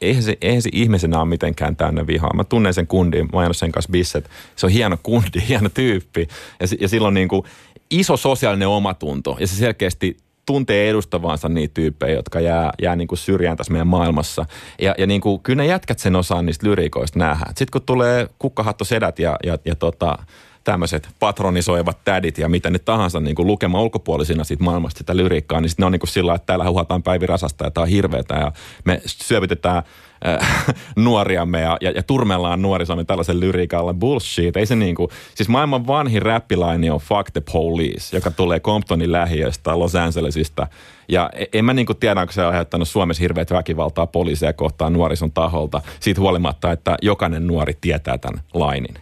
eihän 0.00 0.22
se, 0.22 0.38
eihän 0.40 0.62
se 0.62 0.70
ihmisenä 0.72 1.18
ole 1.18 1.28
mitenkään 1.28 1.76
täynnä 1.76 2.06
vihaa. 2.06 2.34
Mä 2.34 2.44
tunnen 2.44 2.74
sen 2.74 2.86
kundin, 2.86 3.28
mä 3.32 3.40
oon 3.40 3.54
sen 3.54 3.72
kanssa 3.72 3.92
bisset. 3.92 4.30
Se 4.56 4.66
on 4.66 4.72
hieno 4.72 4.96
kundi, 5.02 5.42
hieno 5.48 5.68
tyyppi. 5.68 6.28
Ja, 6.60 6.66
ja 6.80 6.88
silloin 6.88 7.14
niin 7.14 7.28
kuin 7.28 7.42
iso 7.90 8.16
sosiaalinen 8.16 8.68
omatunto 8.68 9.36
ja 9.40 9.46
se 9.46 9.56
selkeästi 9.56 10.16
tuntee 10.46 10.90
edustavansa 10.90 11.48
niitä 11.48 11.74
tyyppejä, 11.74 12.14
jotka 12.14 12.40
jää, 12.40 12.72
jää 12.82 12.96
niin 12.96 13.08
kuin 13.08 13.18
syrjään 13.18 13.56
tässä 13.56 13.72
meidän 13.72 13.86
maailmassa. 13.86 14.46
Ja, 14.80 14.94
ja 14.98 15.06
niin 15.06 15.20
kuin, 15.20 15.40
kyllä 15.40 15.62
ne 15.62 15.66
jätkät 15.66 15.98
sen 15.98 16.16
osaan 16.16 16.46
niistä 16.46 16.66
lyriikoista 16.66 17.18
nähdä. 17.18 17.44
Sitten 17.46 17.68
kun 17.72 17.82
tulee 17.82 18.28
kukkahatto 18.38 18.84
sedät 18.84 19.18
ja, 19.18 19.36
ja, 19.44 19.58
ja 19.64 19.74
tota, 19.74 20.18
tämmöiset 20.64 21.08
patronisoivat 21.18 21.98
tädit 22.04 22.38
ja 22.38 22.48
mitä 22.48 22.70
nyt 22.70 22.84
tahansa 22.84 23.20
niin 23.20 23.36
kuin 23.36 23.46
lukemaan 23.46 23.84
ulkopuolisina 23.84 24.44
siitä 24.44 24.64
maailmasta 24.64 24.98
sitä 24.98 25.16
lyriikkaa, 25.16 25.60
niin 25.60 25.68
sitten 25.68 25.82
ne 25.82 25.86
on 25.86 25.92
niin 25.92 26.00
kuin 26.00 26.10
sillä 26.10 26.34
että 26.34 26.46
täällä 26.46 26.70
huhataan 26.70 27.02
päivirasasta 27.02 27.64
ja 27.64 27.70
tämä 27.70 27.82
on 27.82 27.88
hirveetä 27.88 28.34
ja 28.34 28.52
me 28.84 29.00
syövytetään 29.06 29.82
äh, 30.26 30.66
nuoriamme 30.96 31.60
ja, 31.60 31.76
ja, 31.80 31.90
ja 31.90 32.02
turmellaan 32.02 32.62
nuorisomme 32.62 33.04
tällaisen 33.04 33.40
lyriikalla. 33.40 33.94
Bullshit. 33.94 34.56
Ei 34.56 34.66
se 34.66 34.76
niin 34.76 34.94
kuin, 34.94 35.08
siis 35.34 35.48
maailman 35.48 35.86
vanhin 35.86 36.22
räppilaini 36.22 36.90
on 36.90 37.00
Fuck 37.00 37.30
the 37.32 37.42
Police, 37.52 38.16
joka 38.16 38.30
tulee 38.30 38.60
Comptonin 38.60 39.12
lähiöstä 39.12 39.78
Los 39.78 39.94
Angelesista. 39.94 40.66
Ja 41.08 41.30
e, 41.34 41.44
en 41.52 41.64
mä 41.64 41.74
niin 41.74 41.86
kuin 41.86 41.96
tiedä, 41.96 42.20
onko 42.20 42.32
se 42.32 42.42
aiheuttanut 42.42 42.88
Suomessa 42.88 43.20
hirveät 43.20 43.50
väkivaltaa 43.50 44.06
poliiseja 44.06 44.52
kohtaan 44.52 44.92
nuorison 44.92 45.32
taholta, 45.32 45.80
siitä 46.00 46.20
huolimatta, 46.20 46.72
että 46.72 46.96
jokainen 47.02 47.46
nuori 47.46 47.74
tietää 47.80 48.18
tämän 48.18 48.40
lainin. 48.54 48.94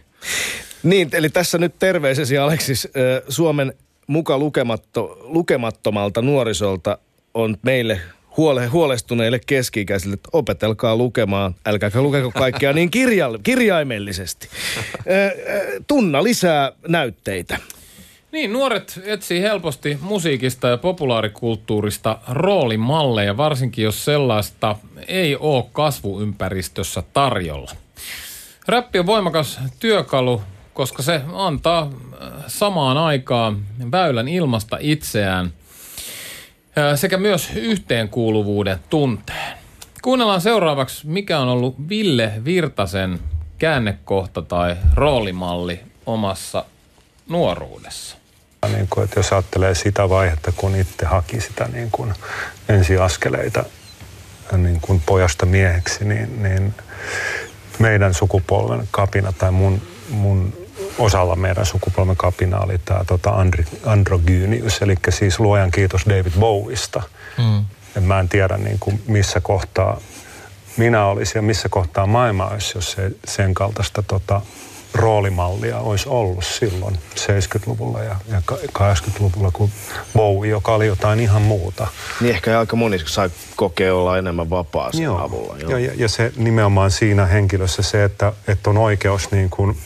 Niin, 0.83 1.09
eli 1.13 1.29
tässä 1.29 1.57
nyt 1.57 1.75
terveisesi 1.79 2.37
Aleksis 2.37 2.87
Suomen 3.29 3.73
muka 4.07 4.37
lukematto, 4.37 5.17
lukemattomalta 5.21 6.21
nuorisolta 6.21 6.97
on 7.33 7.57
meille 7.61 8.01
huole, 8.37 8.67
huolestuneille 8.67 9.39
keski-ikäisille, 9.47 10.13
että 10.13 10.29
opetelkaa 10.33 10.95
lukemaan, 10.95 11.55
älkääkä 11.65 12.01
lukeko 12.01 12.31
kaikkea 12.31 12.73
niin 12.73 12.91
kirja, 12.91 13.29
kirjaimellisesti. 13.43 14.47
Tunna 15.87 16.23
lisää 16.23 16.71
näytteitä. 16.87 17.57
Niin, 18.31 18.53
nuoret 18.53 19.01
etsii 19.03 19.41
helposti 19.41 19.97
musiikista 20.01 20.67
ja 20.67 20.77
populaarikulttuurista 20.77 22.17
roolimalleja, 22.27 23.37
varsinkin 23.37 23.83
jos 23.83 24.05
sellaista 24.05 24.75
ei 25.07 25.35
ole 25.35 25.65
kasvuympäristössä 25.73 27.03
tarjolla. 27.13 27.71
Räppi 28.67 28.99
on 28.99 29.05
voimakas 29.05 29.59
työkalu 29.79 30.41
koska 30.75 31.03
se 31.03 31.21
antaa 31.33 31.81
äh, 31.81 32.29
samaan 32.47 32.97
aikaan 32.97 33.65
väylän 33.91 34.27
ilmasta 34.27 34.77
itseään 34.79 35.53
sekä 36.95 37.17
myös 37.17 37.49
yhteenkuuluvuuden 37.55 38.79
tunteen. 38.89 39.57
Kuunnellaan 40.01 40.41
seuraavaksi, 40.41 41.07
mikä 41.07 41.39
on 41.39 41.47
ollut 41.47 41.89
Ville 41.89 42.31
Virtasen 42.45 43.19
käännekohta 43.57 44.41
tai 44.41 44.75
roolimalli 44.93 45.79
omassa 46.05 46.65
nuoruudessa. 47.29 48.17
Niin 48.67 48.87
kuin, 48.89 49.03
että 49.03 49.19
jos 49.19 49.33
ajattelee 49.33 49.75
sitä 49.75 50.09
vaihetta, 50.09 50.51
kun 50.51 50.75
itse 50.75 51.05
haki 51.05 51.41
sitä 51.41 51.67
niin 51.73 51.91
kuin 51.91 52.13
ensiaskeleita 52.69 53.63
niin 54.57 54.81
kuin 54.81 55.01
pojasta 55.05 55.45
mieheksi, 55.45 56.05
niin, 56.05 56.43
niin 56.43 56.73
meidän 57.79 58.13
sukupolven 58.13 58.87
kapina 58.91 59.31
tai 59.31 59.51
mun, 59.51 59.81
mun 60.09 60.64
osalla 60.99 61.35
meidän 61.35 61.65
sukupolven 61.65 62.17
kapina 62.17 62.59
oli 62.59 62.77
tämä 62.85 63.03
tota 63.07 63.29
andri, 63.29 63.65
androgynius, 63.85 64.81
eli 64.81 64.95
siis 65.09 65.39
luojan 65.39 65.71
kiitos 65.71 66.05
David 66.09 66.31
Bowista. 66.39 67.03
Mm. 67.37 67.65
Et 67.95 68.05
mä 68.05 68.19
en 68.19 68.29
tiedä 68.29 68.57
niin 68.57 68.77
kuin 68.79 69.03
missä 69.07 69.39
kohtaa 69.41 70.01
minä 70.77 71.05
olisin 71.05 71.39
ja 71.39 71.41
missä 71.41 71.69
kohtaa 71.69 72.07
maailma 72.07 72.45
olisi, 72.45 72.77
jos 72.77 72.91
se, 72.91 73.11
sen 73.25 73.53
kaltaista 73.53 74.03
tota, 74.03 74.41
roolimallia 74.93 75.79
olisi 75.79 76.09
ollut 76.09 76.45
silloin 76.45 76.99
70-luvulla 77.15 78.03
ja, 78.03 78.15
ja 78.31 78.41
80-luvulla 78.79 79.51
kuin 79.51 79.71
Bowie, 80.13 80.51
joka 80.51 80.73
oli 80.73 80.87
jotain 80.87 81.19
ihan 81.19 81.41
muuta. 81.41 81.87
Niin 82.21 82.35
ehkä 82.35 82.59
aika 82.59 82.75
moni 82.75 82.99
sai 83.05 83.29
kokea 83.55 83.95
olla 83.95 84.17
enemmän 84.17 84.49
vapaa 84.49 84.91
sen 84.91 85.03
Joo. 85.03 85.17
avulla. 85.17 85.55
Joo. 85.57 85.77
Ja, 85.77 85.91
ja 85.95 86.09
se 86.09 86.31
nimenomaan 86.37 86.91
siinä 86.91 87.25
henkilössä 87.25 87.81
se, 87.81 88.03
että, 88.03 88.33
että 88.47 88.69
on 88.69 88.77
oikeus 88.77 89.31
niin 89.31 89.49
kuin 89.49 89.77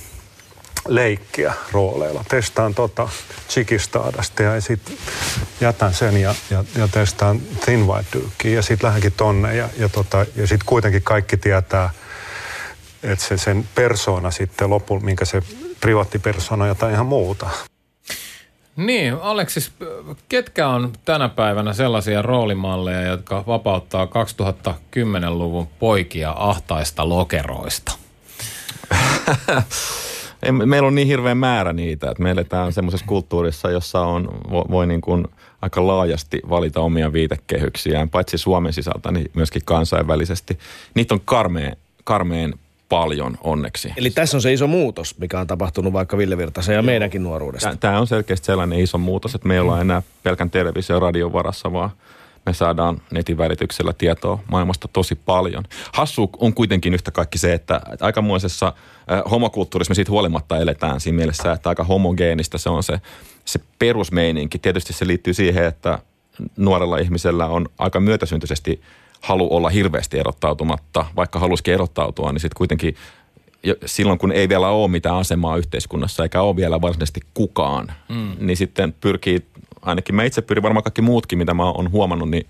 leikkiä 0.90 1.54
rooleilla. 1.72 2.26
Testaan 2.30 2.76
tota 2.76 3.10
Chikistadasta 3.50 4.44
ja 4.44 4.62
sitten 4.62 4.98
jätän 5.62 5.94
sen 5.94 6.18
ja, 6.22 6.36
ja, 6.50 6.64
ja 6.78 6.88
testaan 6.88 7.40
Thin 7.66 7.88
White 7.88 8.10
Dukea 8.14 8.56
ja 8.56 8.62
sitten 8.62 8.88
lähdenkin 8.88 9.14
tonne 9.18 9.56
ja, 9.56 9.70
ja, 9.78 9.90
tota, 9.90 10.26
ja 10.36 10.48
sitten 10.48 10.66
kuitenkin 10.66 11.02
kaikki 11.02 11.38
tietää, 11.38 11.90
että 13.04 13.26
se 13.26 13.38
sen 13.38 13.70
persona 13.76 14.32
sitten 14.32 14.70
lopulla, 14.70 15.02
minkä 15.02 15.26
se 15.26 15.42
privaattipersona 15.82 16.68
jotain 16.68 16.94
ihan 16.94 17.06
muuta. 17.06 17.50
Niin, 18.76 19.14
Aleksis, 19.22 19.72
ketkä 20.30 20.68
on 20.68 20.94
tänä 21.06 21.30
päivänä 21.30 21.74
sellaisia 21.74 22.22
roolimalleja, 22.22 23.02
jotka 23.02 23.44
vapauttaa 23.48 24.06
2010-luvun 24.06 25.68
poikia 25.68 26.36
ahtaista 26.38 27.10
lokeroista? 27.10 27.92
ei, 30.44 30.52
meillä 30.52 30.88
on 30.88 30.96
niin 30.96 31.08
hirveän 31.08 31.38
määrä 31.38 31.74
niitä, 31.74 32.12
että 32.12 32.24
me 32.24 32.32
eletään 32.32 32.74
semmoisessa 32.74 33.06
kulttuurissa, 33.06 33.72
jossa 33.72 34.02
on, 34.02 34.30
voi, 34.50 34.64
voi 34.70 34.88
niin 34.88 35.02
kuin 35.02 35.28
aika 35.62 35.88
laajasti 35.88 36.42
valita 36.50 36.82
omia 36.82 37.14
viitekehyksiään, 37.14 38.10
paitsi 38.10 38.38
Suomen 38.38 38.74
sisältä, 38.74 39.12
niin 39.12 39.32
myöskin 39.34 39.62
kansainvälisesti. 39.66 40.60
Niitä 40.96 41.14
on 41.14 41.22
karmeen, 41.26 41.78
karmeen 42.04 42.54
paljon 42.90 43.38
onneksi. 43.44 43.94
Eli 43.98 44.10
tässä 44.10 44.38
on 44.38 44.42
se 44.42 44.54
iso 44.54 44.68
muutos, 44.68 45.18
mikä 45.18 45.40
on 45.40 45.48
tapahtunut 45.48 45.94
vaikka 45.94 46.18
Ville 46.18 46.38
Virtasen 46.38 46.76
ja 46.76 46.82
meidänkin 46.82 47.24
nuoruudesta. 47.24 47.76
Tämä 47.80 48.00
on 48.00 48.08
selkeästi 48.08 48.46
sellainen 48.46 48.80
iso 48.80 48.98
muutos, 48.98 49.36
että 49.36 49.48
me 49.48 49.54
ei 49.54 49.60
olla 49.60 49.82
enää 49.82 50.02
pelkän 50.24 50.50
televisio- 50.50 50.96
ja 50.96 51.00
radion 51.00 51.34
varassa, 51.34 51.74
vaan– 51.74 51.90
me 52.46 52.54
saadaan 52.54 53.02
netin 53.12 53.38
välityksellä 53.38 53.94
tietoa 53.94 54.40
maailmasta 54.52 54.88
tosi 54.88 55.16
paljon. 55.16 55.64
Hassu 55.94 56.30
on 56.38 56.54
kuitenkin 56.54 56.94
yhtä 56.94 57.12
kaikki 57.12 57.38
se, 57.38 57.54
että 57.54 57.82
aikamoisessa 58.02 58.68
äh, 58.68 59.22
homokulttuurissa 59.32 59.92
me 59.92 59.96
siitä 59.96 60.12
huolimatta 60.12 60.58
eletään 60.58 61.00
siinä 61.00 61.16
mielessä, 61.16 61.52
että 61.52 61.70
aika 61.70 61.84
homogeenista 61.84 62.58
se 62.58 62.70
on 62.70 62.84
se, 62.84 63.02
se 63.46 63.60
perusmeininki. 63.80 64.60
Tietysti 64.60 64.94
se 64.94 65.08
liittyy 65.08 65.34
siihen, 65.34 65.64
että 65.64 66.00
nuorella 66.58 66.98
ihmisellä 66.98 67.46
on 67.46 67.70
aika 67.78 68.00
myötäsyntyisesti 68.00 68.82
halu 69.22 69.56
olla 69.56 69.70
hirveästi 69.70 70.20
erottautumatta. 70.20 71.06
Vaikka 71.16 71.40
halusikin 71.40 71.74
erottautua, 71.74 72.32
niin 72.32 72.40
sitten 72.40 72.58
kuitenkin 72.58 72.96
silloin 73.86 74.20
kun 74.20 74.32
ei 74.32 74.50
vielä 74.50 74.68
ole 74.68 74.88
mitään 74.88 75.16
asemaa 75.16 75.58
yhteiskunnassa 75.58 76.24
eikä 76.24 76.42
ole 76.42 76.56
vielä 76.56 76.82
varsinaisesti 76.82 77.22
kukaan, 77.34 77.92
mm. 78.10 78.36
niin 78.40 78.58
sitten 78.58 78.94
pyrkii 79.02 79.46
ainakin 79.82 80.16
mä 80.16 80.24
itse 80.24 80.42
pyrin, 80.42 80.64
varmaan 80.64 80.84
kaikki 80.84 81.02
muutkin, 81.02 81.38
mitä 81.38 81.54
mä 81.54 81.64
oon 81.64 81.92
huomannut, 81.92 82.30
niin 82.30 82.46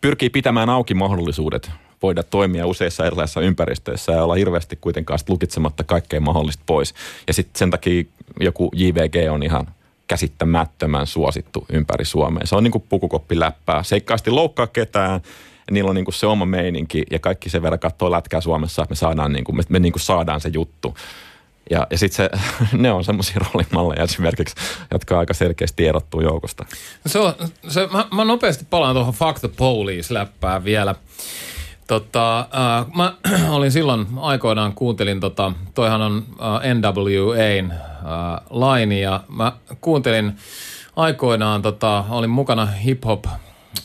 pyrkii 0.00 0.30
pitämään 0.30 0.70
auki 0.70 0.94
mahdollisuudet 0.94 1.70
voida 2.02 2.22
toimia 2.22 2.66
useissa 2.66 3.06
erilaisissa 3.06 3.40
ympäristöissä 3.40 4.12
ja 4.12 4.24
olla 4.24 4.34
hirveästi 4.34 4.78
kuitenkaan 4.80 5.18
lukitsematta 5.28 5.84
kaikkea 5.84 6.20
mahdollista 6.20 6.62
pois. 6.66 6.94
Ja 7.26 7.34
sitten 7.34 7.58
sen 7.58 7.70
takia 7.70 8.04
joku 8.40 8.70
JVG 8.74 9.32
on 9.32 9.42
ihan 9.42 9.66
käsittämättömän 10.06 11.06
suosittu 11.06 11.66
ympäri 11.72 12.04
Suomea. 12.04 12.46
Se 12.46 12.56
on 12.56 12.64
niin 12.64 12.72
kuin 12.72 12.84
pukukoppi 12.88 13.40
läppää. 13.40 13.82
Se 13.82 13.96
ei 13.96 14.02
loukkaa 14.26 14.66
ketään, 14.66 15.20
niillä 15.70 15.88
on 15.88 15.94
niin 15.94 16.04
kuin 16.04 16.14
se 16.14 16.26
oma 16.26 16.46
meininki 16.46 17.02
ja 17.10 17.18
kaikki 17.18 17.50
sen 17.50 17.62
verran 17.62 17.80
katsoo 17.80 18.10
lätkää 18.10 18.40
Suomessa, 18.40 18.82
että 18.82 18.92
me 18.92 18.96
saadaan, 18.96 19.32
niin 19.32 19.44
kuin, 19.44 19.56
me, 19.56 19.62
me 19.68 19.78
niin 19.78 19.92
kuin 19.92 20.00
saadaan 20.00 20.40
se 20.40 20.50
juttu. 20.52 20.94
Ja, 21.70 21.86
ja 21.90 21.98
sitten 21.98 22.30
ne 22.72 22.92
on 22.92 23.04
semmoisia 23.04 23.36
roolimalleja 23.40 24.02
esimerkiksi, 24.02 24.54
jotka 24.90 25.18
aika 25.18 25.34
selkeästi 25.34 25.86
erottuu 25.86 26.20
joukosta. 26.20 26.66
Se 27.06 27.18
on, 27.18 27.34
se, 27.68 27.88
mä, 27.92 28.06
mä 28.14 28.24
nopeasti 28.24 28.66
palaan 28.70 28.94
tuohon 28.94 29.14
Fuck 29.14 29.38
the 29.40 29.48
Police-läppään 29.48 30.64
vielä. 30.64 30.94
Tota, 31.86 32.40
äh, 32.40 32.86
mä 32.94 33.14
olin 33.56 33.72
silloin 33.72 34.06
aikoinaan, 34.16 34.72
kuuntelin, 34.72 35.20
tota, 35.20 35.52
toihan 35.74 36.02
on 36.02 36.24
äh, 36.40 36.74
NWAn 36.74 37.70
äh, 37.70 37.80
laini 38.50 39.00
ja 39.00 39.20
mä 39.28 39.52
kuuntelin 39.80 40.36
aikoinaan, 40.96 41.62
tota, 41.62 42.04
olin 42.10 42.30
mukana 42.30 42.68
hip-hop 42.84 43.28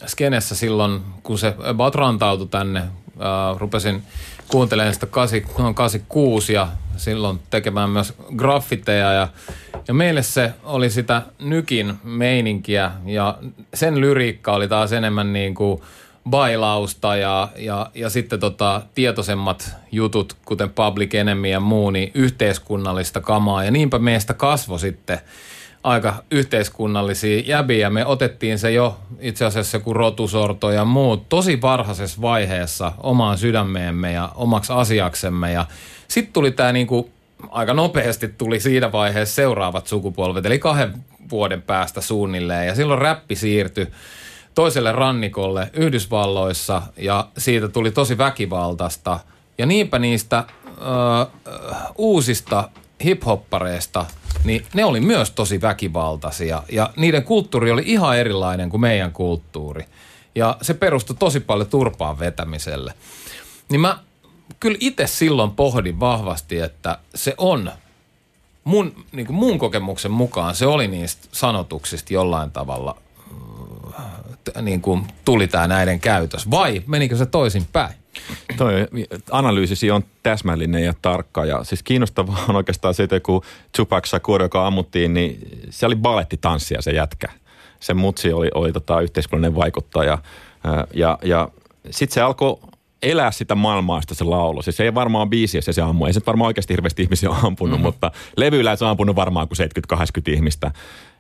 skenessä 0.06 0.56
silloin, 0.56 1.02
kun 1.24 1.40
se 1.40 1.56
about 1.64 1.96
rantautui 1.96 2.48
tänne. 2.48 2.80
Äh, 2.80 3.58
rupesin 3.58 4.04
kuuntelemaan 4.50 4.94
sitä 4.94 5.06
86 5.06 6.54
ja 6.54 6.68
silloin 6.98 7.40
tekemään 7.50 7.90
myös 7.90 8.14
graffiteja 8.36 9.14
ja, 9.14 9.28
ja 9.88 9.94
meille 9.94 10.24
se 10.24 10.54
oli 10.64 10.90
sitä 10.90 11.22
nykin 11.40 11.94
meininkiä 12.04 12.92
ja 13.06 13.38
sen 13.74 14.02
lyriikka 14.02 14.54
oli 14.54 14.68
taas 14.68 14.94
enemmän 14.94 15.34
niin 15.34 15.56
kuin 15.56 15.82
bailausta 16.30 17.16
ja, 17.16 17.50
ja, 17.58 17.92
ja 17.96 18.10
sitten 18.10 18.40
tota, 18.40 18.82
tietoisemmat 18.96 19.76
jutut, 19.92 20.38
kuten 20.46 20.70
Public 20.70 21.16
Enemy 21.16 21.48
ja 21.48 21.60
muu, 21.60 21.90
niin 21.90 22.12
yhteiskunnallista 22.14 23.22
kamaa. 23.22 23.64
Ja 23.64 23.72
niinpä 23.72 24.00
meistä 24.00 24.34
kasvo 24.34 24.78
sitten 24.78 25.20
aika 25.84 26.24
yhteiskunnallisia 26.32 27.40
jäbiä. 27.46 27.90
Me 27.90 28.06
otettiin 28.06 28.60
se 28.60 28.72
jo 28.72 28.98
itse 29.20 29.46
asiassa 29.46 29.80
kuin 29.80 29.96
rotusorto 29.96 30.72
ja 30.72 30.86
muut 30.86 31.30
tosi 31.30 31.62
varhaisessa 31.62 32.22
vaiheessa 32.22 32.92
omaan 32.98 33.38
sydämeemme 33.38 34.12
ja 34.12 34.30
omaksi 34.36 34.74
asiaksemme. 34.74 35.52
Ja 35.52 35.66
sitten 36.08 36.34
tuli 36.34 36.52
tämä 36.52 36.72
niinku, 36.72 37.10
aika 37.50 37.74
nopeasti 37.74 38.28
tuli 38.28 38.60
siinä 38.60 38.92
vaiheessa 38.92 39.36
seuraavat 39.36 39.88
sukupolvet, 39.88 40.46
eli 40.46 40.60
kahden 40.60 40.94
vuoden 41.30 41.62
päästä 41.62 42.02
suunnilleen. 42.02 42.68
Ja 42.68 42.76
silloin 42.76 43.02
räppi 43.02 43.36
siirtyi 43.36 43.88
toiselle 44.56 44.92
rannikolle 44.92 45.70
Yhdysvalloissa 45.74 46.82
ja 46.98 47.28
siitä 47.38 47.68
tuli 47.68 47.92
tosi 47.92 48.18
väkivaltaista. 48.18 49.20
Ja 49.58 49.66
niinpä 49.66 50.00
niistä 50.00 50.44
ö, 50.68 50.72
uusista 51.98 52.70
hiphoppareista, 53.04 54.06
niin 54.44 54.66
ne 54.74 54.86
oli 54.86 55.00
myös 55.00 55.32
tosi 55.32 55.62
väkivaltaisia 55.62 56.64
ja 56.72 56.94
niiden 56.96 57.24
kulttuuri 57.24 57.72
oli 57.72 57.84
ihan 57.86 58.18
erilainen 58.18 58.70
kuin 58.70 58.82
meidän 58.82 59.12
kulttuuri. 59.12 59.86
Ja 60.36 60.58
se 60.62 60.74
perustui 60.74 61.16
tosi 61.20 61.40
paljon 61.40 61.70
turpaan 61.70 62.20
vetämiselle. 62.20 62.94
Niin 63.70 63.82
mä 63.82 63.98
kyllä 64.60 64.78
itse 64.80 65.08
silloin 65.08 65.52
pohdin 65.52 66.00
vahvasti, 66.00 66.60
että 66.60 66.98
se 67.16 67.34
on 67.38 67.72
mun, 68.64 69.06
niin 69.12 69.26
kuin 69.26 69.36
mun 69.36 69.60
kokemuksen 69.60 70.12
mukaan 70.12 70.56
se 70.56 70.66
oli 70.66 70.88
niistä 70.88 71.28
sanotuksista 71.32 72.14
jollain 72.14 72.52
tavalla 72.52 72.98
niin 74.62 74.82
kuin 74.82 75.08
tuli 75.26 75.48
tämä 75.48 75.68
näiden 75.68 76.00
käytös 76.00 76.52
vai 76.52 76.84
menikö 76.88 77.18
se 77.18 77.26
toisin 77.26 77.68
päin? 77.74 77.99
Toi 78.58 78.88
analyysisi 79.32 79.92
on 79.92 80.04
täsmällinen 80.24 80.84
ja 80.84 80.94
tarkka 81.02 81.46
ja 81.46 81.64
siis 81.64 81.84
kiinnostavaa 81.84 82.46
on 82.50 82.56
oikeastaan 82.56 82.94
se, 82.94 83.04
että 83.04 83.20
kun 83.20 83.42
Tupac 83.78 84.08
Shakur, 84.08 84.42
joka 84.42 84.68
ammuttiin, 84.68 85.14
niin 85.14 85.40
se 85.70 85.86
oli 85.86 85.96
balettitanssia 85.96 86.82
se 86.82 86.92
jätkä. 86.92 87.28
Se 87.80 87.94
mutsi 87.94 88.34
oli, 88.34 88.50
oli 88.56 88.74
tota 88.74 89.02
yhteiskunnallinen 89.02 89.56
vaikuttaja 89.56 90.18
ja, 90.94 91.20
ja 91.24 91.50
sitten 91.90 92.14
se 92.14 92.22
alkoi 92.22 92.60
elää 93.04 93.32
sitä 93.32 93.56
maailmaa, 93.56 94.02
se 94.12 94.24
laulo. 94.24 94.62
Siis 94.62 94.78
se 94.78 94.84
ei 94.84 94.94
varmaan 94.94 95.30
biisi, 95.30 95.58
jos 95.58 95.66
se 95.66 95.82
ammui. 95.82 96.10
Ei 96.10 96.14
se 96.14 96.22
varmaan 96.26 96.48
oikeasti 96.48 96.74
hirveästi 96.74 97.04
ihmisiä 97.04 97.30
ampunut, 97.30 97.72
mm-hmm. 97.72 97.86
mutta 97.86 98.12
levyillä 98.38 98.76
se 98.76 98.86
on 98.86 98.92
ampunut 98.92 99.16
varmaan 99.16 99.48
kuin 99.48 99.58
70-80 99.94 100.34
ihmistä. 100.34 100.72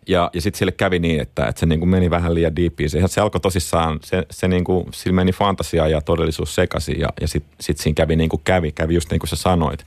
Ja, 0.08 0.30
ja 0.34 0.42
sitten 0.42 0.60
sille 0.60 0.72
kävi 0.72 1.00
niin, 1.00 1.22
että, 1.22 1.48
että 1.48 1.60
se 1.60 1.66
niin 1.66 1.80
kuin 1.80 1.90
meni 1.90 2.10
vähän 2.10 2.36
liian 2.36 2.56
diippiin. 2.56 2.90
Se, 2.90 3.02
se 3.06 3.22
alkoi 3.22 3.42
tosissaan, 3.42 4.00
se, 4.04 4.26
se 4.32 4.48
niin 4.48 4.64
kuin, 4.64 4.86
sillä 4.94 5.16
meni 5.16 5.32
fantasia 5.32 5.88
ja 5.88 6.02
todellisuus 6.02 6.56
sekaisin 6.56 7.00
ja, 7.00 7.10
ja 7.22 7.28
sitten 7.28 7.56
sit 7.60 7.78
siinä 7.78 7.96
kävi 7.96 8.16
niin 8.16 8.30
kuin 8.30 8.42
kävi, 8.44 8.72
kävi 8.72 8.94
just 8.94 9.12
niin 9.12 9.20
kuin 9.20 9.30
sä 9.30 9.36
sanoit. 9.36 9.80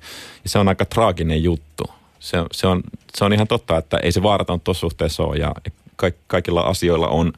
Ja 0.44 0.50
se 0.50 0.58
on 0.58 0.68
aika 0.68 0.84
traaginen 0.84 1.42
juttu. 1.42 1.84
Se, 2.20 2.38
se, 2.52 2.66
on, 2.66 2.82
se 3.14 3.24
on 3.24 3.32
ihan 3.32 3.46
totta, 3.46 3.78
että 3.78 3.96
ei 3.96 4.12
se 4.12 4.22
vaaraton 4.22 4.60
tuossa 4.60 4.80
suhteessa 4.80 5.22
ole 5.22 5.36
ja 5.36 5.54
kaik, 5.96 6.14
kaikilla 6.26 6.60
asioilla 6.60 7.08
on, 7.08 7.32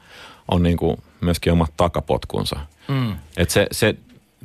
on 0.51 0.63
niin 0.63 0.77
kuin 0.77 0.97
myöskin 1.21 1.53
omat 1.53 1.73
takapotkunsa. 1.77 2.59
Mm. 2.87 3.15
Et 3.37 3.49
se, 3.49 3.67
se, 3.71 3.95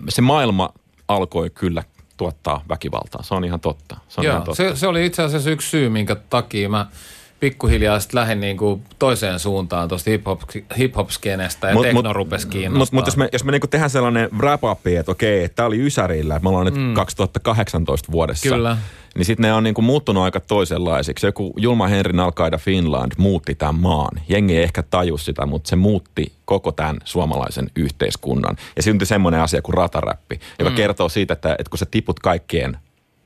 se 0.09 0.23
maailma 0.23 0.73
alkoi 1.09 1.51
kyllä 1.51 1.83
tuottaa 2.17 2.65
väkivaltaa. 2.69 3.23
Se 3.23 3.35
on 3.35 3.45
ihan 3.45 3.61
totta. 3.61 3.97
Se, 4.09 4.21
on 4.21 4.25
Joo, 4.25 4.33
ihan 4.33 4.43
totta. 4.43 4.57
Se, 4.57 4.77
se 4.77 4.87
oli 4.87 5.07
itse 5.07 5.23
asiassa 5.23 5.51
yksi 5.51 5.69
syy, 5.69 5.89
minkä 5.89 6.15
takia 6.15 6.69
mä– 6.69 6.87
pikkuhiljaa 7.41 8.01
sitten 8.01 8.21
lähdin 8.21 8.41
niinku 8.41 8.83
toiseen 8.99 9.39
suuntaan 9.39 9.89
tuosta 9.89 10.11
hip-hop, 10.11 10.41
hip-hop-skenestä 10.79 11.69
ja 11.69 11.75
mut, 11.75 11.83
tekno 11.83 12.13
rupesi 12.13 12.49
kiinnostaa. 12.49 12.79
Mutta 12.79 12.97
mut 12.97 13.07
jos 13.07 13.17
me, 13.17 13.29
jos 13.33 13.45
me 13.45 13.53
niinku 13.53 13.67
tehdään 13.67 13.91
sellainen 13.91 14.29
wrap-up, 14.39 14.87
että 14.87 15.13
okei, 15.13 15.49
tämä 15.49 15.67
oli 15.67 15.87
Ysärillä, 15.87 16.37
että 16.37 16.45
me 16.45 16.49
ollaan 16.49 16.67
nyt 16.67 16.75
mm. 16.75 16.95
2018 16.95 18.13
vuodessa. 18.13 18.49
Kyllä. 18.49 18.77
Niin 19.15 19.25
sitten 19.25 19.43
ne 19.43 19.53
on 19.53 19.65
niinku 19.65 19.83
muuttunut 19.83 20.23
aika 20.23 20.41
toisenlaisiksi. 20.41 21.27
Joku 21.27 21.55
Julma 21.57 21.87
Henrin 21.87 22.21
Alkaida 22.21 22.59
Finland 22.59 23.13
muutti 23.19 23.55
tämän 23.55 23.75
maan. 23.75 24.21
Jengi 24.29 24.57
ei 24.57 24.63
ehkä 24.63 24.83
taju 24.83 25.19
sitä, 25.19 25.47
mutta 25.47 25.69
se 25.69 25.77
muutti 25.77 26.33
koko 26.45 26.73
tämän 26.73 26.97
suomalaisen 27.05 27.71
yhteiskunnan. 27.77 28.57
Ja 28.77 28.83
syntyi 28.83 29.07
semmoinen 29.07 29.41
asia 29.41 29.63
kuin 29.63 29.75
rataräppi, 29.75 30.41
joka 30.59 30.71
mm. 30.71 30.77
kertoo 30.77 31.09
siitä, 31.09 31.33
että, 31.33 31.57
että 31.59 31.71
kun 31.71 31.79
sä 31.79 31.87
tiput 31.91 32.21
kaikkien 32.21 32.77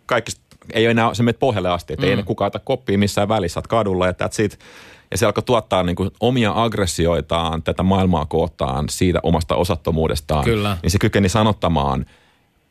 kaikista 0.07 0.41
ei 0.73 0.87
enää, 0.87 1.15
se 1.15 1.23
menet 1.23 1.39
pohjalle 1.39 1.71
asti, 1.71 1.93
että 1.93 2.07
mm. 2.07 2.07
ei 2.07 2.13
enää 2.13 2.25
kukaan 2.25 2.47
ota 2.47 2.59
koppia 2.59 2.99
missään 2.99 3.29
välissä, 3.29 3.59
oot 3.59 3.67
kadulla 3.67 4.07
ja 4.07 4.13
it. 4.45 4.59
Ja 5.11 5.19
se 5.19 5.27
alkoi 5.27 5.43
tuottaa 5.43 5.83
niin 5.83 5.97
kuin 5.97 6.11
omia 6.21 6.53
aggressioitaan 6.55 7.63
tätä 7.63 7.83
maailmaa 7.83 8.27
kohtaan 8.27 8.89
siitä 8.89 9.21
omasta 9.23 9.55
osattomuudestaan. 9.55 10.45
Kyllä. 10.45 10.77
Niin 10.83 10.91
se 10.91 10.99
kykeni 10.99 11.29
sanottamaan 11.29 12.07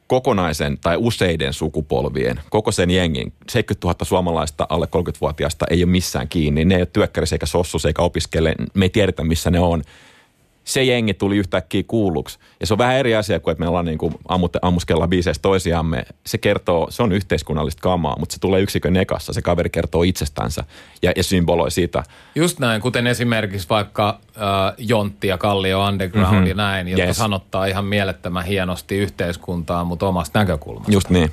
kokonaisen 0.08 0.77
tai 0.82 0.97
useiden 0.99 1.53
sukupolvien, 1.53 2.39
koko 2.49 2.71
sen 2.71 2.89
jengin, 2.89 3.34
70 3.49 3.88
000 3.88 4.06
suomalaista 4.06 4.67
alle 4.69 4.86
30-vuotiaasta 4.86 5.65
ei 5.69 5.84
ole 5.84 5.91
missään 5.91 6.27
kiinni. 6.27 6.65
Ne 6.65 6.75
ei 6.75 6.82
ole 6.82 6.89
työkkärissä 6.93 7.36
eikä 7.36 7.45
sossus 7.45 7.86
eikä 7.86 8.01
opiskele. 8.01 8.56
Me 8.73 8.86
ei 8.86 8.89
tiedetä, 8.89 9.23
missä 9.23 9.51
ne 9.51 9.60
on 9.60 9.84
se 10.63 10.84
jengi 10.84 11.13
tuli 11.13 11.38
yhtäkkiä 11.38 11.84
kuulluksi. 11.88 12.39
Ja 12.60 12.67
se 12.67 12.73
on 12.73 12.78
vähän 12.78 12.95
eri 12.95 13.15
asia 13.15 13.39
kuin, 13.39 13.52
että 13.52 13.63
me 13.63 13.67
ollaan 13.67 13.86
niin 13.86 13.97
kuin 13.97 14.15
ammutte, 14.28 14.60
ammuskellaan 14.62 15.10
biiseissä 15.10 15.41
toisiamme. 15.41 16.06
Se 16.26 16.38
kertoo, 16.38 16.88
se 16.89 17.04
on 17.04 17.12
yhteiskunnallista 17.12 17.82
kamaa, 17.82 18.15
mutta 18.19 18.34
se 18.34 18.39
tulee 18.39 18.62
yksikön 18.62 18.97
ekassa. 18.97 19.34
Se 19.34 19.41
kaveri 19.41 19.69
kertoo 19.69 20.04
itsestänsä 20.04 20.63
ja, 21.02 21.12
ja 21.15 21.23
symboloi 21.23 21.71
sitä. 21.71 22.04
Just 22.36 22.60
näin, 22.60 22.82
kuten 22.82 23.08
esimerkiksi 23.08 23.69
vaikka 23.69 24.19
äh, 24.38 24.73
Jontti 24.78 25.28
ja 25.28 25.38
Kallio 25.38 25.88
Underground 25.88 26.34
mm-hmm. 26.34 26.47
ja 26.47 26.56
näin, 26.56 26.88
jotka 26.88 27.06
yes. 27.06 27.17
sanottaa 27.17 27.65
ihan 27.65 27.86
mielettömän 27.86 28.45
hienosti 28.45 28.97
yhteiskuntaa, 28.97 29.84
mutta 29.84 30.08
omasta 30.08 30.39
näkökulmasta. 30.39 30.91
Just 30.91 31.10
niin. 31.10 31.32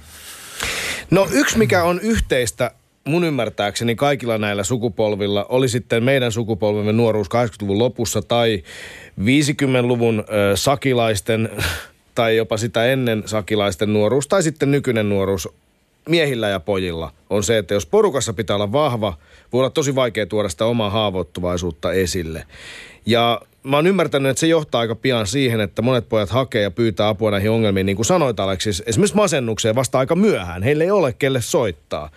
No 1.11 1.29
yksi, 1.31 1.59
mikä 1.59 1.85
on 1.85 2.01
yhteistä 2.01 2.71
mun 3.05 3.25
ymmärtääkseni 3.25 3.97
kaikilla 3.97 4.39
näillä 4.39 4.65
sukupolvilla, 4.65 5.47
oli 5.49 5.69
sitten 5.69 6.05
meidän 6.05 6.33
sukupolvemme 6.33 6.93
nuoruus 6.93 7.27
80-luvun 7.27 7.79
lopussa 7.79 8.23
tai 8.23 8.63
50-luvun 9.21 10.19
äh, 10.19 10.25
sakilaisten 10.55 11.51
tai 12.15 12.37
jopa 12.37 12.57
sitä 12.57 12.87
ennen 12.87 13.23
sakilaisten 13.27 13.93
nuoruus 13.93 14.29
tai 14.29 14.43
sitten 14.43 14.71
nykyinen 14.71 15.09
nuoruus 15.09 15.49
miehillä 16.09 16.49
ja 16.49 16.61
pojilla 16.61 17.13
on 17.31 17.43
se, 17.43 17.59
että 17.59 17.75
jos 17.75 17.87
porukassa 17.87 18.33
pitää 18.33 18.57
olla 18.57 18.73
vahva, 18.73 19.19
voi 19.53 19.59
olla 19.59 19.71
tosi 19.71 19.95
vaikea 19.95 20.27
tuoda 20.27 20.49
sitä 20.49 20.65
omaa 20.65 20.91
haavoittuvaisuutta 20.91 21.93
esille. 21.93 22.45
Ja 23.07 23.41
mä 23.63 23.77
oon 23.77 23.87
ymmärtänyt, 23.87 24.31
että 24.31 24.41
se 24.41 24.47
johtaa 24.47 24.81
aika 24.81 24.95
pian 24.95 25.27
siihen, 25.27 25.61
että 25.61 25.83
monet 25.83 26.09
pojat 26.09 26.31
hakee 26.31 26.63
ja 26.63 26.71
pyytää 26.71 27.09
apua 27.09 27.31
näihin 27.31 27.51
ongelmiin, 27.51 27.87
niin 27.87 27.97
kuin 27.97 28.07
sanoit 28.07 28.41
Aleksis, 28.41 28.83
esimerkiksi 28.87 29.17
masennukseen 29.17 29.75
vasta 29.75 29.99
aika 29.99 30.15
myöhään. 30.15 30.63
Heille 30.63 30.85
ei 30.85 30.91
ole 30.91 31.13
kelle 31.13 31.41
soittaa. 31.41 32.11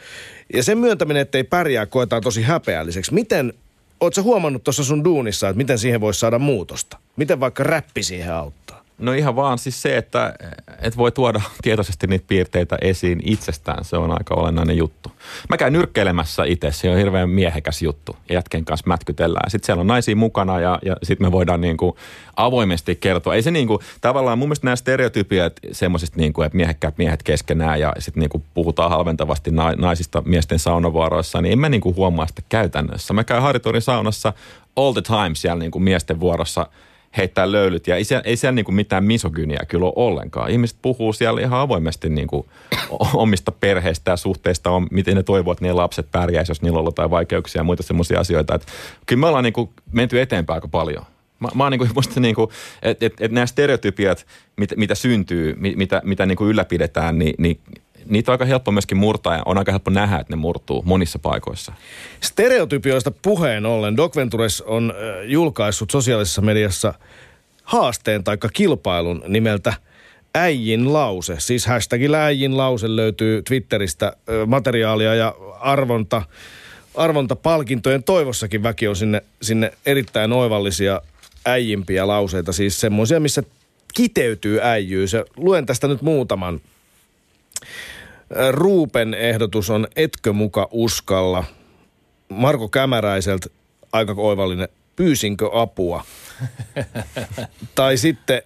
Ja 0.54 0.64
sen 0.64 0.78
myöntäminen, 0.78 1.22
että 1.22 1.38
ei 1.38 1.43
pärjää, 1.43 1.86
koetaan 1.86 2.22
tosi 2.22 2.41
häpeälliseksi. 2.41 3.14
Miten, 3.14 3.54
ootko 3.99 4.22
huomannut 4.22 4.64
tuossa 4.64 4.84
sun 4.84 5.04
duunissa, 5.04 5.49
että 5.49 5.58
miten 5.58 5.80
siihen 5.80 6.01
voisi 6.01 6.20
saada 6.20 6.39
muutosta? 6.39 6.97
Miten 7.16 7.39
vaikka 7.39 7.64
räppi 7.64 8.04
siihen 8.04 8.34
auttaa? 8.34 8.82
No 8.97 9.13
ihan 9.13 9.35
vaan 9.35 9.57
siis 9.57 9.81
se, 9.81 9.97
että 9.97 10.33
et 10.81 10.97
voi 10.97 11.11
tuoda 11.11 11.41
tietoisesti 11.61 12.07
niitä 12.07 12.25
piirteitä 12.27 12.77
esiin 12.81 13.21
itsestään. 13.25 13.85
Se 13.85 13.97
on 13.97 14.11
aika 14.11 14.35
olennainen 14.35 14.77
juttu. 14.77 15.11
Mä 15.49 15.57
käyn 15.57 15.73
nyrkkeilemässä 15.73 16.43
itse, 16.43 16.71
se 16.71 16.89
on 16.89 16.97
hirveän 16.97 17.29
miehekäs 17.29 17.81
juttu. 17.81 18.15
Jätken 18.29 18.65
kanssa 18.65 18.87
mätkytellään. 18.87 19.51
Sitten 19.51 19.65
siellä 19.65 19.81
on 19.81 19.87
naisia 19.87 20.15
mukana 20.15 20.59
ja, 20.59 20.79
ja 20.85 20.95
sitten 21.03 21.27
me 21.27 21.31
voidaan 21.31 21.61
niin 21.61 21.77
kuin 21.77 21.95
avoimesti 22.35 22.95
kertoa. 22.95 23.35
Ei 23.35 23.41
se 23.41 23.51
niin 23.51 23.67
kuin, 23.67 23.79
tavallaan 24.01 24.37
mun 24.37 24.47
mielestä 24.47 24.65
nämä 24.65 24.75
stereotypiat 24.75 25.53
semmoisista, 25.71 26.17
niin 26.17 26.33
kuin, 26.33 26.45
että 26.45 26.55
miehekkäät 26.55 26.97
miehet 26.97 27.23
keskenään 27.23 27.79
ja 27.79 27.93
sitten 27.99 28.21
niin 28.21 28.29
kuin 28.29 28.43
puhutaan 28.53 28.89
halventavasti 28.89 29.51
naisista 29.77 30.23
miesten 30.25 30.59
saunavuoroissa, 30.59 31.41
niin 31.41 31.51
en 31.51 31.59
mä 31.59 31.69
niin 31.69 31.81
kuin 31.81 31.95
huomaa 31.95 32.27
sitä 32.27 32.41
käytännössä. 32.49 33.13
Mä 33.13 33.23
käyn 33.23 33.41
Haritorin 33.41 33.81
saunassa 33.81 34.33
all 34.75 34.93
the 34.93 35.01
time 35.01 35.31
siellä 35.33 35.59
niin 35.59 35.71
kuin 35.71 35.83
miesten 35.83 36.19
vuorossa– 36.19 36.67
heittää 37.18 37.51
löylyt. 37.51 37.88
Ja 37.88 37.95
ei 37.95 38.03
siellä, 38.03 38.24
ei 38.26 38.38
siellä 38.38 38.55
niin 38.55 38.66
kuin 38.66 38.76
mitään 38.76 39.03
misogyniä 39.03 39.66
kyllä 39.68 39.86
ole 39.86 39.93
ollenkaan. 39.95 40.49
Ihmiset 40.51 40.78
puhuu 40.82 41.14
siellä 41.14 41.41
ihan 41.41 41.59
avoimesti 41.59 42.09
niin 42.09 42.28
kuin 42.28 42.45
omista 43.14 43.51
perheistä 43.51 44.11
ja 44.11 44.18
suhteista, 44.18 44.70
on, 44.70 44.88
miten 44.91 45.16
ne 45.16 45.24
toivoo, 45.24 45.51
että 45.51 45.66
ne 45.66 45.74
lapset 45.74 46.11
pärjäisivät, 46.11 46.49
jos 46.49 46.61
niillä 46.61 46.80
on 46.80 46.86
jotain 46.86 47.09
vaikeuksia 47.09 47.59
ja 47.59 47.64
muita 47.64 47.84
semmoisia 47.84 48.20
asioita. 48.20 48.55
Että 48.55 48.68
kyllä 49.05 49.20
me 49.20 49.28
ollaan 49.28 49.43
niin 49.43 49.53
kuin 49.53 49.70
menty 49.91 50.22
eteenpäin 50.22 50.57
aika 50.57 50.68
paljon. 50.68 51.05
Mä, 51.39 51.49
mä 51.55 51.64
oon 51.64 51.72
niin 51.72 51.80
kuin, 51.80 51.91
niin 52.20 52.36
kuin, 52.36 52.49
että 52.82 53.05
et, 53.05 53.14
et 53.20 53.32
nämä 53.32 53.45
stereotypiat, 53.45 54.26
mit, 54.57 54.70
mitä 54.76 54.95
syntyy, 54.95 55.55
mitä, 55.59 56.01
mitä 56.03 56.26
niin 56.26 56.36
kuin 56.36 56.49
ylläpidetään, 56.49 57.20
niin, 57.20 57.36
niin 57.38 57.59
niitä 58.10 58.32
on 58.32 58.34
aika 58.34 58.45
helppo 58.45 58.72
myöskin 58.72 58.97
murtaa 58.97 59.36
ja 59.36 59.43
on 59.45 59.58
aika 59.58 59.72
helppo 59.72 59.91
nähdä, 59.91 60.18
että 60.18 60.34
ne 60.34 60.38
murtuu 60.38 60.84
monissa 60.86 61.20
paikoissa. 61.20 61.74
Stereotypioista 62.22 63.12
puheen 63.12 63.66
ollen 63.66 63.97
Doc 63.97 64.16
Ventures 64.16 64.62
on 64.62 64.93
julkaissut 65.24 65.91
sosiaalisessa 65.91 66.41
mediassa 66.41 66.93
haasteen 67.64 68.24
tai 68.24 68.38
kilpailun 68.54 69.24
nimeltä 69.28 69.74
Äijin 70.36 70.93
lause. 70.93 71.36
Siis 71.39 71.66
hashtagillä 71.66 72.26
Äijin 72.26 72.58
lause 72.58 72.95
löytyy 72.95 73.41
Twitteristä 73.41 74.18
materiaalia 74.47 75.16
ja 75.16 75.36
arvonta, 75.60 76.22
arvontapalkintojen 76.95 78.04
toivossakin 78.04 78.64
väki 78.64 78.88
on 78.88 78.95
sinne, 78.95 79.24
sinne 79.41 79.74
erittäin 79.86 80.34
oivallisia 80.34 81.01
äijimpiä 81.45 82.08
lauseita. 82.08 82.54
Siis 82.54 82.80
semmoisia, 82.80 83.20
missä 83.20 83.43
kiteytyy 83.93 84.60
äijyys. 84.62 85.14
Ja 85.14 85.26
luen 85.38 85.66
tästä 85.66 85.88
nyt 85.88 86.01
muutaman 86.01 86.62
Ruupen 88.51 89.13
ehdotus 89.13 89.69
on 89.69 89.88
Etkö 89.95 90.34
muka 90.34 90.67
uskalla. 90.71 91.43
Marko 92.29 92.69
Kämäräiseltä 92.69 93.49
aika 93.91 94.13
oivallinen. 94.17 94.67
Pyysinkö 94.95 95.49
apua? 95.53 96.03
tai 97.75 97.97
sitten 97.97 98.41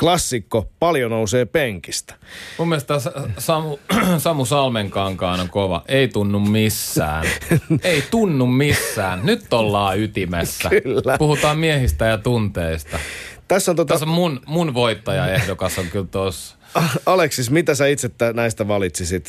klassikko, 0.00 0.70
paljon 0.78 1.10
nousee 1.10 1.44
penkistä. 1.44 2.14
Mun 2.58 2.68
mielestä 2.68 2.94
Samu, 3.38 3.78
Samu 4.18 4.44
Salmenkankaan 4.44 5.40
on 5.40 5.48
kova. 5.48 5.82
Ei 5.88 6.08
tunnu 6.08 6.40
missään. 6.40 7.26
Ei 7.84 8.02
tunnu 8.10 8.46
missään. 8.46 9.20
Nyt 9.22 9.52
ollaan 9.52 9.98
ytimessä. 9.98 10.70
Kyllä. 10.82 11.18
Puhutaan 11.18 11.58
miehistä 11.58 12.04
ja 12.04 12.18
tunteista. 12.18 12.98
Tässä 13.48 13.72
on, 13.72 13.76
tota... 13.76 13.94
Tässä 13.94 14.06
on 14.06 14.12
mun, 14.12 14.40
mun 14.46 14.74
voittajaehdokas 14.74 15.78
on 15.78 15.86
kyllä 15.86 16.06
tuossa. 16.10 16.56
Aleksis, 17.06 17.50
mitä 17.50 17.74
sä 17.74 17.86
itse 17.86 18.10
näistä 18.34 18.68
valitsisit? 18.68 19.28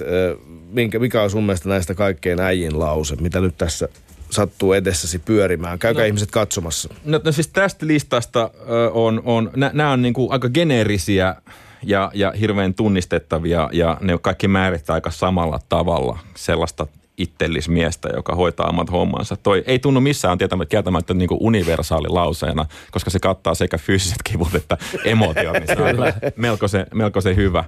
Minkä, 0.71 0.99
mikä 0.99 1.21
on 1.21 1.29
sun 1.29 1.43
mielestä 1.43 1.69
näistä 1.69 1.93
kaikkein 1.93 2.39
äijin 2.39 2.79
lause, 2.79 3.15
mitä 3.15 3.41
nyt 3.41 3.57
tässä 3.57 3.89
sattuu 4.29 4.73
edessäsi 4.73 5.19
pyörimään? 5.19 5.79
Käykää 5.79 6.03
no, 6.03 6.07
ihmiset 6.07 6.31
katsomassa. 6.31 6.89
No, 7.05 7.21
no 7.23 7.31
siis 7.31 7.47
tästä 7.47 7.87
listasta 7.87 8.51
on, 8.91 9.21
on 9.25 9.51
nämä 9.73 9.91
on 9.91 10.01
niinku 10.01 10.27
aika 10.31 10.49
geneerisiä 10.49 11.35
ja, 11.83 12.11
ja 12.13 12.33
hirveän 12.39 12.73
tunnistettavia 12.73 13.69
ja 13.71 13.97
ne 14.01 14.17
kaikki 14.21 14.47
määrittää 14.47 14.93
aika 14.93 15.11
samalla 15.11 15.59
tavalla 15.69 16.19
sellaista 16.35 16.87
itsellismiestä, 17.17 18.09
joka 18.15 18.35
hoitaa 18.35 18.69
omat 18.69 18.91
hommansa. 18.91 19.35
Toi 19.35 19.63
ei 19.67 19.79
tunnu 19.79 20.01
missään 20.01 20.37
tietämättä 20.37 20.69
kieltämättä 20.69 21.13
niin 21.13 21.29
universaali 21.31 22.07
lauseena, 22.07 22.65
koska 22.91 23.09
se 23.09 23.19
kattaa 23.19 23.55
sekä 23.55 23.77
fyysiset 23.77 24.17
kivut 24.23 24.55
että 24.55 24.77
emotiot, 25.05 25.53
niin 25.53 25.67
se 25.67 25.81
on 25.81 26.13
melko 26.35 26.67
se, 26.67 26.85
melko 26.93 27.21
se 27.21 27.35
hyvä, 27.35 27.63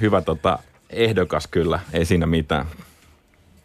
hyvä 0.00 0.22
tota, 0.22 0.58
ehdokas 0.90 1.46
kyllä, 1.46 1.80
ei 1.92 2.04
siinä 2.04 2.26
mitään. 2.26 2.66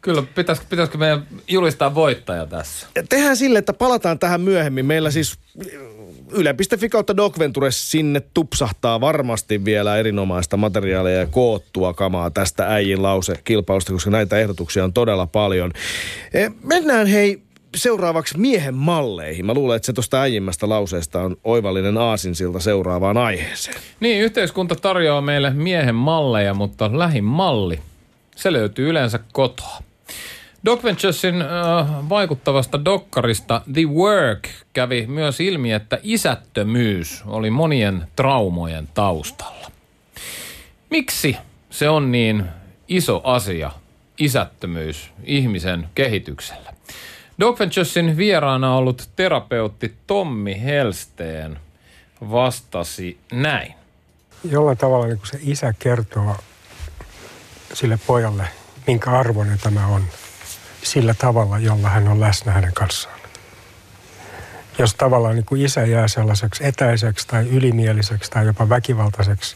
Kyllä, 0.01 0.23
pitäisikö, 0.35 0.67
pitäisikö 0.69 0.97
meidän 0.97 1.27
julistaa 1.47 1.95
voittaja 1.95 2.45
tässä? 2.45 2.87
Ja 2.95 3.03
tehdään 3.09 3.37
sille, 3.37 3.59
että 3.59 3.73
palataan 3.73 4.19
tähän 4.19 4.41
myöhemmin. 4.41 4.85
Meillä 4.85 5.11
siis 5.11 5.39
Yle.fi 6.33 6.89
kautta 6.89 7.17
Docventures 7.17 7.91
sinne 7.91 8.21
tupsahtaa 8.33 9.01
varmasti 9.01 9.65
vielä 9.65 9.97
erinomaista 9.97 10.57
materiaalia 10.57 11.13
ja 11.13 11.25
koottua 11.25 11.93
kamaa 11.93 12.29
tästä 12.31 12.67
äijin 12.67 13.03
lause 13.03 13.33
kilpailusta, 13.43 13.93
koska 13.93 14.09
näitä 14.09 14.39
ehdotuksia 14.39 14.83
on 14.83 14.93
todella 14.93 15.27
paljon. 15.27 15.71
E, 16.33 16.49
mennään 16.63 17.07
hei 17.07 17.41
seuraavaksi 17.75 18.37
miehen 18.37 18.73
malleihin. 18.73 19.45
Mä 19.45 19.53
luulen, 19.53 19.75
että 19.75 19.85
se 19.85 19.93
tuosta 19.93 20.21
äijimmästä 20.21 20.69
lauseesta 20.69 21.21
on 21.21 21.37
oivallinen 21.43 21.97
aasinsilta 21.97 22.59
seuraavaan 22.59 23.17
aiheeseen. 23.17 23.77
Niin, 23.99 24.21
yhteiskunta 24.21 24.75
tarjoaa 24.75 25.21
meille 25.21 25.49
miehen 25.49 25.95
malleja, 25.95 26.53
mutta 26.53 26.99
lähin 26.99 27.23
malli, 27.23 27.79
se 28.35 28.53
löytyy 28.53 28.89
yleensä 28.89 29.19
kotoa. 29.31 29.77
Doc 30.65 30.83
Venturesin 30.83 31.41
äh, 31.41 31.47
vaikuttavasta 32.09 32.85
dokkarista 32.85 33.61
The 33.73 33.81
Work 33.85 34.49
kävi 34.73 35.07
myös 35.07 35.39
ilmi, 35.39 35.71
että 35.71 35.99
isättömyys 36.03 37.23
oli 37.25 37.49
monien 37.49 38.07
traumojen 38.15 38.89
taustalla. 38.93 39.71
Miksi 40.89 41.37
se 41.69 41.89
on 41.89 42.11
niin 42.11 42.45
iso 42.87 43.21
asia, 43.23 43.71
isättömyys 44.17 45.11
ihmisen 45.23 45.89
kehityksellä? 45.95 46.73
Doc 47.39 47.59
Venturesin 47.59 48.17
vieraana 48.17 48.75
ollut 48.75 49.09
terapeutti 49.15 49.95
Tommi 50.07 50.61
Helsteen 50.63 51.59
vastasi 52.31 53.17
näin. 53.31 53.73
Jollain 54.49 54.77
tavalla 54.77 55.07
niin 55.07 55.19
se 55.23 55.39
isä 55.41 55.73
kertoo 55.79 56.35
sille 57.73 57.99
pojalle, 58.07 58.47
minkä 58.87 59.11
arvoinen 59.11 59.59
tämä 59.63 59.87
on– 59.87 60.03
sillä 60.83 61.13
tavalla, 61.13 61.59
jolla 61.59 61.89
hän 61.89 62.07
on 62.07 62.19
läsnä 62.19 62.51
hänen 62.51 62.73
kanssaan. 62.73 63.19
Jos 64.77 64.95
tavallaan 64.95 65.35
niin 65.35 65.45
kuin 65.45 65.61
isä 65.61 65.85
jää 65.85 66.07
sellaiseksi 66.07 66.65
etäiseksi 66.65 67.27
tai 67.27 67.47
ylimieliseksi 67.49 68.31
tai 68.31 68.45
jopa 68.45 68.69
väkivaltaiseksi 68.69 69.55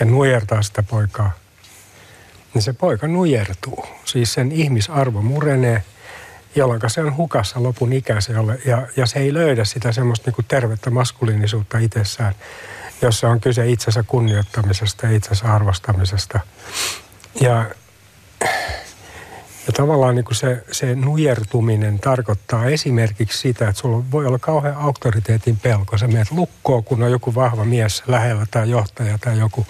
ja 0.00 0.06
nujertaa 0.06 0.62
sitä 0.62 0.82
poikaa, 0.82 1.30
niin 2.54 2.62
se 2.62 2.72
poika 2.72 3.08
nujertuu. 3.08 3.86
Siis 4.04 4.32
sen 4.32 4.52
ihmisarvo 4.52 5.22
murenee, 5.22 5.82
jolloin 6.54 6.80
se 6.86 7.00
on 7.00 7.16
hukassa 7.16 7.62
lopun 7.62 7.92
ikäiselle 7.92 8.58
ja, 8.64 8.86
ja 8.96 9.06
se 9.06 9.18
ei 9.18 9.34
löydä 9.34 9.64
sitä 9.64 9.92
semmoista 9.92 10.28
niin 10.28 10.34
kuin 10.34 10.46
tervettä 10.48 10.90
maskuliinisuutta 10.90 11.78
itsessään, 11.78 12.34
jossa 13.02 13.28
on 13.28 13.40
kyse 13.40 13.68
itsensä 13.68 14.02
kunnioittamisesta 14.02 15.06
ja 15.06 15.16
itsensä 15.16 15.54
arvostamisesta. 15.54 16.40
Ja 17.40 17.66
ja 19.68 19.72
tavallaan 19.72 20.14
niin 20.14 20.24
kuin 20.24 20.36
se, 20.36 20.62
se 20.72 20.94
nujertuminen 20.94 21.98
tarkoittaa 21.98 22.66
esimerkiksi 22.66 23.38
sitä, 23.38 23.68
että 23.68 23.80
sulla 23.80 24.04
voi 24.10 24.26
olla 24.26 24.38
kauhean 24.38 24.76
auktoriteetin 24.76 25.56
pelko. 25.56 25.98
Sä 25.98 26.06
menet 26.06 26.30
lukkoon, 26.30 26.84
kun 26.84 27.02
on 27.02 27.10
joku 27.10 27.34
vahva 27.34 27.64
mies 27.64 28.02
lähellä 28.06 28.46
tai 28.50 28.70
johtaja 28.70 29.18
tai 29.18 29.38
joku, 29.38 29.66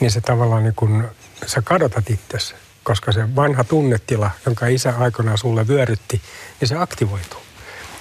niin 0.00 0.10
se 0.10 0.20
tavallaan 0.20 0.64
niin 0.64 0.74
kuin, 0.76 1.04
sä 1.46 1.62
kadotat 1.62 2.10
itsesi, 2.10 2.54
koska 2.84 3.12
se 3.12 3.36
vanha 3.36 3.64
tunnetila, 3.64 4.30
jonka 4.46 4.66
isä 4.66 4.94
aikoinaan 4.98 5.38
sulle 5.38 5.68
vyörytti, 5.68 6.22
niin 6.60 6.68
se 6.68 6.76
aktivoituu. 6.76 7.40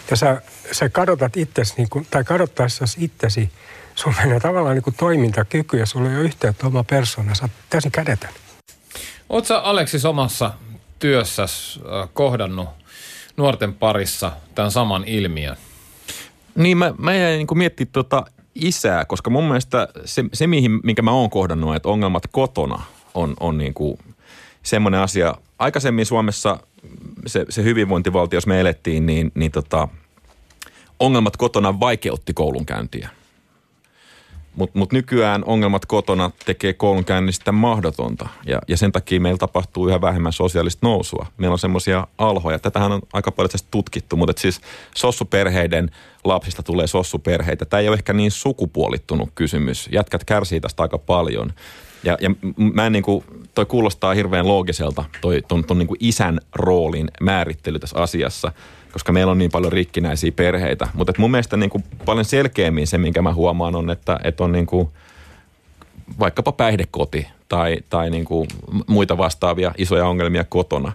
Ja 0.09 0.17
sä, 0.17 0.41
sä 0.71 0.89
kadotat 0.89 1.37
itsesi, 1.37 1.73
niin 1.77 1.89
kuin, 1.89 2.07
tai 2.11 2.23
kadottaessasi 2.23 3.03
itsesi, 3.03 3.51
sun 3.95 4.13
menee 4.23 4.39
tavallaan 4.39 4.75
niin 4.75 4.83
kuin 4.83 4.95
toimintakyky 4.95 5.77
ja 5.77 5.85
sulla 5.85 6.09
ei 6.09 6.15
ole 6.15 6.23
yhteyttä 6.23 6.67
oma 6.67 6.83
persoona, 6.83 7.35
sä 7.35 7.43
oot 7.43 7.51
täysin 7.69 7.91
kädetön. 7.91 8.29
Oletko 9.29 9.53
Aleksis 9.53 10.05
omassa 10.05 10.53
työssä 10.99 11.43
äh, 11.43 12.09
kohdannut 12.13 12.69
nuorten 13.37 13.73
parissa 13.73 14.31
tämän 14.55 14.71
saman 14.71 15.03
ilmiön? 15.03 15.57
Niin, 16.55 16.77
mä, 16.77 16.93
mä 16.97 17.15
jäin 17.15 17.37
niin 17.37 17.57
miettimään 17.57 17.93
tuota 17.93 18.25
isää, 18.55 19.05
koska 19.05 19.29
mun 19.29 19.43
mielestä 19.43 19.87
se, 20.05 20.23
se 20.33 20.47
mihin, 20.47 20.79
minkä 20.83 21.01
mä 21.01 21.11
oon 21.11 21.29
kohdannut, 21.29 21.75
että 21.75 21.89
ongelmat 21.89 22.23
kotona 22.31 22.81
on, 23.13 23.33
on 23.39 23.57
niin 23.57 23.73
kuin 23.73 23.99
semmoinen 24.63 24.99
asia. 24.99 25.35
Aikaisemmin 25.59 26.05
Suomessa 26.05 26.59
se, 27.25 27.45
se 27.49 27.63
hyvinvointivaltio, 27.63 28.37
jos 28.37 28.47
me 28.47 28.59
elettiin, 28.59 29.05
niin, 29.05 29.31
niin 29.35 29.51
tota, 29.51 29.87
ongelmat 30.99 31.37
kotona 31.37 31.79
vaikeutti 31.79 32.33
koulunkäyntiä. 32.33 33.09
Mutta 34.57 34.79
mut 34.79 34.91
nykyään 34.91 35.43
ongelmat 35.43 35.85
kotona 35.85 36.31
tekee 36.45 36.73
koulunkäynnistä 36.73 37.51
mahdotonta 37.51 38.29
ja, 38.45 38.61
ja 38.67 38.77
sen 38.77 38.91
takia 38.91 39.19
meillä 39.19 39.37
tapahtuu 39.37 39.87
yhä 39.87 40.01
vähemmän 40.01 40.33
sosiaalista 40.33 40.87
nousua. 40.87 41.25
Meillä 41.37 41.53
on 41.53 41.59
semmoisia 41.59 42.07
alhoja. 42.17 42.59
Tätähän 42.59 42.91
on 42.91 43.01
aika 43.13 43.31
paljon 43.31 43.49
tutkittu, 43.71 44.15
mutta 44.15 44.41
siis 44.41 44.61
sossuperheiden 44.95 45.91
lapsista 46.23 46.63
tulee 46.63 46.87
sossuperheitä. 46.87 47.65
Tämä 47.65 47.81
ei 47.81 47.87
ole 47.87 47.95
ehkä 47.95 48.13
niin 48.13 48.31
sukupuolittunut 48.31 49.29
kysymys. 49.35 49.89
Jätkät 49.91 50.23
kärsii 50.23 50.59
tästä 50.59 50.83
aika 50.83 50.97
paljon. 50.97 51.53
Ja, 52.03 52.17
ja 52.21 52.29
mä 52.57 52.85
en 52.85 52.91
niin 52.91 53.03
kuin, 53.03 53.23
toi 53.55 53.65
kuulostaa 53.65 54.13
hirveän 54.13 54.47
loogiselta, 54.47 55.05
toi 55.21 55.41
ton, 55.47 55.63
ton 55.63 55.77
niin 55.77 55.87
kuin 55.87 55.97
isän 55.99 56.39
roolin 56.55 57.07
määrittely 57.21 57.79
tässä 57.79 57.99
asiassa– 57.99 58.51
koska 58.97 59.11
meillä 59.11 59.31
on 59.31 59.37
niin 59.37 59.51
paljon 59.51 59.71
rikkinäisiä 59.71 60.31
perheitä. 60.31 60.87
Mutta 60.93 61.13
mun 61.17 61.31
mielestä 61.31 61.57
niin 61.57 61.69
kuin 61.69 61.83
paljon 62.05 62.25
selkeämmin 62.25 62.87
se, 62.87 62.97
minkä 62.97 63.21
mä 63.21 63.33
huomaan, 63.33 63.75
on, 63.75 63.89
että, 63.89 64.19
että 64.23 64.43
on 64.43 64.51
niin 64.51 64.65
kuin 64.65 64.89
vaikkapa 66.19 66.51
päihdekoti 66.51 67.27
tai, 67.49 67.77
tai 67.89 68.09
niin 68.09 68.25
kuin 68.25 68.47
muita 68.87 69.17
vastaavia 69.17 69.71
isoja 69.77 70.07
ongelmia 70.07 70.43
kotona. 70.43 70.93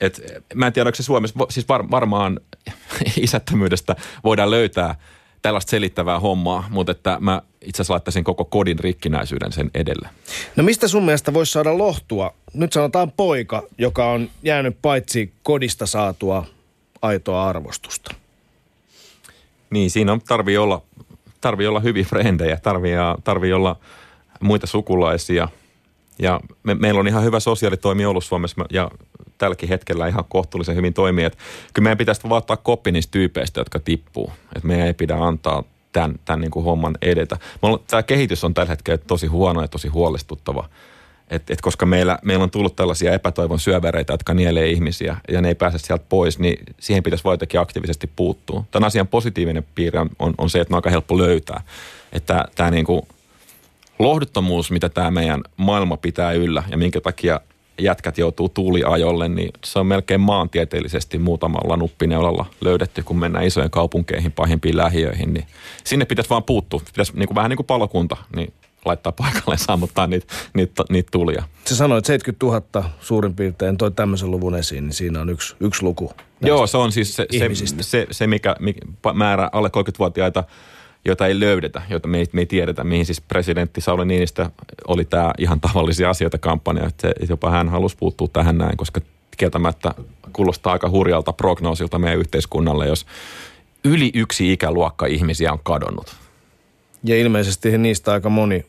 Et, 0.00 0.20
mä 0.54 0.66
en 0.66 0.72
tiedä, 0.72 0.88
onko 0.88 0.96
se 0.96 1.02
Suomessa, 1.02 1.46
siis 1.50 1.68
var, 1.68 1.90
varmaan 1.90 2.40
isättömyydestä 3.16 3.96
voidaan 4.24 4.50
löytää 4.50 4.94
tällaista 5.42 5.70
selittävää 5.70 6.20
hommaa, 6.20 6.66
mutta 6.70 6.92
että 6.92 7.16
mä 7.20 7.42
itse 7.60 7.76
asiassa 7.76 7.94
laittaisin 7.94 8.24
koko 8.24 8.44
kodin 8.44 8.78
rikkinäisyyden 8.78 9.52
sen 9.52 9.70
edelle. 9.74 10.08
No 10.56 10.64
mistä 10.64 10.88
sun 10.88 11.04
mielestä 11.04 11.34
voisi 11.34 11.52
saada 11.52 11.78
lohtua? 11.78 12.34
Nyt 12.54 12.72
sanotaan 12.72 13.12
poika, 13.12 13.62
joka 13.78 14.10
on 14.10 14.30
jäänyt 14.42 14.76
paitsi 14.82 15.32
kodista 15.42 15.86
saatua 15.86 16.46
aitoa 17.02 17.48
arvostusta? 17.48 18.14
Niin, 19.70 19.90
siinä 19.90 20.12
on, 20.12 20.20
tarvii 20.28 20.56
olla, 20.56 20.82
tarvii 21.40 21.66
olla 21.66 21.80
hyviä 21.80 22.04
frendejä, 22.04 22.56
tarvii, 22.56 22.94
tarvii 23.24 23.52
olla 23.52 23.76
muita 24.40 24.66
sukulaisia. 24.66 25.48
Ja 26.18 26.40
me, 26.62 26.74
meillä 26.74 27.00
on 27.00 27.08
ihan 27.08 27.24
hyvä 27.24 27.40
sosiaalitoimi 27.40 28.06
ollut 28.06 28.24
Suomessa 28.24 28.64
ja 28.70 28.90
tälläkin 29.38 29.68
hetkellä 29.68 30.08
ihan 30.08 30.24
kohtuullisen 30.28 30.76
hyvin 30.76 30.94
toimii. 30.94 31.24
Että 31.24 31.38
kyllä 31.74 31.84
meidän 31.84 31.98
pitäisi 31.98 32.28
vaan 32.28 32.38
ottaa 32.38 32.56
koppi 32.56 32.92
niistä 32.92 33.10
tyypeistä, 33.10 33.60
jotka 33.60 33.78
tippuu. 33.78 34.32
Että 34.56 34.68
meidän 34.68 34.86
ei 34.86 34.94
pidä 34.94 35.16
antaa 35.16 35.64
tämän, 35.92 36.14
tämän 36.24 36.40
niin 36.40 36.50
kuin 36.50 36.64
homman 36.64 36.98
edetä. 37.02 37.36
Tämä 37.86 38.02
kehitys 38.02 38.44
on 38.44 38.54
tällä 38.54 38.70
hetkellä 38.70 38.98
tosi 39.06 39.26
huono 39.26 39.62
ja 39.62 39.68
tosi 39.68 39.88
huolestuttava. 39.88 40.68
Et, 41.30 41.50
et 41.50 41.60
koska 41.60 41.86
meillä, 41.86 42.18
meillä 42.22 42.42
on 42.42 42.50
tullut 42.50 42.76
tällaisia 42.76 43.12
epätoivon 43.12 43.60
syövereitä, 43.60 44.12
jotka 44.12 44.34
nielee 44.34 44.70
ihmisiä 44.70 45.16
ja 45.28 45.40
ne 45.40 45.48
ei 45.48 45.54
pääse 45.54 45.78
sieltä 45.78 46.04
pois, 46.08 46.38
niin 46.38 46.64
siihen 46.80 47.02
pitäisi 47.02 47.28
jotenkin 47.28 47.60
aktiivisesti 47.60 48.10
puuttua. 48.16 48.64
Tämän 48.70 48.86
asian 48.86 49.08
positiivinen 49.08 49.64
piirre 49.74 50.00
on, 50.18 50.34
on 50.38 50.50
se, 50.50 50.60
että 50.60 50.72
ne 50.72 50.76
on 50.76 50.78
aika 50.78 50.90
helppo 50.90 51.18
löytää. 51.18 51.62
Että 52.12 52.44
tämä 52.54 52.70
niin 52.70 52.84
kuin 52.84 53.02
lohduttomuus, 53.98 54.70
mitä 54.70 54.88
tämä 54.88 55.10
meidän 55.10 55.42
maailma 55.56 55.96
pitää 55.96 56.32
yllä 56.32 56.62
ja 56.70 56.76
minkä 56.76 57.00
takia 57.00 57.40
jätkät 57.80 58.18
joutuu 58.18 58.48
tuuliajolle, 58.48 59.28
niin 59.28 59.50
se 59.64 59.78
on 59.78 59.86
melkein 59.86 60.20
maantieteellisesti 60.20 61.18
muutamalla 61.18 61.76
nuppineulalla 61.76 62.46
löydetty, 62.60 63.02
kun 63.02 63.18
mennään 63.18 63.46
isojen 63.46 63.70
kaupunkeihin, 63.70 64.32
pahimpiin 64.32 64.76
lähiöihin, 64.76 65.34
niin 65.34 65.46
sinne 65.84 66.04
pitäisi 66.04 66.30
vaan 66.30 66.44
puuttua. 66.44 66.80
Pitäisi 66.84 67.12
niin 67.16 67.26
kuin, 67.26 67.34
vähän 67.34 67.48
niin 67.48 67.56
kuin 67.56 67.66
palokunta, 67.66 68.16
niin 68.36 68.52
laittaa 68.84 69.12
paikalle 69.12 69.54
ja 69.54 69.58
sammuttaa 69.58 70.06
niitä, 70.06 70.26
niitä, 70.54 70.84
niitä 70.90 71.08
tulia. 71.12 71.44
Se 71.64 71.76
sanoi, 71.76 71.98
että 71.98 72.06
70 72.06 72.46
000 72.46 72.90
suurin 73.00 73.34
piirtein 73.34 73.76
toi 73.76 73.90
tämmöisen 73.90 74.30
luvun 74.30 74.54
esiin, 74.54 74.84
niin 74.84 74.94
siinä 74.94 75.20
on 75.20 75.28
yksi, 75.30 75.56
yksi 75.60 75.82
luku. 75.82 76.12
Joo, 76.40 76.66
se 76.66 76.76
on 76.76 76.92
siis 76.92 77.16
se, 77.16 77.26
se, 77.38 77.82
se, 77.82 78.06
se 78.10 78.26
mikä, 78.26 78.56
mikä 78.60 78.80
määrä 79.14 79.50
alle 79.52 79.68
30-vuotiaita 79.68 80.44
jota 81.04 81.26
ei 81.26 81.40
löydetä, 81.40 81.82
jota 81.90 82.08
me 82.08 82.18
ei, 82.18 82.26
me 82.32 82.40
ei 82.40 82.46
tiedetä, 82.46 82.84
mihin 82.84 83.06
siis 83.06 83.20
presidentti 83.20 83.80
Sauli 83.80 84.04
Niinistö 84.04 84.50
oli 84.86 85.04
tämä 85.04 85.32
ihan 85.38 85.60
tavallisia 85.60 86.10
asioita 86.10 86.38
kampanja, 86.38 86.86
että 86.86 87.12
jopa 87.28 87.50
hän 87.50 87.68
halusi 87.68 87.96
puuttua 87.96 88.28
tähän 88.32 88.58
näin, 88.58 88.76
koska 88.76 89.00
kieltämättä 89.36 89.94
kuulostaa 90.32 90.72
aika 90.72 90.90
hurjalta 90.90 91.32
prognoosilta 91.32 91.98
meidän 91.98 92.18
yhteiskunnalle, 92.18 92.86
jos 92.86 93.06
yli 93.84 94.10
yksi 94.14 94.52
ikäluokka 94.52 95.06
ihmisiä 95.06 95.52
on 95.52 95.60
kadonnut. 95.62 96.16
Ja 97.04 97.16
ilmeisesti 97.16 97.78
niistä 97.78 98.12
aika 98.12 98.28
moni, 98.28 98.66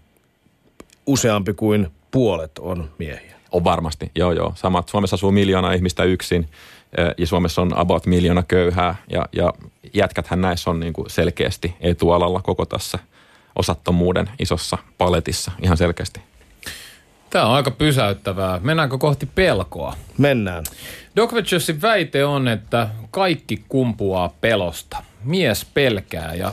useampi 1.05 1.53
kuin 1.53 1.87
puolet 2.11 2.59
on 2.59 2.89
miehiä. 2.97 3.35
On 3.51 3.63
varmasti, 3.63 4.11
joo 4.15 4.31
joo. 4.31 4.53
Samat, 4.55 4.89
Suomessa 4.89 5.15
asuu 5.15 5.31
miljoona 5.31 5.73
ihmistä 5.73 6.03
yksin 6.03 6.49
ja 7.17 7.27
Suomessa 7.27 7.61
on 7.61 7.77
about 7.77 8.05
miljoona 8.05 8.43
köyhää 8.43 8.95
ja, 9.11 9.25
ja 9.33 9.53
jätkäthän 9.93 10.41
näissä 10.41 10.69
on 10.69 10.79
niin 10.79 10.93
kuin 10.93 11.09
selkeästi 11.09 11.75
etualalla 11.79 12.41
koko 12.41 12.65
tässä 12.65 12.99
osattomuuden 13.55 14.29
isossa 14.39 14.77
paletissa 14.97 15.51
ihan 15.63 15.77
selkeästi. 15.77 16.19
Tämä 17.29 17.45
on 17.45 17.55
aika 17.55 17.71
pysäyttävää. 17.71 18.59
Mennäänkö 18.63 18.97
kohti 18.97 19.25
pelkoa? 19.25 19.95
Mennään. 20.17 20.63
Doc 21.15 21.31
väite 21.81 22.25
on, 22.25 22.47
että 22.47 22.87
kaikki 23.11 23.63
kumpuaa 23.69 24.33
pelosta. 24.41 24.97
Mies 25.23 25.65
pelkää 25.73 26.33
ja 26.33 26.51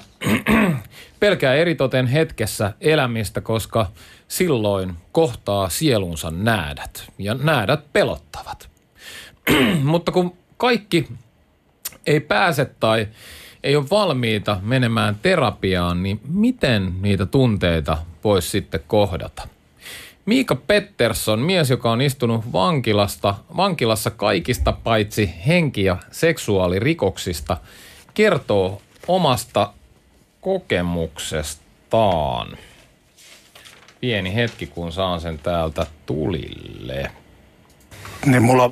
pelkää 1.20 1.54
eritoten 1.54 2.06
hetkessä 2.06 2.72
elämistä, 2.80 3.40
koska 3.40 3.86
silloin 4.28 4.94
kohtaa 5.12 5.68
sielunsa 5.68 6.30
näädät. 6.30 7.12
Ja 7.18 7.34
näädät 7.34 7.92
pelottavat. 7.92 8.68
Mutta 9.82 10.12
kun 10.12 10.36
kaikki 10.56 11.08
ei 12.06 12.20
pääse 12.20 12.64
tai 12.64 13.08
ei 13.62 13.76
ole 13.76 13.90
valmiita 13.90 14.60
menemään 14.62 15.16
terapiaan, 15.22 16.02
niin 16.02 16.20
miten 16.28 16.94
niitä 17.00 17.26
tunteita 17.26 17.98
voisi 18.24 18.48
sitten 18.50 18.80
kohdata? 18.86 19.48
Miika 20.26 20.54
Pettersson, 20.54 21.38
mies, 21.38 21.70
joka 21.70 21.90
on 21.90 22.00
istunut 22.00 22.52
vankilasta, 22.52 23.34
vankilassa 23.56 24.10
kaikista 24.10 24.72
paitsi 24.72 25.34
henki- 25.46 25.84
ja 25.84 25.96
seksuaalirikoksista, 26.10 27.56
kertoo 28.18 28.82
omasta 29.08 29.72
kokemuksestaan. 30.40 32.58
Pieni 34.00 34.34
hetki, 34.34 34.66
kun 34.66 34.92
saan 34.92 35.20
sen 35.20 35.38
täältä 35.38 35.86
tulille. 36.06 37.10
Niin 38.26 38.42
mulla 38.42 38.70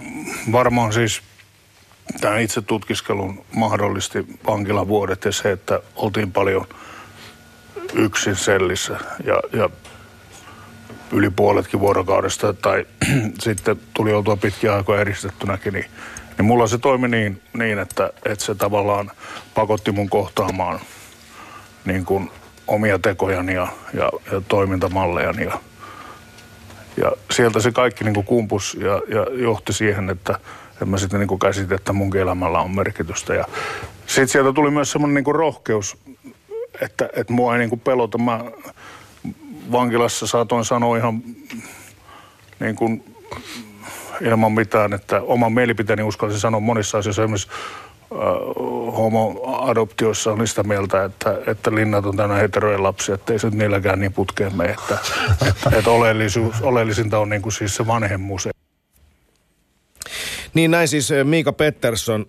varmaan 0.52 0.92
siis 0.92 1.22
tämän 2.20 2.40
itse 2.40 2.62
tutkiskelun 2.62 3.44
mahdollisti 3.56 4.26
vankilavuodet 4.46 5.24
ja 5.24 5.32
se, 5.32 5.52
että 5.52 5.80
oltiin 5.96 6.32
paljon 6.32 6.66
yksin 7.94 8.36
sellissä 8.36 8.98
ja, 9.24 9.40
ja 9.52 9.70
yli 11.12 11.30
puoletkin 11.30 11.80
vuorokaudesta 11.80 12.54
tai 12.54 12.86
sitten 13.44 13.80
tuli 13.94 14.12
oltua 14.12 14.36
pitkiä 14.36 14.74
aikoja 14.74 15.00
eristettynäkin, 15.00 15.72
niin, 15.72 15.86
niin 16.38 16.46
mulla 16.46 16.66
se 16.66 16.78
toimi 16.78 17.08
niin, 17.08 17.42
niin 17.58 17.78
että, 17.78 18.10
että 18.24 18.44
se 18.44 18.54
tavallaan 18.54 19.10
pakotti 19.54 19.92
mun 19.92 20.08
kohtaamaan 20.08 20.80
niin 21.84 22.04
kuin 22.04 22.30
omia 22.66 22.98
tekojani 22.98 23.54
ja, 23.54 23.68
ja, 23.94 24.10
ja 24.32 24.40
toimintamallejani 24.48 25.44
ja, 25.44 25.60
ja 26.96 27.12
sieltä 27.30 27.60
se 27.60 27.72
kaikki 27.72 28.04
niin 28.04 28.14
kuin 28.14 28.26
kumpus 28.26 28.78
ja, 28.80 29.02
ja 29.08 29.26
johti 29.42 29.72
siihen, 29.72 30.10
että 30.10 30.38
en 30.82 30.88
mä 30.88 30.98
sitten 30.98 31.20
niin 31.20 31.38
käsitin, 31.38 31.76
että 31.76 31.92
munkin 31.92 32.20
elämällä 32.20 32.60
on 32.60 32.74
merkitystä. 32.74 33.34
Ja 33.34 33.44
sitten 34.06 34.28
sieltä 34.28 34.52
tuli 34.52 34.70
myös 34.70 34.92
semmoinen 34.92 35.24
niin 35.24 35.34
rohkeus, 35.34 35.98
että, 36.80 37.08
että 37.12 37.32
mua 37.32 37.54
ei 37.54 37.58
niin 37.58 37.70
kuin 37.70 37.80
pelota. 37.80 38.18
Mä 38.18 38.44
vankilassa 39.72 40.26
saatoin 40.26 40.64
sanoa 40.64 40.96
ihan 40.96 41.22
niin 42.60 42.76
kuin 42.76 43.14
ilman 44.20 44.52
mitään, 44.52 44.92
että 44.92 45.20
oman 45.20 45.52
mielipiteeni 45.52 46.02
uskallisin 46.02 46.40
sanoa 46.40 46.60
monissa 46.60 46.98
asioissa. 46.98 47.22
Esimerkiksi 47.22 47.48
äh, 47.50 48.18
homoadoptioissa 48.96 50.32
on 50.32 50.48
sitä 50.48 50.62
mieltä, 50.62 51.04
että, 51.04 51.38
että 51.46 51.74
linnat 51.74 52.06
on 52.06 52.16
tänä 52.16 52.34
heterojen 52.34 52.82
lapsia, 52.82 53.14
että 53.14 53.32
ei 53.32 53.38
se 53.38 53.50
niilläkään 53.50 54.00
niin 54.00 54.12
putkeen 54.12 54.56
mene. 54.56 54.70
Että, 54.70 54.98
että, 55.48 55.78
että 55.78 55.90
oleellisinta 56.62 57.18
on 57.18 57.28
niin 57.28 57.42
kuin 57.42 57.52
siis 57.52 57.76
se 57.76 57.86
vanhemmuus. 57.86 58.48
Niin 60.54 60.70
näin 60.70 60.88
siis 60.88 61.10
eh, 61.10 61.24
Miika 61.24 61.52
Pettersson, 61.52 62.26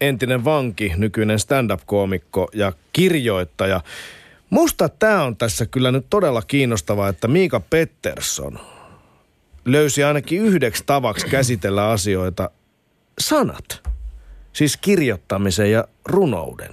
entinen 0.00 0.44
vanki, 0.44 0.92
nykyinen 0.96 1.38
stand-up-koomikko 1.38 2.48
ja 2.52 2.72
kirjoittaja. 2.92 3.80
Musta 4.50 4.88
tämä 4.88 5.22
on 5.22 5.36
tässä 5.36 5.66
kyllä 5.66 5.92
nyt 5.92 6.06
todella 6.10 6.42
kiinnostavaa, 6.42 7.08
että 7.08 7.28
Miika 7.28 7.60
Pettersson 7.60 8.58
löysi 9.64 10.04
ainakin 10.04 10.42
yhdeksi 10.42 10.82
tavaksi 10.86 11.26
käsitellä 11.26 11.90
asioita 11.90 12.50
sanat. 13.18 13.82
Siis 14.52 14.76
kirjoittamisen 14.76 15.70
ja 15.70 15.84
runouden. 16.04 16.72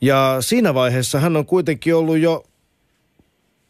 Ja 0.00 0.36
siinä 0.40 0.74
vaiheessa 0.74 1.20
hän 1.20 1.36
on 1.36 1.46
kuitenkin 1.46 1.94
ollut 1.94 2.18
jo 2.18 2.44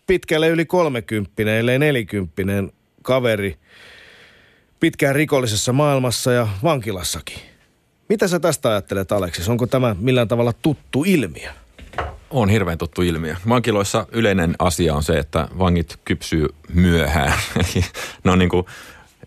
pitkälle 0.06 0.48
yli 0.48 0.64
kolmekymppinen, 0.64 1.54
ellei 1.54 1.78
nelikymppinen 1.78 2.72
kaveri– 3.02 3.56
pitkään 4.84 5.14
rikollisessa 5.14 5.72
maailmassa 5.72 6.32
ja 6.32 6.48
vankilassakin. 6.62 7.38
Mitä 8.08 8.28
sä 8.28 8.40
tästä 8.40 8.68
ajattelet, 8.68 9.12
Aleksis? 9.12 9.48
Onko 9.48 9.66
tämä 9.66 9.96
millään 9.98 10.28
tavalla 10.28 10.52
tuttu 10.52 11.04
ilmiö? 11.04 11.50
On 12.34 12.48
hirveän 12.48 12.78
tuttu 12.78 13.02
ilmiö. 13.02 13.36
Vankiloissa 13.48 14.06
yleinen 14.12 14.54
asia 14.58 14.94
on 14.94 15.02
se, 15.02 15.18
että 15.18 15.48
vangit 15.58 15.98
kypsyy 16.04 16.48
myöhään. 16.72 17.32
Eli 17.56 17.84
ne 18.24 18.30
on 18.30 18.38
niin 18.38 18.48
kuin 18.48 18.66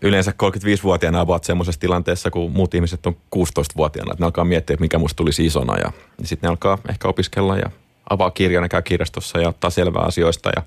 yleensä 0.02 0.30
35-vuotiaana 0.42 1.20
ovat 1.20 1.44
semmoisessa 1.44 1.80
tilanteessa, 1.80 2.30
kun 2.30 2.52
muut 2.52 2.74
ihmiset 2.74 3.06
on 3.06 3.16
16-vuotiaana. 3.36 4.12
Että 4.12 4.22
ne 4.22 4.26
alkaa 4.26 4.44
miettiä, 4.44 4.74
että 4.74 4.82
mikä 4.82 4.98
musta 4.98 5.16
tulisi 5.16 5.46
isona 5.46 5.76
ja 5.78 5.92
sitten 6.24 6.48
ne 6.48 6.50
alkaa 6.50 6.78
ehkä 6.88 7.08
opiskella 7.08 7.56
ja 7.56 7.70
avaa 8.10 8.30
kirjan, 8.30 8.68
käy 8.68 8.82
kirjastossa 8.82 9.38
ja 9.38 9.48
ottaa 9.48 9.70
selvää 9.70 10.02
asioista 10.02 10.50
ja 10.56 10.62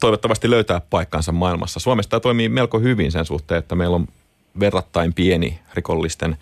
toivottavasti 0.00 0.50
löytää 0.50 0.80
paikkansa 0.90 1.32
maailmassa. 1.32 1.80
Suomessa 1.80 2.10
tämä 2.10 2.20
toimii 2.20 2.48
melko 2.48 2.78
hyvin 2.78 3.12
sen 3.12 3.24
suhteen, 3.24 3.58
että 3.58 3.74
meillä 3.74 3.96
on 3.96 4.08
verrattain 4.60 5.14
pieni 5.14 5.58
rikollisten 5.74 6.36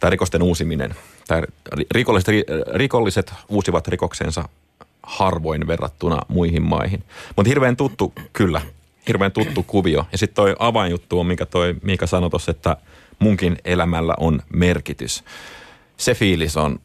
tai 0.00 0.10
rikosten 0.10 0.42
uusiminen. 0.42 0.94
Tai 1.30 1.42
rikolliset, 1.90 2.34
rikolliset 2.74 3.32
uusivat 3.48 3.88
rikoksensa 3.88 4.48
harvoin 5.02 5.66
verrattuna 5.66 6.18
muihin 6.28 6.62
maihin. 6.62 7.04
Mutta 7.36 7.48
hirveän 7.48 7.76
tuttu, 7.76 8.12
kyllä, 8.32 8.60
hirveän 9.08 9.32
tuttu 9.32 9.62
kuvio. 9.62 10.06
Ja 10.12 10.18
sitten 10.18 10.34
toi 10.34 10.56
avainjuttu 10.58 11.20
on, 11.20 11.26
mikä 11.26 11.46
toi 11.46 11.74
Miika 11.82 12.06
sanoi 12.06 12.30
tuossa, 12.30 12.50
että 12.50 12.76
munkin 13.18 13.56
elämällä 13.64 14.14
on 14.20 14.42
merkitys. 14.52 15.24
Se 15.96 16.14
fiilis 16.14 16.56
on, 16.56 16.80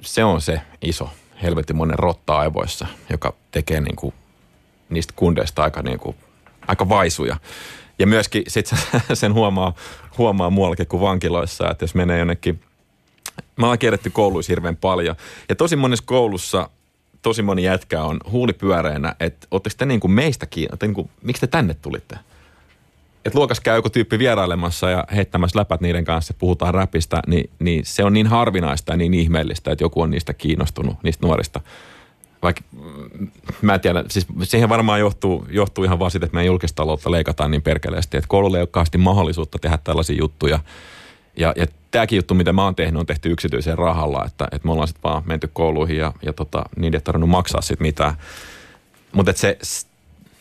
se 0.00 0.24
on 0.24 0.40
se 0.40 0.60
iso 0.82 1.10
helvetimoinen 1.42 1.98
rotta 1.98 2.38
aivoissa, 2.38 2.86
joka 3.10 3.34
tekee 3.50 3.80
niin 3.80 3.96
kuin 3.96 4.14
niistä 4.90 5.12
kundeista 5.16 5.62
aika, 5.62 5.82
niin 5.82 5.98
kuin, 5.98 6.16
aika 6.68 6.88
vaisuja. 6.88 7.36
Ja 7.98 8.06
myöskin 8.06 8.42
sit 8.48 8.74
sen 9.14 9.34
huomaa, 9.34 9.72
huomaa 10.18 10.50
muuallakin 10.50 10.86
kuin 10.86 11.00
vankiloissa, 11.00 11.70
että 11.70 11.82
jos 11.82 11.94
menee 11.94 12.18
jonnekin 12.18 12.60
Mä 13.56 13.66
oon 13.66 13.78
kierretty 13.78 14.10
kouluissa 14.10 14.50
hirveän 14.50 14.76
paljon. 14.76 15.16
Ja 15.48 15.54
tosi 15.54 15.76
monessa 15.76 16.04
koulussa 16.06 16.68
tosi 17.22 17.42
moni 17.42 17.62
jätkä 17.62 18.02
on 18.02 18.20
huulipyöreänä, 18.30 19.14
että 19.20 19.46
ootteko 19.50 19.74
te 19.78 19.86
niin 19.86 20.00
kuin 20.00 20.10
meistä 20.10 20.46
kiinni, 20.46 20.76
niin 20.82 20.94
kuin, 20.94 21.10
miksi 21.22 21.40
te 21.40 21.46
tänne 21.46 21.74
tulitte? 21.74 22.18
Että 23.24 23.38
luokas 23.38 23.60
käy 23.60 23.76
joku 23.78 23.90
tyyppi 23.90 24.18
vierailemassa 24.18 24.90
ja 24.90 25.04
heittämässä 25.14 25.58
läpät 25.58 25.80
niiden 25.80 26.04
kanssa, 26.04 26.34
puhutaan 26.38 26.74
räpistä, 26.74 27.22
niin, 27.26 27.50
niin 27.58 27.84
se 27.84 28.04
on 28.04 28.12
niin 28.12 28.26
harvinaista 28.26 28.92
ja 28.92 28.96
niin 28.96 29.14
ihmeellistä, 29.14 29.72
että 29.72 29.84
joku 29.84 30.00
on 30.00 30.10
niistä 30.10 30.34
kiinnostunut, 30.34 30.96
niistä 31.02 31.26
nuorista. 31.26 31.60
Vaikka 32.42 32.62
mm, 32.72 33.30
mä 33.62 33.74
en 33.74 33.80
tiedä, 33.80 34.04
siis 34.08 34.26
siihen 34.42 34.68
varmaan 34.68 35.00
johtuu, 35.00 35.46
johtuu 35.50 35.84
ihan 35.84 35.98
vaan 35.98 36.10
siitä, 36.10 36.26
että 36.26 36.34
meidän 36.34 36.46
julkistaloutta 36.46 37.10
leikataan 37.10 37.50
niin 37.50 37.62
perkeleesti, 37.62 38.16
että 38.16 38.28
koululle 38.28 38.58
ei 38.58 38.66
ole 38.74 38.98
mahdollisuutta 38.98 39.58
tehdä 39.58 39.78
tällaisia 39.84 40.16
juttuja. 40.16 40.58
Ja, 41.36 41.52
ja 41.56 41.66
tämäkin 41.92 42.16
juttu, 42.16 42.34
mitä 42.34 42.52
mä 42.52 42.64
oon 42.64 42.74
tehnyt, 42.74 43.00
on 43.00 43.06
tehty 43.06 43.32
yksityisen 43.32 43.78
rahalla, 43.78 44.24
että, 44.26 44.48
että 44.52 44.68
me 44.68 44.72
ollaan 44.72 44.88
sitten 44.88 45.02
vaan 45.02 45.22
menty 45.26 45.50
kouluihin 45.52 45.96
ja, 45.96 46.12
ja 46.22 46.32
tota, 46.32 46.64
niin 46.76 46.94
ei 46.94 47.00
tarvinnut 47.00 47.30
maksaa 47.30 47.60
sitten 47.60 47.86
mitään. 47.86 48.14
Mutta 49.12 49.32
se... 49.36 49.58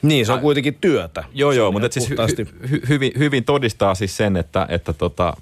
Niin, 0.02 0.26
se 0.26 0.32
on 0.32 0.40
kuitenkin 0.40 0.78
työtä. 0.82 1.24
Joo, 1.34 1.52
joo, 1.52 1.72
mutta 1.72 1.88
siis 1.92 2.10
hy, 2.10 2.16
hy, 2.70 2.82
hyvin, 2.90 3.12
hyvin 3.18 3.44
todistaa 3.44 3.96
siis 3.96 4.18
sen, 4.18 4.38
että, 4.38 4.66
että 4.70 4.94
tota, 4.94 5.34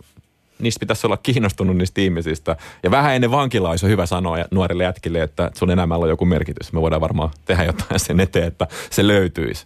niistä 0.59 0.79
pitäisi 0.79 1.07
olla 1.07 1.17
kiinnostunut 1.17 1.77
niistä 1.77 2.01
ihmisistä. 2.01 2.55
Ja 2.83 2.91
vähän 2.91 3.15
ennen 3.15 3.31
vankilaa 3.31 3.71
olisi 3.71 3.87
hyvä 3.87 4.05
sanoa 4.05 4.37
nuorille 4.51 4.83
jätkille, 4.83 5.21
että 5.21 5.51
sun 5.55 5.71
elämällä 5.71 6.03
on 6.03 6.09
joku 6.09 6.25
merkitys. 6.25 6.73
Me 6.73 6.81
voidaan 6.81 7.01
varmaan 7.01 7.29
tehdä 7.45 7.63
jotain 7.63 7.99
sen 7.99 8.19
eteen, 8.19 8.47
että 8.47 8.67
se 8.89 9.07
löytyisi. 9.07 9.65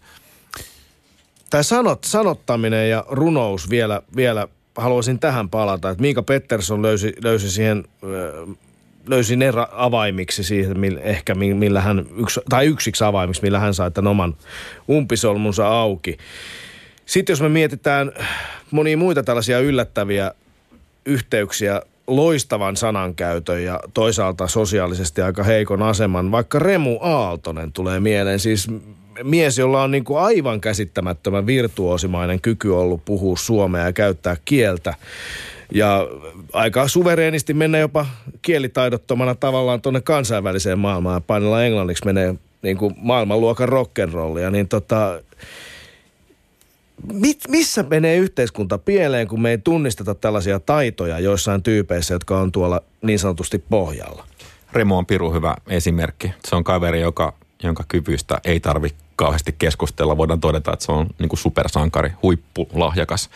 Tämä 1.50 1.64
sanot, 1.64 2.04
sanottaminen 2.04 2.90
ja 2.90 3.06
runous 3.10 3.70
vielä, 3.70 4.02
vielä 4.16 4.48
haluaisin 4.78 5.20
tähän 5.20 5.50
palata, 5.50 5.90
että 5.90 6.02
Miika 6.02 6.24
Pettersson 6.24 6.82
löysi, 6.82 7.14
löysi 7.24 7.52
siihen 7.52 7.84
löysi 9.08 9.36
ne 9.36 9.52
avaimiksi 9.72 10.44
siihen, 10.44 10.80
millä, 10.80 11.02
ehkä 11.02 11.36
millä 11.36 11.82
hän, 11.82 12.06
yksi, 12.18 12.42
tai 12.50 12.66
yksiksi 12.66 13.04
avaimiksi, 13.04 13.42
millä 13.42 13.60
hän 13.60 13.74
sai 13.74 13.92
tämän 13.92 14.12
oman 14.12 14.36
umpisolmunsa 14.90 15.68
auki. 15.68 16.18
Sitten 17.06 17.34
jos 17.34 17.42
me 17.42 17.50
mietitään 17.50 18.12
monia 18.72 18.98
muita 18.98 19.24
tällaisia 19.24 19.60
yllättäviä 19.60 20.32
yhteyksiä 21.06 21.82
loistavan 22.08 22.78
sanankäytön 22.78 23.64
ja 23.64 23.80
toisaalta 23.94 24.48
sosiaalisesti 24.48 25.22
aika 25.22 25.44
heikon 25.44 25.82
aseman, 25.82 26.32
vaikka 26.32 26.60
Remu 26.60 26.98
Aaltonen 27.02 27.72
tulee 27.72 28.00
mieleen. 28.00 28.40
Siis 28.40 28.68
mies, 29.24 29.58
jolla 29.58 29.84
on 29.84 29.92
niin 29.92 30.04
kuin 30.04 30.20
aivan 30.20 30.62
käsittämättömän 30.62 31.46
virtuosimainen 31.46 32.42
kyky 32.42 32.70
ollut 32.70 33.06
puhua 33.06 33.38
suomea 33.38 33.86
ja 33.86 33.94
käyttää 33.94 34.38
kieltä. 34.46 34.94
Ja 35.74 36.08
aika 36.54 36.88
suvereenisti 36.88 37.54
mennä 37.54 37.78
jopa 37.78 38.06
kielitaidottomana 38.42 39.36
tavallaan 39.36 39.82
tuonne 39.82 40.02
kansainväliseen 40.02 40.80
maailmaan 40.80 41.24
painella 41.24 41.64
englanniksi 41.64 42.06
menee 42.06 42.36
niin 42.62 42.78
kuin 42.78 42.96
maailmanluokan 42.98 43.70
rock'n'rollia. 43.70 44.52
Niin 44.52 44.68
tota, 44.68 45.22
mit, 47.14 47.38
missä 47.48 47.84
menee 47.84 48.18
yhteiskunta 48.18 48.78
pieleen, 48.78 49.28
kun 49.28 49.42
me 49.42 49.50
ei 49.50 49.58
tunnisteta 49.58 50.16
tällaisia 50.16 50.60
taitoja 50.60 51.20
joissain 51.20 51.64
tyypeissä, 51.64 52.14
jotka 52.14 52.40
on 52.40 52.52
tuolla 52.52 52.82
niin 53.02 53.20
sanotusti 53.20 53.64
pohjalla? 53.70 54.28
Remo 54.74 54.98
on 54.98 55.06
piru 55.06 55.34
hyvä 55.34 55.56
esimerkki. 55.68 56.34
Se 56.46 56.56
on 56.56 56.64
kaveri, 56.64 57.02
joka, 57.02 57.34
jonka 57.64 57.84
kyvystä 57.88 58.38
ei 58.44 58.60
tarvitse 58.60 59.03
kauheasti 59.16 59.56
keskustella. 59.60 60.18
Voidaan 60.18 60.40
todeta, 60.40 60.74
että 60.74 60.86
se 60.86 60.92
on 60.92 61.08
niin 61.20 61.30
kuin 61.30 61.40
supersankari, 61.40 62.12
huippulahjakas. 62.24 63.30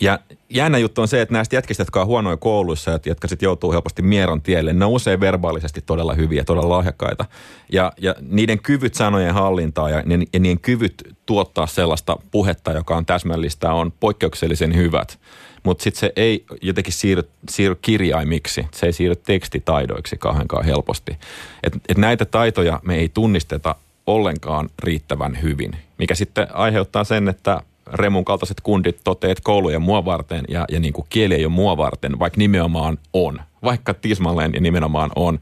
Ja 0.00 0.18
jännä 0.50 0.78
juttu 0.78 1.00
on 1.00 1.08
se, 1.08 1.20
että 1.20 1.32
näistä 1.32 1.56
jätkistä, 1.56 1.80
jotka 1.80 2.00
on 2.00 2.06
huonoja 2.06 2.36
kouluissa, 2.36 3.00
jotka 3.06 3.28
sitten 3.28 3.46
joutuu 3.46 3.72
helposti 3.72 4.02
mieron 4.02 4.42
tielle, 4.42 4.72
ne 4.72 4.84
on 4.84 4.90
usein 4.90 5.20
verbaalisesti 5.20 5.82
todella 5.86 6.14
hyviä, 6.14 6.44
todella 6.44 6.68
lahjakkaita. 6.68 7.24
Ja, 7.72 7.92
ja 7.98 8.14
niiden 8.20 8.58
kyvyt 8.62 8.94
sanojen 8.94 9.34
hallintaa 9.34 9.90
ja, 9.90 10.02
ja 10.32 10.40
niiden 10.40 10.60
kyvyt 10.60 11.16
tuottaa 11.26 11.66
sellaista 11.66 12.16
puhetta, 12.30 12.72
joka 12.72 12.96
on 12.96 13.06
täsmällistä, 13.06 13.72
on 13.72 13.92
poikkeuksellisen 14.00 14.76
hyvät. 14.76 15.18
Mutta 15.62 15.82
sitten 15.82 16.00
se 16.00 16.12
ei 16.16 16.44
jotenkin 16.62 16.92
siirry, 16.92 17.28
siirry 17.50 17.78
kirjaimiksi, 17.82 18.66
se 18.72 18.86
ei 18.86 18.92
siirry 18.92 19.16
tekstitaidoiksi 19.16 20.16
kauheankaan 20.16 20.64
helposti. 20.64 21.16
Et, 21.62 21.76
et 21.88 21.98
näitä 21.98 22.24
taitoja 22.24 22.80
me 22.82 22.96
ei 22.96 23.08
tunnisteta 23.08 23.74
ollenkaan 24.06 24.70
riittävän 24.78 25.42
hyvin, 25.42 25.76
mikä 25.98 26.14
sitten 26.14 26.56
aiheuttaa 26.56 27.04
sen, 27.04 27.28
että 27.28 27.60
Remun 27.92 28.24
kaltaiset 28.24 28.60
kundit 28.60 29.00
toteavat, 29.04 29.38
että 29.38 29.44
koulu 29.44 29.68
ei 29.68 29.76
ole 29.76 29.84
mua 29.84 30.04
varten 30.04 30.44
ja, 30.48 30.64
ja 30.68 30.80
niin 30.80 30.92
kuin 30.92 31.06
kieli 31.08 31.34
ei 31.34 31.44
ole 31.44 31.52
mua 31.52 31.76
varten, 31.76 32.18
vaikka 32.18 32.38
nimenomaan 32.38 32.98
on. 33.12 33.40
Vaikka 33.62 33.94
tismalleen 33.94 34.54
ja 34.54 34.60
nimenomaan 34.60 35.10
on. 35.16 35.38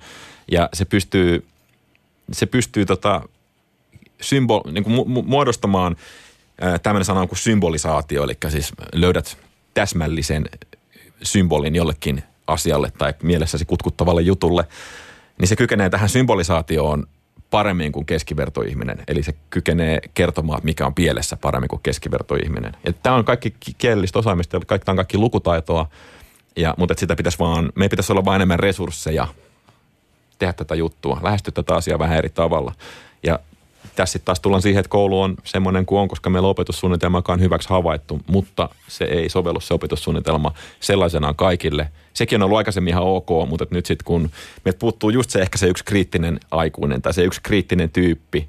Ja 0.52 0.68
se 0.72 0.84
pystyy, 0.84 1.46
se 2.32 2.46
pystyy 2.46 2.86
tota, 2.86 3.22
symbol, 4.20 4.60
niin 4.72 4.84
kuin 4.84 4.96
mu- 4.96 5.22
muodostamaan 5.26 5.96
tämmöinen 6.82 7.04
sana 7.04 7.26
kuin 7.26 7.38
symbolisaatio, 7.38 8.24
eli 8.24 8.36
siis 8.48 8.72
löydät 8.92 9.38
täsmällisen 9.74 10.48
symbolin 11.22 11.74
jollekin 11.74 12.22
asialle 12.46 12.92
tai 12.98 13.14
mielessäsi 13.22 13.64
kutkuttavalle 13.64 14.22
jutulle, 14.22 14.64
niin 15.38 15.48
se 15.48 15.56
kykenee 15.56 15.90
tähän 15.90 16.08
symbolisaatioon 16.08 17.06
paremmin 17.50 17.92
kuin 17.92 18.06
keskivertoihminen. 18.06 18.98
Eli 19.08 19.22
se 19.22 19.34
kykenee 19.50 20.00
kertomaan, 20.14 20.60
mikä 20.64 20.86
on 20.86 20.94
pielessä 20.94 21.36
paremmin 21.36 21.68
kuin 21.68 21.82
keskivertoihminen. 21.82 22.72
Tämä 23.02 23.16
on 23.16 23.24
kaikki 23.24 23.54
kielellistä 23.78 24.18
osaamista, 24.18 24.60
kaikki, 24.66 24.84
tämä 24.84 24.92
on 24.92 24.96
kaikki 24.96 25.18
lukutaitoa, 25.18 25.88
ja, 26.56 26.74
mutta 26.78 26.94
sitä 26.96 27.16
pitäisi 27.16 27.38
vaan, 27.38 27.72
me 27.74 27.88
pitäisi 27.88 28.12
olla 28.12 28.24
vain 28.24 28.36
enemmän 28.36 28.58
resursseja 28.58 29.28
tehdä 30.38 30.52
tätä 30.52 30.74
juttua, 30.74 31.20
lähestyä 31.22 31.52
tätä 31.52 31.74
asiaa 31.74 31.98
vähän 31.98 32.18
eri 32.18 32.28
tavalla. 32.28 32.72
Tässä 33.98 34.12
sitten 34.12 34.26
taas 34.26 34.40
tullaan 34.40 34.62
siihen, 34.62 34.80
että 34.80 34.90
koulu 34.90 35.20
on 35.20 35.36
semmoinen 35.44 35.86
kuin 35.86 35.98
on, 35.98 36.08
koska 36.08 36.30
meillä 36.30 36.48
opetussuunnitelma, 36.48 37.22
on 37.28 37.40
hyväksi 37.40 37.68
havaittu, 37.68 38.20
mutta 38.26 38.68
se 38.88 39.04
ei 39.04 39.28
sovellu 39.28 39.60
se 39.60 39.74
opetussuunnitelma 39.74 40.52
sellaisenaan 40.80 41.34
kaikille. 41.34 41.88
Sekin 42.12 42.42
on 42.42 42.46
ollut 42.46 42.58
aikaisemmin 42.58 42.90
ihan 42.90 43.02
ok, 43.02 43.28
mutta 43.48 43.66
nyt 43.70 43.86
sitten 43.86 44.04
kun 44.04 44.30
meiltä 44.64 44.78
puuttuu 44.78 45.10
just 45.10 45.30
se 45.30 45.40
ehkä 45.40 45.58
se 45.58 45.66
yksi 45.66 45.84
kriittinen 45.84 46.40
aikuinen 46.50 47.02
tai 47.02 47.14
se 47.14 47.22
yksi 47.22 47.40
kriittinen 47.42 47.90
tyyppi, 47.90 48.48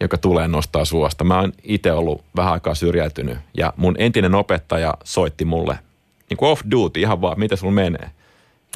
joka 0.00 0.18
tulee 0.18 0.48
nostaa 0.48 0.84
suosta. 0.84 1.24
Mä 1.24 1.40
oon 1.40 1.52
itse 1.62 1.92
ollut 1.92 2.24
vähän 2.36 2.52
aikaa 2.52 2.74
syrjäytynyt 2.74 3.38
ja 3.56 3.72
mun 3.76 3.94
entinen 3.98 4.34
opettaja 4.34 4.94
soitti 5.04 5.44
mulle 5.44 5.78
niin 6.30 6.36
kuin 6.36 6.48
off 6.48 6.62
duty 6.70 7.00
ihan 7.00 7.20
vaan, 7.20 7.38
mitä 7.40 7.56
sulla 7.56 7.72
menee. 7.72 8.10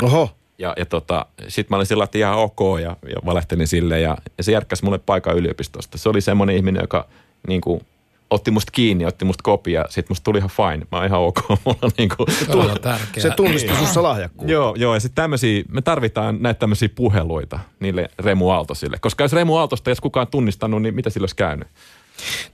Oho. 0.03 0.31
Ja, 0.61 0.75
ja 0.77 0.87
tota, 0.87 1.27
sitten 1.49 1.67
mä 1.71 1.77
olin 1.77 1.87
sillä 1.87 2.05
että 2.05 2.19
ihan 2.19 2.37
ok 2.39 2.61
ja, 2.83 2.97
ja 3.09 3.17
valehtelin 3.27 3.67
sille 3.67 4.01
ja, 4.01 4.17
ja 4.39 4.45
se 4.45 4.53
järkkäsi 4.53 4.85
mulle 4.85 4.99
paikan 4.99 5.37
yliopistosta. 5.37 5.99
Se 5.99 6.09
oli 6.09 6.21
semmoinen 6.21 6.57
ihminen, 6.57 6.81
joka 6.81 7.09
niin 7.49 7.61
kuin, 7.61 7.87
otti 8.31 8.51
musta 8.51 8.73
kiinni, 8.73 9.07
otti 9.07 9.25
musta 9.25 9.43
kopia, 9.43 9.85
sitten 9.89 10.11
musta 10.11 10.25
tuli 10.25 10.39
ihan 10.39 10.51
fine. 10.51 10.87
Mä 10.93 10.99
oon 10.99 11.07
ihan 11.07 11.21
ok. 11.21 11.49
Mulla 11.65 11.91
niin 11.99 12.09
kuin, 12.17 12.27
tuli, 12.51 12.79
tärkeää. 12.83 13.23
Se 13.23 13.31
tunnisti 13.31 13.77
sussa 13.77 14.03
lahjakkuutta. 14.03 14.53
Joo, 14.53 14.75
joo, 14.79 14.95
ja 14.95 15.01
sitten 15.01 15.23
tämmöisiä, 15.23 15.63
me 15.69 15.83
tarvitaan 15.83 16.43
näitä 16.43 16.59
tämmöisiä 16.59 16.89
puheluita 16.95 17.59
niille 17.81 18.11
Remu 18.19 18.49
Aaltosille. 18.49 18.97
Koska 19.01 19.25
jos 19.25 19.33
Remu 19.33 19.57
Aaltosta 19.57 19.91
ei 19.91 19.97
kukaan 20.03 20.27
tunnistanut, 20.27 20.83
niin 20.83 20.95
mitä 20.95 21.11
sillä 21.11 21.25
olisi 21.25 21.37
käynyt? 21.37 21.69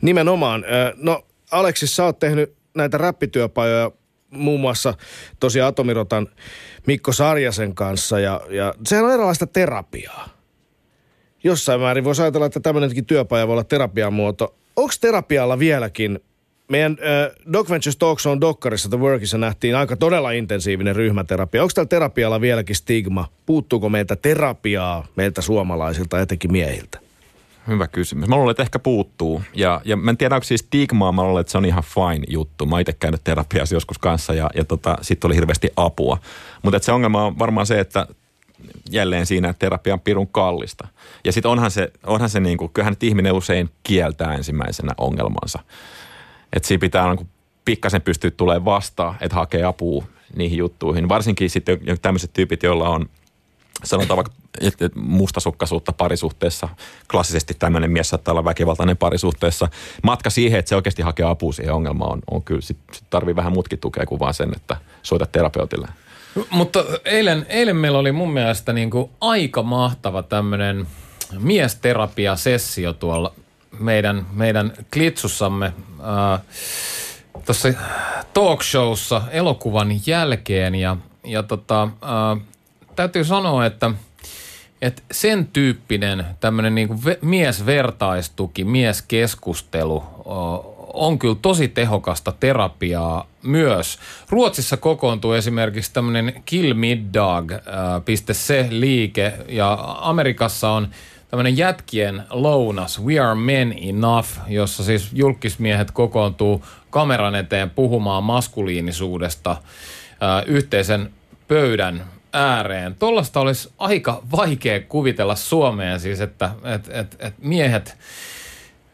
Nimenomaan. 0.01 0.65
No 0.97 1.25
Aleksis, 1.51 1.97
sä 1.97 2.05
oot 2.05 2.19
tehnyt 2.19 2.55
näitä 2.75 2.99
räppityöpajoja 2.99 3.91
muun 4.31 4.61
muassa 4.61 4.95
tosiaan 5.41 5.69
Atomirotan 5.69 6.29
Mikko 6.87 7.13
Sarjasen 7.13 7.75
kanssa 7.75 8.21
ja, 8.21 8.41
ja 8.51 8.75
sehän 8.85 9.05
on 9.05 9.13
erilaista 9.13 9.47
terapiaa. 9.47 10.29
Jossain 11.45 11.81
määrin 11.81 12.05
voisi 12.05 12.23
ajatella, 12.23 12.47
että 12.47 12.61
tämmöinenkin 12.61 13.07
työpaja 13.07 13.47
voi 13.47 13.53
olla 13.53 13.65
terapian 13.65 14.13
muoto. 14.13 14.55
Onko 14.77 14.95
terapialla 15.01 15.59
vieläkin 15.59 16.21
meidän 16.69 16.93
äh, 16.93 17.53
Doc 17.53 17.71
Ventures 17.71 17.97
Talk 17.97 18.21
Show 18.21 18.39
Dokkarissa 18.41 18.89
The 18.89 18.99
Workissa 18.99 19.39
nähtiin 19.39 19.77
aika 19.77 19.97
todella 19.97 20.31
intensiivinen 20.31 20.97
ryhmäterapia. 20.97 21.63
Onko 21.63 21.73
tällä 21.75 21.89
terapialla 21.89 22.41
vieläkin 22.41 22.77
stigma? 22.77 23.29
Puuttuuko 23.47 23.89
meiltä 23.89 24.17
terapiaa 24.17 25.07
meiltä 25.17 25.43
suomalaisilta, 25.43 26.21
etenkin 26.21 26.53
miehiltä? 26.53 27.06
Hyvä 27.69 27.89
kysymys. 27.89 28.29
Mä 28.29 28.37
luulen, 28.37 28.51
että 28.51 28.63
ehkä 28.63 28.79
puuttuu. 28.79 29.43
Ja, 29.55 29.81
ja 29.85 29.97
mä 29.97 30.11
en 30.11 30.17
tiedä, 30.17 30.35
onko 30.35 30.45
siis 30.45 30.61
stigmaa, 30.61 31.13
mä 31.13 31.23
luulen, 31.23 31.41
että 31.41 31.51
se 31.51 31.59
on 31.59 31.65
ihan 31.65 31.83
fine 31.83 32.25
juttu. 32.29 32.67
Mä 32.67 32.81
itse 32.81 32.93
käynyt 32.93 33.25
terapiassa 33.25 33.75
joskus 33.75 33.99
kanssa 33.99 34.35
ja, 34.35 34.51
ja 34.55 34.65
tota, 34.65 34.97
sitten 35.03 35.29
oli 35.29 35.35
hirveästi 35.35 35.69
apua. 35.77 36.19
Mutta 36.63 36.79
se 36.83 36.93
ongelma 36.93 37.25
on 37.25 37.39
varmaan 37.39 37.67
se, 37.67 37.81
että 37.81 38.07
jälleen 38.91 39.27
siinä, 39.27 39.49
että 39.49 39.59
terapia 39.59 39.95
on 39.95 40.01
pirun 40.01 40.29
kallista. 40.29 40.89
Ja 41.25 41.33
sitten 41.33 41.51
onhan 41.51 41.71
se, 41.71 41.93
onhan 42.07 42.31
se 42.31 42.41
niin 42.41 42.59
kuin, 42.59 42.71
kyllähän 42.75 42.93
nyt 42.93 43.03
ihminen 43.03 43.33
usein 43.33 43.71
kieltää 43.83 44.35
ensimmäisenä 44.35 44.93
ongelmansa. 44.99 45.59
Että 46.53 46.69
siinä 46.69 46.81
pitää 46.81 47.15
niin 47.15 47.29
pikkasen 47.65 48.03
pystyä 48.03 48.31
tulemaan 48.31 48.65
vastaan, 48.65 49.17
että 49.21 49.35
hakee 49.35 49.65
apua 49.65 50.05
niihin 50.37 50.59
juttuihin. 50.59 51.09
Varsinkin 51.09 51.51
sitten 51.51 51.79
tämmöiset 52.03 52.33
tyypit, 52.33 52.63
joilla 52.63 52.89
on– 52.89 53.07
sanotaan 53.85 54.17
vaikka 54.17 54.33
mustasukkaisuutta 54.95 55.93
parisuhteessa, 55.93 56.69
klassisesti 57.11 57.55
tämmöinen 57.55 57.91
mies 57.91 58.09
saattaa 58.09 58.33
olla 58.33 58.45
väkivaltainen 58.45 58.97
parisuhteessa. 58.97 59.69
Matka 60.03 60.31
siihen, 60.31 60.59
että 60.59 60.69
se 60.69 60.77
oikeasti 60.77 61.03
hakee 61.03 61.27
apua 61.27 61.53
siihen 61.53 61.75
ongelmaan 61.75 62.13
on, 62.13 62.23
on 62.31 62.43
kyllä, 62.43 62.61
sit, 62.61 62.79
sit 62.93 63.05
tarvii 63.11 63.37
vähän 63.37 63.53
mutkin 63.53 63.79
tukea 63.79 64.07
kuin 64.07 64.19
vaan 64.19 64.35
sen, 64.35 64.53
että 64.57 64.77
soita 65.03 65.27
terapeutille. 65.27 65.89
Mutta 66.51 66.85
eilen, 67.05 67.47
eilen 67.49 67.77
meillä 67.77 67.99
oli 67.99 68.13
mun 68.13 68.33
mielestä 68.33 68.73
niin 68.73 68.91
kuin 68.91 69.11
aika 69.21 69.63
mahtava 69.63 70.23
tämmöinen 70.23 70.87
miesterapiasessio 71.39 72.93
tuolla 72.93 73.33
meidän, 73.79 74.27
meidän 74.33 74.73
klitsussamme 74.93 75.67
äh, 75.67 76.41
tuossa 77.47 77.69
talkshowssa 78.35 79.23
elokuvan 79.31 79.89
jälkeen. 80.07 80.75
Ja, 80.75 80.97
ja 81.25 81.43
tota, 81.43 81.89
täytyy 82.97 83.25
sanoa, 83.25 83.67
että– 83.67 83.91
että 84.83 85.03
sen 85.13 85.49
tyyppinen 85.53 86.27
tämmöinen 86.41 86.75
niin 86.75 86.89
kuin 86.89 87.01
miesvertaistuki, 87.23 88.65
mieskeskustelu 88.65 90.05
on 90.95 91.19
kyllä 91.19 91.37
tosi 91.43 91.69
tehokasta 91.69 92.33
terapiaa 92.41 93.27
myös. 93.43 93.99
Ruotsissa 94.31 94.77
kokoontuu 94.77 95.33
esimerkiksi 95.33 95.93
tämmöinen 95.93 96.43
killmiddag.se 96.45 98.67
liike 98.71 99.33
ja 99.49 99.79
Amerikassa 100.01 100.71
on 100.71 100.89
tämmöinen 101.29 101.57
jätkien 101.57 102.23
lounas 102.31 103.05
We 103.05 103.19
Are 103.19 103.35
Men 103.35 103.75
Enough, 103.83 104.29
jossa 104.49 104.85
siis 104.85 105.09
julkismiehet 105.13 105.91
kokoontuu 105.91 106.65
kameran 106.91 107.35
eteen 107.35 107.71
puhumaan 107.71 108.25
maskuliinisuudesta 108.25 109.57
yhteisen 110.47 111.11
pöydän 111.49 112.05
ääreen. 112.37 112.95
Tuollaista 112.95 113.41
olisi 113.41 113.69
aika 113.79 114.23
vaikea 114.37 114.81
kuvitella 114.81 115.35
Suomeen 115.35 116.01
siis, 116.01 116.21
että 116.21 116.51
et, 116.75 116.89
et, 116.89 117.17
et 117.19 117.35
miehet 117.39 117.97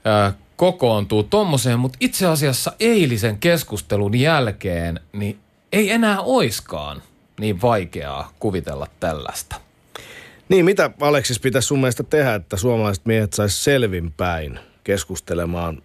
ö, 0.07 0.33
kokoontuu 0.57 1.23
tommoseen, 1.23 1.79
mutta 1.79 1.99
itse 2.01 2.27
asiassa 2.27 2.73
eilisen 2.81 3.39
keskustelun 3.39 4.15
jälkeen 4.15 5.01
niin 5.13 5.39
ei 5.73 5.91
enää 5.91 6.21
oiskaan 6.21 7.03
niin 7.41 7.63
vaikeaa 7.63 8.33
kuvitella 8.39 8.87
tällaista. 9.01 9.57
Niin, 10.49 10.65
mitä 10.65 10.91
Aleksis 11.01 11.41
pitäisi 11.41 11.69
sun 11.69 11.79
mielestä 11.79 12.03
tehdä, 12.03 12.35
että 12.35 12.57
suomalaiset 12.57 13.07
miehet 13.07 13.33
sais 13.33 13.65
selvinpäin 13.65 14.59
keskustelemaan 14.85 15.83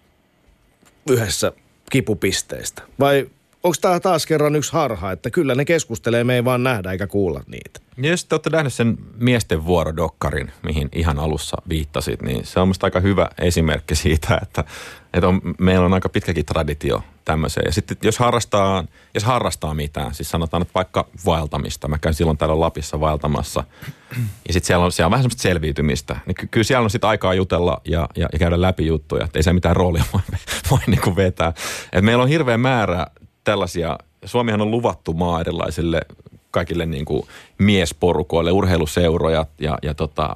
yhdessä 1.10 1.52
kipupisteistä? 1.90 2.82
Vai 3.00 3.30
onko 3.68 3.78
tämä 3.82 4.00
taas 4.00 4.26
kerran 4.26 4.56
yksi 4.56 4.74
harha, 4.74 5.12
että 5.12 5.30
kyllä 5.30 5.56
ne 5.56 5.66
keskustelee, 5.66 6.24
me 6.24 6.36
ei 6.36 6.46
vaan 6.46 6.64
nähdä 6.64 6.92
eikä 6.92 7.08
kuulla 7.08 7.44
niitä. 7.48 7.80
Ja 7.98 8.10
jos 8.10 8.26
te 8.26 8.36
olette 8.36 8.50
nähneet 8.50 8.74
sen 8.74 8.98
miesten 9.18 9.66
vuorodokkarin, 9.66 10.52
mihin 10.64 10.90
ihan 10.96 11.20
alussa 11.20 11.58
viittasit, 11.70 12.22
niin 12.22 12.46
se 12.46 12.60
on 12.60 12.74
aika 12.82 13.00
hyvä 13.00 13.30
esimerkki 13.42 13.96
siitä, 13.96 14.40
että, 14.42 14.64
että 15.14 15.28
on, 15.28 15.42
meillä 15.60 15.86
on 15.86 15.94
aika 15.94 16.10
pitkäkin 16.10 16.46
traditio 16.46 17.04
tämmöiseen. 17.26 17.66
Ja 17.66 17.74
sitten 17.74 17.98
jos 18.02 18.20
harrastaa, 18.20 18.84
jos 19.14 19.24
harrastaa 19.24 19.74
mitään, 19.74 20.14
siis 20.14 20.30
sanotaan 20.30 20.62
että 20.62 20.74
vaikka 20.74 21.08
vaeltamista, 21.26 21.88
mä 21.88 21.98
käyn 21.98 22.14
silloin 22.14 22.38
täällä 22.38 22.60
Lapissa 22.60 23.00
vaeltamassa, 23.00 23.64
ja 24.48 24.54
sitten 24.54 24.68
siellä 24.68 24.86
on, 24.86 24.92
siellä 24.92 25.08
on 25.08 25.12
vähän 25.12 25.24
semmoista 25.24 25.42
selviytymistä, 25.42 26.20
niin 26.26 26.36
ky- 26.36 26.48
kyllä 26.48 26.64
siellä 26.64 26.84
on 26.84 26.90
sitten 26.90 27.10
aikaa 27.10 27.34
jutella 27.34 27.82
ja, 27.86 28.10
ja, 28.16 28.30
ja 28.34 28.40
käydä 28.40 28.62
läpi 28.62 28.86
juttuja, 28.86 29.26
että 29.26 29.40
ei 29.40 29.44
se 29.44 29.54
mitään 29.54 29.76
roolia 29.76 30.04
voi, 30.14 30.22
voi 30.72 30.80
niin 30.88 31.02
kuin 31.02 31.16
vetää. 31.16 31.54
Et 31.94 32.04
meillä 32.04 32.24
on 32.24 32.30
hirveä 32.30 32.58
määrä 32.58 33.08
tällaisia, 33.48 33.98
Suomihan 34.26 34.62
on 34.62 34.72
luvattu 34.72 35.14
maa 35.14 35.42
erilaisille 35.42 36.02
kaikille 36.52 36.86
niin 36.86 37.06
kuin 37.06 37.24
miesporukoille, 37.58 38.52
urheiluseuroja 38.52 39.46
ja, 39.60 39.78
ja 39.84 39.94
tota, 39.94 40.34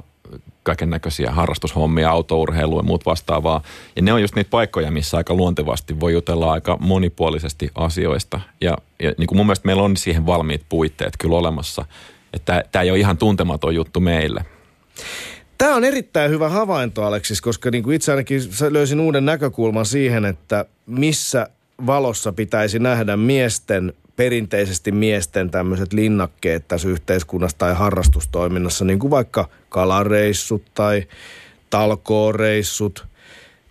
kaiken 0.64 0.90
näköisiä 0.90 1.32
harrastushommia, 1.32 2.10
autourheilua 2.10 2.80
ja 2.80 2.84
muut 2.84 3.06
vastaavaa. 3.06 3.64
Ja 3.96 4.02
ne 4.02 4.14
on 4.14 4.22
just 4.22 4.36
niitä 4.36 4.50
paikkoja, 4.50 4.92
missä 4.92 5.18
aika 5.18 5.34
luontevasti 5.34 6.00
voi 6.00 6.14
jutella 6.14 6.52
aika 6.52 6.78
monipuolisesti 6.80 7.72
asioista. 7.76 8.40
Ja, 8.62 8.78
ja 9.00 9.14
niin 9.18 9.28
kuin 9.28 9.38
mun 9.38 9.46
mielestä 9.46 9.66
meillä 9.66 9.84
on 9.84 9.98
siihen 9.98 10.26
valmiit 10.26 10.62
puitteet 10.70 11.14
kyllä 11.20 11.38
olemassa. 11.38 11.86
Että 12.34 12.64
tämä 12.72 12.84
ei 12.84 12.92
ole 12.92 13.00
ihan 13.00 13.18
tuntematon 13.18 13.76
juttu 13.76 14.00
meille. 14.00 14.46
Tämä 15.58 15.76
on 15.76 15.84
erittäin 15.84 16.32
hyvä 16.32 16.50
havainto, 16.50 17.04
Aleksis, 17.04 17.42
koska 17.42 17.72
niin 17.72 17.84
kuin 17.84 17.96
itse 17.96 18.12
ainakin 18.12 18.42
löysin 18.70 19.00
uuden 19.00 19.26
näkökulman 19.26 19.86
siihen, 19.86 20.26
että 20.26 20.66
missä 20.86 21.48
valossa 21.86 22.32
pitäisi 22.32 22.80
nähdä 22.80 23.18
miesten, 23.18 23.94
perinteisesti 24.16 24.92
miesten 24.92 25.50
tämmöiset 25.50 25.94
linnakkeet 25.94 26.68
tässä 26.68 26.90
yhteiskunnassa 26.90 27.58
tai 27.58 27.76
harrastustoiminnassa, 27.76 28.86
niin 28.86 29.00
kuin 29.00 29.12
vaikka 29.12 29.50
kalareissut 29.70 30.64
tai 30.74 31.04
talkooreissut 31.70 33.06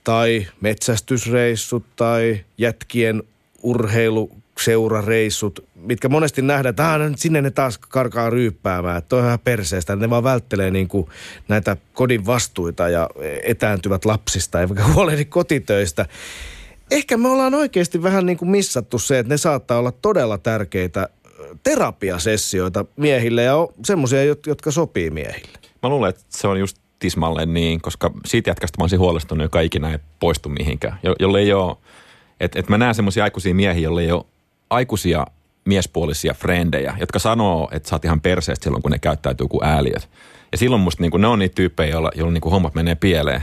tai 0.04 0.46
metsästysreissut 0.60 1.84
tai 1.96 2.44
jätkien 2.58 3.22
urheilu 3.62 4.30
seurareissut, 4.60 5.64
mitkä 5.74 6.08
monesti 6.08 6.42
nähdään, 6.42 6.70
että 6.70 6.92
ah, 6.92 7.00
sinne 7.16 7.42
ne 7.42 7.50
taas 7.50 7.78
karkaa 7.78 8.30
ryyppäämään, 8.30 8.98
että 8.98 9.16
on 9.16 9.24
ihan 9.24 9.38
perseestä, 9.38 9.96
ne 9.96 10.10
vaan 10.10 10.24
välttelee 10.24 10.70
niin 10.70 10.88
kuin 10.88 11.06
näitä 11.48 11.76
kodin 11.92 12.26
vastuita 12.26 12.88
ja 12.88 13.10
etääntyvät 13.42 14.04
lapsista, 14.04 14.60
eivätkä 14.60 14.84
huolehdi 14.84 15.24
kotitöistä 15.24 16.06
ehkä 16.90 17.16
me 17.16 17.28
ollaan 17.28 17.54
oikeasti 17.54 18.02
vähän 18.02 18.26
niin 18.26 18.38
kuin 18.38 18.50
missattu 18.50 18.98
se, 18.98 19.18
että 19.18 19.32
ne 19.34 19.36
saattaa 19.36 19.78
olla 19.78 19.92
todella 19.92 20.38
tärkeitä 20.38 21.08
terapiasessioita 21.62 22.84
miehille 22.96 23.42
ja 23.42 23.54
semmoisia, 23.84 24.24
jotka 24.24 24.70
sopii 24.70 25.10
miehille. 25.10 25.58
Mä 25.82 25.88
luulen, 25.88 26.08
että 26.08 26.22
se 26.28 26.48
on 26.48 26.60
just 26.60 26.76
tismalleen 26.98 27.54
niin, 27.54 27.80
koska 27.80 28.10
siitä 28.26 28.50
jätkästä 28.50 28.78
mä 28.78 28.82
olisin 28.82 28.98
huolestunut, 28.98 29.42
joka 29.42 29.60
ikinä 29.60 29.90
ei 29.90 29.98
poistu 30.20 30.48
mihinkään. 30.48 30.98
Jo, 31.02 31.14
jolle 31.20 31.38
ei 31.38 31.52
ole, 31.52 31.76
että 32.40 32.58
et 32.58 32.68
mä 32.68 32.78
näen 32.78 32.94
semmoisia 32.94 33.24
aikuisia 33.24 33.54
miehiä, 33.54 33.82
jolle 33.82 34.02
ei 34.02 34.12
ole 34.12 34.24
aikuisia 34.70 35.26
miespuolisia 35.64 36.34
frendejä, 36.34 36.96
jotka 37.00 37.18
sanoo, 37.18 37.68
että 37.72 37.88
sä 37.88 37.94
oot 37.94 38.04
ihan 38.04 38.20
perseestä 38.20 38.64
silloin, 38.64 38.82
kun 38.82 38.92
ne 38.92 38.98
käyttäytyy 38.98 39.48
kuin 39.48 39.64
ääliöt. 39.64 40.08
Ja 40.52 40.58
silloin 40.58 40.82
musta 40.82 41.02
niin 41.02 41.20
ne 41.20 41.26
on 41.26 41.38
niitä 41.38 41.54
tyyppejä, 41.54 41.90
joilla, 41.90 42.10
joilla 42.14 42.32
niin 42.32 42.50
hommat 42.50 42.74
menee 42.74 42.94
pieleen. 42.94 43.42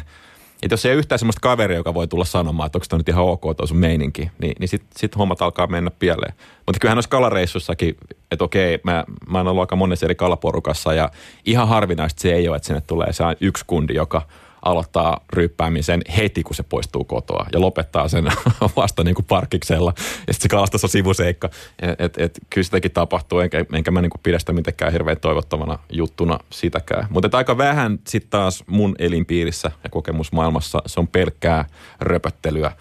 Että 0.61 0.73
jos 0.73 0.85
ei 0.85 0.91
ole 0.91 0.99
yhtään 0.99 1.19
sellaista 1.19 1.39
kaveria, 1.41 1.77
joka 1.77 1.93
voi 1.93 2.07
tulla 2.07 2.25
sanomaan, 2.25 2.65
että 2.65 2.77
onko 2.77 2.85
tämä 2.89 2.97
nyt 2.97 3.09
ihan 3.09 3.23
ok 3.23 3.41
tuo 3.57 3.67
sun 3.67 3.77
meininki, 3.77 4.31
niin, 4.41 4.55
niin 4.59 4.67
sitten 4.67 4.89
sit 4.97 5.17
hommat 5.17 5.41
alkaa 5.41 5.67
mennä 5.67 5.91
pieleen. 5.91 6.33
Mutta 6.65 6.79
kyllähän 6.79 6.95
noissa 6.95 7.09
kalareissussakin, 7.09 7.97
että 8.31 8.43
okei, 8.43 8.79
mä, 8.83 9.05
mä 9.29 9.37
oon 9.37 9.47
ollut 9.47 9.61
aika 9.61 9.75
monessa 9.75 10.05
eri 10.05 10.15
kalaporukassa 10.15 10.93
ja 10.93 11.11
ihan 11.45 11.67
harvinaista 11.67 12.21
se 12.21 12.33
ei 12.33 12.47
ole, 12.47 12.55
että 12.55 12.67
sinne 12.67 12.81
tulee 12.81 13.13
se 13.13 13.23
yksi 13.41 13.63
kundi, 13.67 13.93
joka– 13.93 14.21
aloittaa 14.67 15.19
ryppäämisen 15.33 16.01
heti, 16.17 16.43
kun 16.43 16.55
se 16.55 16.63
poistuu 16.63 17.03
kotoa 17.03 17.45
ja 17.53 17.61
lopettaa 17.61 18.07
sen 18.07 18.25
vasta 18.75 19.03
niin 19.03 19.15
kuin 19.15 19.25
parkiksella. 19.25 19.93
Ja 19.97 20.33
sitten 20.33 20.41
se 20.41 20.49
kalastus 20.49 20.83
on 20.83 20.89
sivuseikka. 20.89 21.49
Et, 21.79 22.01
et, 22.01 22.17
et, 22.17 22.39
kyllä 22.49 22.65
sitäkin 22.65 22.91
tapahtuu, 22.91 23.39
enkä, 23.39 23.65
enkä 23.73 23.91
mä 23.91 24.01
niin 24.01 24.09
kuin 24.09 24.21
pidä 24.23 24.39
sitä 24.39 24.53
mitenkään 24.53 24.91
hirveän 24.91 25.19
toivottavana 25.19 25.79
juttuna 25.91 26.39
sitäkään. 26.49 27.07
Mutta 27.09 27.37
aika 27.37 27.57
vähän 27.57 27.99
sitten 28.07 28.29
taas 28.29 28.63
mun 28.67 28.95
elinpiirissä 28.99 29.71
ja 29.83 29.89
kokemusmaailmassa 29.89 30.81
se 30.85 30.99
on 30.99 31.07
pelkkää 31.07 31.65
röpöttelyä 31.99 32.71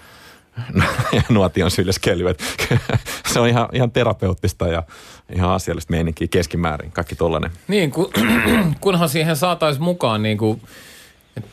ja 1.16 1.22
nuotion 1.28 1.70
syljeskelyä. 1.70 2.34
se 3.32 3.41
on 3.41 3.49
ihan, 3.49 3.68
ihan 3.72 3.91
terapeuttista 3.91 4.68
ja 4.68 4.82
ihan 5.32 5.51
asiallista 5.51 5.91
meininkiä 5.91 6.28
keskimäärin, 6.30 6.93
kaikki 6.93 7.14
tollainen. 7.14 7.51
Niin, 7.68 7.91
kun, 7.91 8.11
kunhan 8.80 9.09
siihen 9.09 9.37
saataisiin 9.37 9.84
mukaan 9.84 10.22
niin 10.22 10.39
kuin 10.39 10.62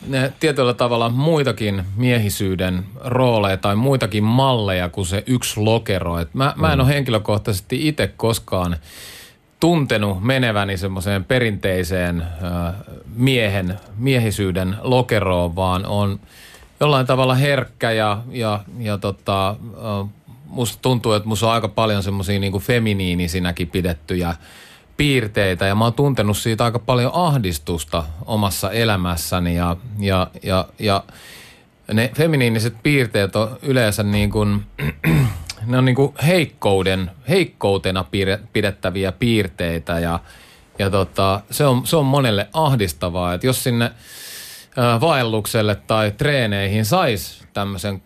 ne 0.07 0.33
tietyllä 0.39 0.73
tavalla 0.73 1.09
muitakin 1.09 1.83
miehisyyden 1.95 2.85
rooleja 3.05 3.57
tai 3.57 3.75
muitakin 3.75 4.23
malleja 4.23 4.89
kuin 4.89 5.05
se 5.05 5.23
yksi 5.25 5.59
lokero. 5.59 6.19
Et 6.19 6.33
mä, 6.33 6.53
mä 6.55 6.73
en 6.73 6.79
ole 6.79 6.87
mm. 6.87 6.93
henkilökohtaisesti 6.93 7.87
itse 7.87 8.07
koskaan 8.07 8.77
tuntenut 9.59 10.23
meneväni 10.23 10.77
semmoiseen 10.77 11.25
perinteiseen 11.25 12.21
äh, 12.21 12.73
miehen, 13.15 13.79
miehisyyden 13.97 14.75
lokeroon, 14.81 15.55
vaan 15.55 15.85
on 15.85 16.19
jollain 16.79 17.07
tavalla 17.07 17.35
herkkä 17.35 17.91
ja, 17.91 18.23
ja, 18.31 18.59
ja 18.79 18.97
tota, 18.97 19.49
äh, 19.49 20.09
musta 20.45 20.79
tuntuu, 20.81 21.13
että 21.13 21.29
musta 21.29 21.47
on 21.47 21.53
aika 21.53 21.67
paljon 21.67 22.03
semmoisia 22.03 22.39
niin 22.39 22.59
feminiinisinäkin 22.59 23.67
pidettyjä 23.67 24.35
piirteitä 25.03 25.65
ja 25.65 25.75
mä 25.75 25.83
oon 25.83 25.93
tuntenut 25.93 26.37
siitä 26.37 26.63
aika 26.63 26.79
paljon 26.79 27.11
ahdistusta 27.13 28.03
omassa 28.25 28.71
elämässäni 28.71 29.55
ja, 29.55 29.77
ja, 29.99 30.27
ja, 30.43 30.67
ja 30.79 31.03
ne 31.93 32.11
feminiiniset 32.15 32.75
piirteet 32.83 33.35
on 33.35 33.57
yleensä 33.61 34.03
niin 34.03 34.31
kuin, 34.31 34.65
ne 35.67 35.77
on 35.77 35.85
niin 35.85 35.95
kuin 35.95 36.13
heikkouden, 36.25 37.11
heikkoutena 37.29 38.05
pidettäviä 38.53 39.11
piirteitä 39.11 39.99
ja, 39.99 40.19
ja 40.79 40.89
tota, 40.89 41.41
se, 41.51 41.65
on, 41.65 41.87
se 41.87 41.95
on 41.95 42.05
monelle 42.05 42.47
ahdistavaa, 42.53 43.33
että 43.33 43.47
jos 43.47 43.63
sinne 43.63 43.91
vaellukselle 45.01 45.75
tai 45.75 46.11
treeneihin 46.11 46.85
sais 46.85 47.43
tämmöisen 47.53 48.01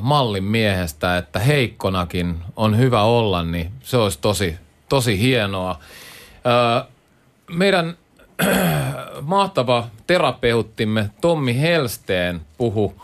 mallin 0.00 0.44
miehestä, 0.44 1.18
että 1.18 1.38
heikkonakin 1.38 2.38
on 2.56 2.78
hyvä 2.78 3.02
olla, 3.02 3.42
niin 3.42 3.72
se 3.82 3.96
olisi 3.96 4.18
tosi, 4.20 4.56
tosi 4.88 5.18
hienoa 5.20 5.80
meidän 7.50 7.96
mahtava 9.22 9.88
terapeuttimme 10.06 11.10
Tommi 11.20 11.60
Helsteen 11.60 12.40
puhu 12.58 13.02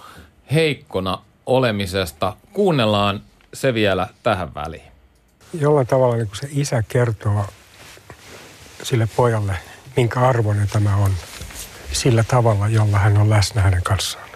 heikkona 0.52 1.18
olemisesta. 1.46 2.36
Kuunnellaan 2.52 3.20
se 3.54 3.74
vielä 3.74 4.08
tähän 4.22 4.54
väliin. 4.54 4.92
Jollain 5.60 5.86
tavalla 5.86 6.16
niin 6.16 6.28
se 6.32 6.48
isä 6.50 6.82
kertoo 6.88 7.46
sille 8.82 9.08
pojalle, 9.16 9.56
minkä 9.96 10.20
arvoinen 10.20 10.68
tämä 10.68 10.96
on 10.96 11.10
sillä 11.92 12.24
tavalla, 12.28 12.68
jolla 12.68 12.98
hän 12.98 13.16
on 13.16 13.30
läsnä 13.30 13.62
hänen 13.62 13.82
kanssaan. 13.82 14.28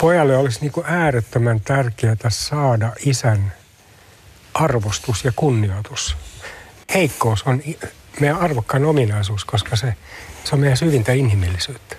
Pojalle 0.00 0.36
olisi 0.36 0.60
niin 0.60 0.72
kuin 0.72 0.86
äärettömän 0.86 1.60
tärkeää 1.60 2.16
saada 2.28 2.92
isän 3.06 3.52
arvostus 4.54 5.24
ja 5.24 5.32
kunnioitus. 5.36 6.16
Heikkous 6.94 7.42
on 7.42 7.62
meidän 8.20 8.38
arvokkaan 8.38 8.84
ominaisuus, 8.84 9.44
koska 9.44 9.76
se, 9.76 9.94
se 10.44 10.54
on 10.54 10.60
meidän 10.60 10.76
syvintä 10.76 11.12
inhimillisyyttä. 11.12 11.96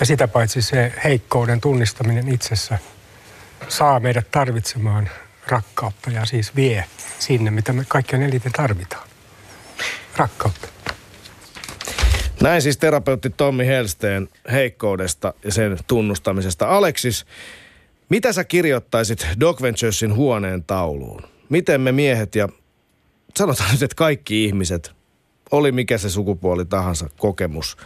Ja 0.00 0.06
sitä 0.06 0.28
paitsi 0.28 0.62
se 0.62 0.92
heikkouden 1.04 1.60
tunnistaminen 1.60 2.28
itsessä 2.28 2.78
saa 3.68 4.00
meidät 4.00 4.30
tarvitsemaan 4.30 5.08
rakkautta 5.48 6.10
ja 6.10 6.24
siis 6.24 6.56
vie 6.56 6.84
sinne, 7.18 7.50
mitä 7.50 7.72
me 7.72 7.84
kaikkein 7.88 8.22
eniten 8.22 8.52
tarvitaan. 8.52 9.08
Rakkautta. 10.16 10.68
Näin 12.42 12.62
siis 12.62 12.76
terapeutti 12.76 13.30
Tommi 13.30 13.66
Helsteen 13.66 14.28
heikkoudesta 14.52 15.34
ja 15.44 15.52
sen 15.52 15.78
tunnustamisesta. 15.86 16.68
Aleksis, 16.68 17.26
mitä 18.08 18.32
sä 18.32 18.44
kirjoittaisit 18.44 19.26
Doc 19.40 19.62
Venturesin 19.62 20.14
huoneen 20.14 20.64
tauluun? 20.64 21.22
Miten 21.48 21.80
me 21.80 21.92
miehet 21.92 22.34
ja 22.34 22.48
sanotaan 23.36 23.72
nyt, 23.72 23.82
että 23.82 23.94
kaikki 23.94 24.44
ihmiset, 24.44 24.92
oli 25.50 25.72
mikä 25.72 25.98
se 25.98 26.10
sukupuoli 26.10 26.64
tahansa, 26.64 27.08
kokemus 27.18 27.76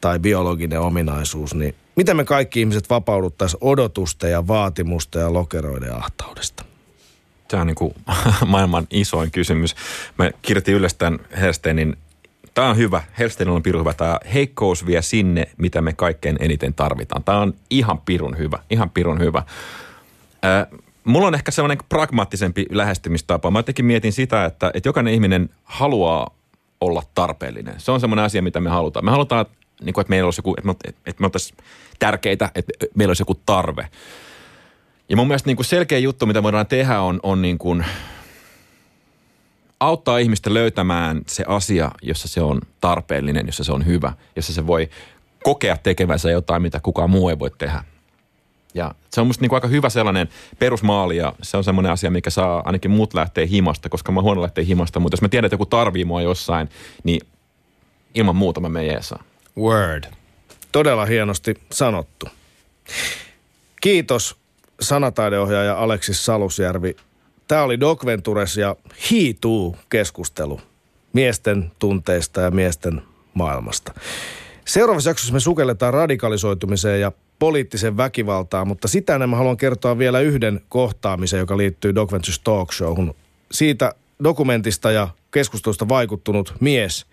tai 0.00 0.18
biologinen 0.18 0.80
ominaisuus, 0.80 1.54
niin 1.54 1.74
miten 1.96 2.16
me 2.16 2.24
kaikki 2.24 2.60
ihmiset 2.60 2.90
vapauduttaisiin 2.90 3.58
odotusta 3.60 4.28
ja 4.28 4.46
vaatimusta 4.46 5.18
ja 5.18 5.32
lokeroiden 5.32 5.94
ahtaudesta? 5.94 6.64
Tämä 7.48 7.60
on 7.60 7.66
niin 7.66 7.74
kuin 7.74 7.94
maailman 8.46 8.86
isoin 8.90 9.30
kysymys. 9.30 9.74
Mä 10.18 10.30
kirjoitin 10.42 10.74
ylös 10.74 10.94
tämän 10.94 11.18
Helsteinin 11.40 11.96
Tämä 12.58 12.70
on 12.70 12.76
hyvä. 12.76 13.02
Helstein 13.18 13.50
on 13.50 13.62
pirun 13.62 13.80
hyvä. 13.80 13.94
Tämä 13.94 14.18
heikkous 14.34 14.86
vie 14.86 15.02
sinne, 15.02 15.46
mitä 15.56 15.80
me 15.80 15.92
kaikkein 15.92 16.36
eniten 16.40 16.74
tarvitaan. 16.74 17.24
Tämä 17.24 17.38
on 17.38 17.54
ihan 17.70 18.00
pirun 18.00 18.38
hyvä. 18.38 18.58
Ihan 18.70 18.90
pirun 18.90 19.20
hyvä. 19.20 19.42
Mulla 21.08 21.26
on 21.26 21.34
ehkä 21.34 21.50
sellainen 21.50 21.78
pragmaattisempi 21.88 22.66
lähestymistapa. 22.70 23.50
Mä 23.50 23.58
jotenkin 23.58 23.84
mietin 23.84 24.12
sitä, 24.12 24.44
että, 24.44 24.70
että 24.74 24.88
jokainen 24.88 25.14
ihminen 25.14 25.50
haluaa 25.64 26.30
olla 26.80 27.02
tarpeellinen. 27.14 27.74
Se 27.78 27.92
on 27.92 28.00
semmoinen 28.00 28.24
asia, 28.24 28.42
mitä 28.42 28.60
me 28.60 28.70
halutaan. 28.70 29.04
Me 29.04 29.10
halutaan, 29.10 29.46
niin 29.80 29.94
kuin, 29.94 30.02
että 30.02 30.10
meillä 30.10 30.26
olisi 30.26 30.38
joku, 30.38 30.54
että 30.58 30.66
me, 30.66 30.74
että 31.06 31.20
me 31.20 31.26
oltaisiin 31.26 31.58
tärkeitä, 31.98 32.50
että 32.54 32.72
meillä 32.94 33.10
olisi 33.10 33.22
joku 33.22 33.34
tarve. 33.46 33.88
Ja 35.08 35.16
mun 35.16 35.26
mielestä 35.26 35.48
niin 35.48 35.56
kuin 35.56 35.66
selkeä 35.66 35.98
juttu, 35.98 36.26
mitä 36.26 36.42
voidaan 36.42 36.66
tehdä, 36.66 37.00
on, 37.00 37.20
on 37.22 37.42
niin 37.42 37.58
kuin 37.58 37.84
auttaa 39.80 40.18
ihmistä 40.18 40.54
löytämään 40.54 41.20
se 41.26 41.44
asia, 41.46 41.90
jossa 42.02 42.28
se 42.28 42.40
on 42.40 42.60
tarpeellinen, 42.80 43.46
jossa 43.46 43.64
se 43.64 43.72
on 43.72 43.86
hyvä, 43.86 44.12
jossa 44.36 44.52
se 44.52 44.66
voi 44.66 44.90
kokea 45.42 45.76
tekevänsä 45.76 46.30
jotain, 46.30 46.62
mitä 46.62 46.80
kukaan 46.80 47.10
muu 47.10 47.28
ei 47.28 47.38
voi 47.38 47.50
tehdä. 47.58 47.84
Ja 48.74 48.94
se 49.10 49.20
on 49.20 49.26
musta 49.26 49.42
niin 49.42 49.48
kuin 49.48 49.56
aika 49.56 49.68
hyvä 49.68 49.88
sellainen 49.88 50.28
perusmaali 50.58 51.16
ja 51.16 51.32
se 51.42 51.56
on 51.56 51.64
semmoinen 51.64 51.92
asia, 51.92 52.10
mikä 52.10 52.30
saa 52.30 52.62
ainakin 52.64 52.90
muut 52.90 53.14
lähteä 53.14 53.46
himasta, 53.46 53.88
koska 53.88 54.12
mä 54.12 54.22
huono 54.22 54.42
lähteä 54.42 54.64
himasta, 54.64 55.00
mutta 55.00 55.14
jos 55.14 55.22
mä 55.22 55.28
tiedän, 55.28 55.46
että 55.46 55.54
joku 55.54 55.66
tarvii 55.66 56.04
mua 56.04 56.22
jossain, 56.22 56.68
niin 57.04 57.20
ilman 58.14 58.36
muuta 58.36 58.60
mä 58.60 58.68
menen 58.68 58.88
jeesaa. 58.88 59.22
Word. 59.58 60.04
Todella 60.72 61.06
hienosti 61.06 61.54
sanottu. 61.72 62.28
Kiitos 63.80 64.36
sanataideohjaaja 64.80 65.78
Aleksis 65.78 66.24
Salusjärvi 66.24 66.96
Tämä 67.48 67.62
oli 67.62 67.80
Doc 67.80 68.06
Ventures 68.06 68.56
ja 68.56 68.76
hiituu 69.10 69.76
keskustelu 69.88 70.60
miesten 71.12 71.72
tunteista 71.78 72.40
ja 72.40 72.50
miesten 72.50 73.02
maailmasta. 73.34 73.94
Seuraavassa 74.68 75.10
jaksossa 75.10 75.34
me 75.34 75.40
sukelletaan 75.40 75.94
radikalisoitumiseen 75.94 77.00
ja 77.00 77.12
poliittisen 77.38 77.96
väkivaltaan, 77.96 78.68
mutta 78.68 78.88
sitä 78.88 79.14
enemmän 79.14 79.38
haluan 79.38 79.56
kertoa 79.56 79.98
vielä 79.98 80.20
yhden 80.20 80.60
kohtaamisen, 80.68 81.38
joka 81.38 81.56
liittyy 81.56 81.94
Doc 81.94 82.12
Ventures 82.12 82.38
Talk 82.38 82.72
Showhun. 82.72 83.14
Siitä 83.52 83.94
dokumentista 84.24 84.90
ja 84.90 85.08
keskustelusta 85.30 85.88
vaikuttunut 85.88 86.54
mies 86.60 87.06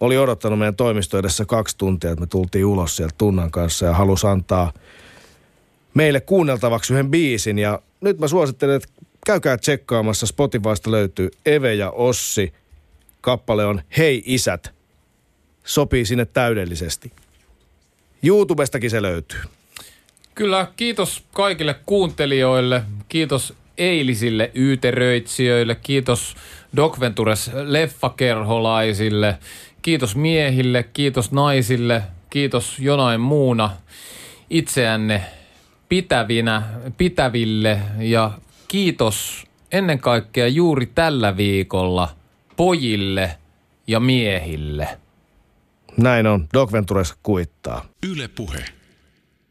oli 0.00 0.18
odottanut 0.18 0.58
meidän 0.58 0.76
toimisto 0.76 1.18
edessä 1.18 1.44
kaksi 1.44 1.78
tuntia, 1.78 2.10
että 2.10 2.20
me 2.20 2.26
tultiin 2.26 2.66
ulos 2.66 2.96
sieltä 2.96 3.14
Tunnan 3.18 3.50
kanssa 3.50 3.86
ja 3.86 3.94
halusi 3.94 4.26
antaa 4.26 4.72
meille 5.94 6.20
kuunneltavaksi 6.20 6.92
yhden 6.92 7.10
biisin. 7.10 7.58
Ja 7.58 7.82
nyt 8.00 8.18
mä 8.18 8.28
suosittelen, 8.28 8.76
että 8.76 8.88
käykää 9.26 9.56
tsekkaamassa. 9.56 10.26
Spotifysta 10.26 10.90
löytyy 10.90 11.30
Eve 11.46 11.74
ja 11.74 11.90
Ossi. 11.90 12.52
Kappale 13.20 13.66
on 13.66 13.82
Hei 13.96 14.22
isät. 14.26 14.75
Sopii 15.66 16.04
sinne 16.04 16.24
täydellisesti. 16.24 17.12
YouTubestakin 18.22 18.90
se 18.90 19.02
löytyy. 19.02 19.40
Kyllä, 20.34 20.66
kiitos 20.76 21.24
kaikille 21.32 21.74
kuuntelijoille. 21.86 22.82
Kiitos 23.08 23.54
eilisilleyyteröitsijöille. 23.78 25.74
Kiitos 25.74 26.36
Doc 26.76 27.00
Ventures 27.00 27.50
leffakerholaisille. 27.54 29.38
Kiitos 29.82 30.16
miehille, 30.16 30.82
kiitos 30.82 31.32
naisille, 31.32 32.02
kiitos 32.30 32.78
jonain 32.78 33.20
muuna 33.20 33.70
itseänne 34.50 35.22
pitävinä, 35.88 36.62
pitäville 36.96 37.80
ja 37.98 38.30
kiitos 38.68 39.46
ennen 39.72 39.98
kaikkea 39.98 40.48
juuri 40.48 40.86
tällä 40.86 41.36
viikolla 41.36 42.08
pojille 42.56 43.38
ja 43.86 44.00
miehille. 44.00 44.98
Näin 45.96 46.26
on. 46.26 46.48
Doc 46.54 46.72
Ventures 46.72 47.14
kuittaa. 47.22 47.84
Yle 48.02 48.28
Puhe. 48.28 48.64